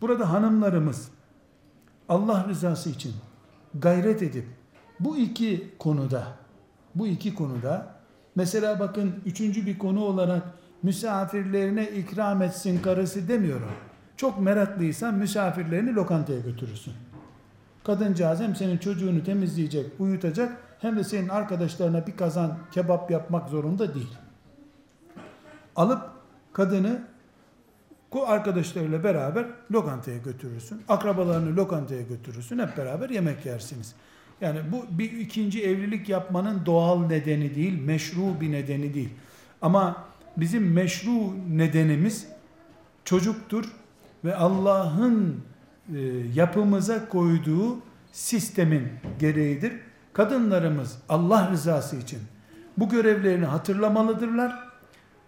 [0.00, 1.08] Burada hanımlarımız
[2.08, 3.12] Allah rızası için
[3.74, 4.46] gayret edip
[5.00, 6.26] bu iki konuda
[6.94, 7.94] bu iki konuda
[8.36, 10.42] mesela bakın üçüncü bir konu olarak
[10.82, 13.70] misafirlerine ikram etsin karısı demiyorum.
[14.16, 16.94] Çok meraklıysan misafirlerini lokantaya götürürsün.
[17.84, 23.94] Kadıncağız hem senin çocuğunu temizleyecek, uyutacak hem de senin arkadaşlarına bir kazan kebap yapmak zorunda
[23.94, 24.14] değil.
[25.76, 26.02] Alıp
[26.52, 27.04] kadını
[28.26, 30.82] arkadaşlarıyla beraber lokantaya götürürsün.
[30.88, 32.58] Akrabalarını lokantaya götürürsün.
[32.58, 33.94] Hep beraber yemek yersiniz.
[34.40, 39.10] Yani bu bir ikinci evlilik yapmanın doğal nedeni değil, meşru bir nedeni değil.
[39.62, 40.04] Ama
[40.36, 41.10] bizim meşru
[41.56, 42.26] nedenimiz
[43.04, 43.64] çocuktur
[44.24, 45.40] ve Allah'ın
[45.94, 45.98] e,
[46.34, 47.78] yapımıza koyduğu
[48.12, 48.88] sistemin
[49.18, 49.72] gereğidir.
[50.12, 52.18] Kadınlarımız Allah rızası için
[52.78, 54.63] bu görevlerini hatırlamalıdırlar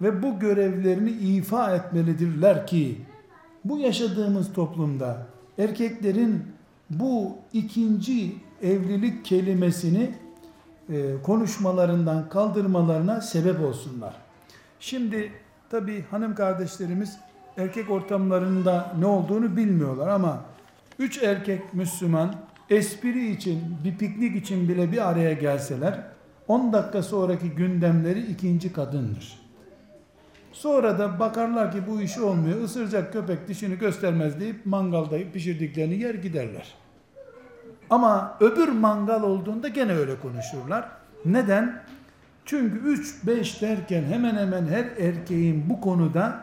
[0.03, 3.01] ve bu görevlerini ifa etmelidirler ki
[3.65, 5.27] bu yaşadığımız toplumda
[5.59, 6.45] erkeklerin
[6.91, 10.11] bu ikinci evlilik kelimesini
[10.89, 14.15] e, konuşmalarından kaldırmalarına sebep olsunlar.
[14.81, 15.33] Şimdi
[15.71, 17.19] tabi hanım kardeşlerimiz
[17.57, 20.45] erkek ortamlarında ne olduğunu bilmiyorlar ama
[20.99, 22.35] üç erkek Müslüman
[22.71, 26.03] espri için bir piknik için bile bir araya gelseler
[26.49, 29.46] 10 dakika sonraki gündemleri ikinci kadındır.
[30.57, 32.61] Sonra da bakarlar ki bu iş olmuyor.
[32.61, 36.75] Isıracak köpek dişini göstermez deyip mangalda pişirdiklerini yer giderler.
[37.91, 40.89] Ama öbür mangal olduğunda gene öyle konuşurlar.
[41.25, 41.83] Neden?
[42.45, 46.41] Çünkü 3-5 derken hemen hemen her erkeğin bu konuda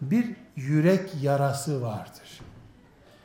[0.00, 0.26] bir
[0.56, 2.40] yürek yarası vardır.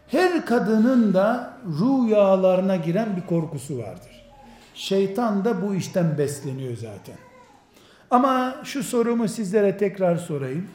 [0.08, 4.32] Her kadının da rüyalarına giren bir korkusu vardır.
[4.74, 7.31] Şeytan da bu işten besleniyor zaten.
[8.11, 10.69] Ama şu sorumu sizlere tekrar sorayım.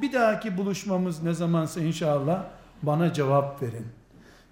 [0.00, 2.44] Bir dahaki buluşmamız ne zamansa inşallah
[2.82, 3.86] bana cevap verin.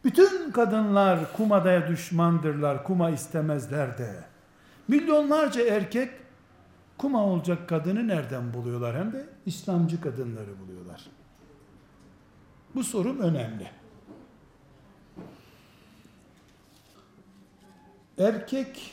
[0.04, 4.24] Bütün kadınlar kumadaya düşmandırlar, kuma istemezler de.
[4.88, 6.10] Milyonlarca erkek
[6.98, 8.96] kuma olacak kadını nereden buluyorlar?
[8.96, 11.06] Hem de İslamcı kadınları buluyorlar.
[12.74, 13.70] Bu sorum önemli.
[18.18, 18.92] Erkek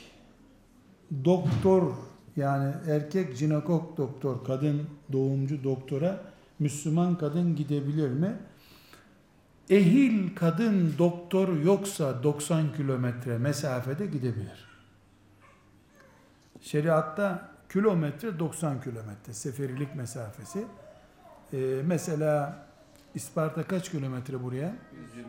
[1.26, 1.94] doktor
[2.42, 6.22] yani erkek jinekok doktor, kadın doğumcu doktora
[6.60, 8.36] Müslüman kadın gidebilir mi?
[9.70, 14.68] Ehil kadın doktor yoksa 90 kilometre mesafede gidebilir.
[16.62, 20.66] Şeriatta kilometre 90 kilometre seferilik mesafesi.
[21.54, 22.66] Ee, mesela
[23.16, 24.76] İsparta kaç kilometre buraya?
[25.16, 25.28] 120.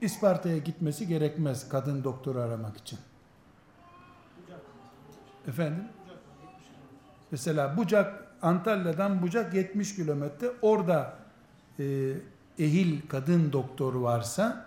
[0.00, 2.98] İsparta'ya gitmesi gerekmez kadın doktoru aramak için.
[5.48, 5.84] Efendim?
[7.30, 10.50] Mesela Bucak, Antalya'dan Bucak 70 kilometre.
[10.62, 11.14] Orada
[11.78, 12.12] e,
[12.58, 14.66] ehil kadın doktor varsa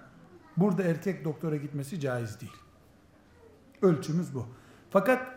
[0.57, 2.53] burada erkek doktora gitmesi caiz değil.
[3.81, 4.45] Ölçümüz bu.
[4.89, 5.27] Fakat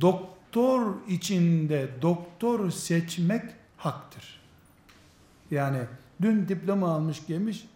[0.00, 3.42] doktor içinde doktor seçmek
[3.76, 4.40] haktır.
[5.50, 5.78] Yani
[6.22, 7.66] dün diploma almış gelmiş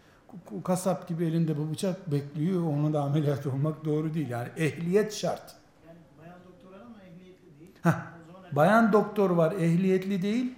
[0.65, 4.29] kasap gibi elinde bu bıçak bekliyor onu da ameliyat olmak doğru değil.
[4.29, 5.57] Yani ehliyet şart.
[5.87, 7.73] Yani bayan doktor ama ehliyetli değil.
[7.83, 8.14] Heh,
[8.57, 10.55] bayan doktor var ehliyetli değil.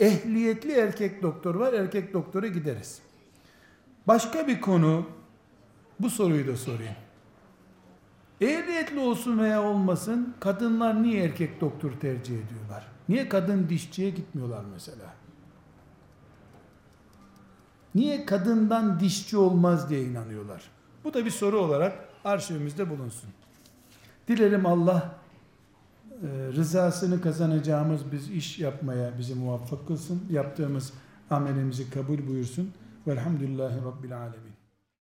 [0.00, 3.02] Ehliyetli erkek doktor var erkek doktora gideriz.
[4.06, 5.06] Başka bir konu
[6.00, 6.94] bu soruyu da sorayım.
[8.40, 12.86] Ehliyetli olsun veya olmasın kadınlar niye erkek doktor tercih ediyorlar?
[13.08, 15.14] Niye kadın dişçiye gitmiyorlar mesela?
[17.94, 20.62] Niye kadından dişçi olmaz diye inanıyorlar?
[21.04, 23.30] Bu da bir soru olarak arşivimizde bulunsun.
[24.28, 25.14] Dilerim Allah
[26.56, 30.22] rızasını kazanacağımız biz iş yapmaya bizi muvaffak kılsın.
[30.30, 30.92] Yaptığımız
[31.30, 32.72] amelimizi kabul buyursun.
[33.06, 34.53] Velhamdülillahi Rabbil Alemin.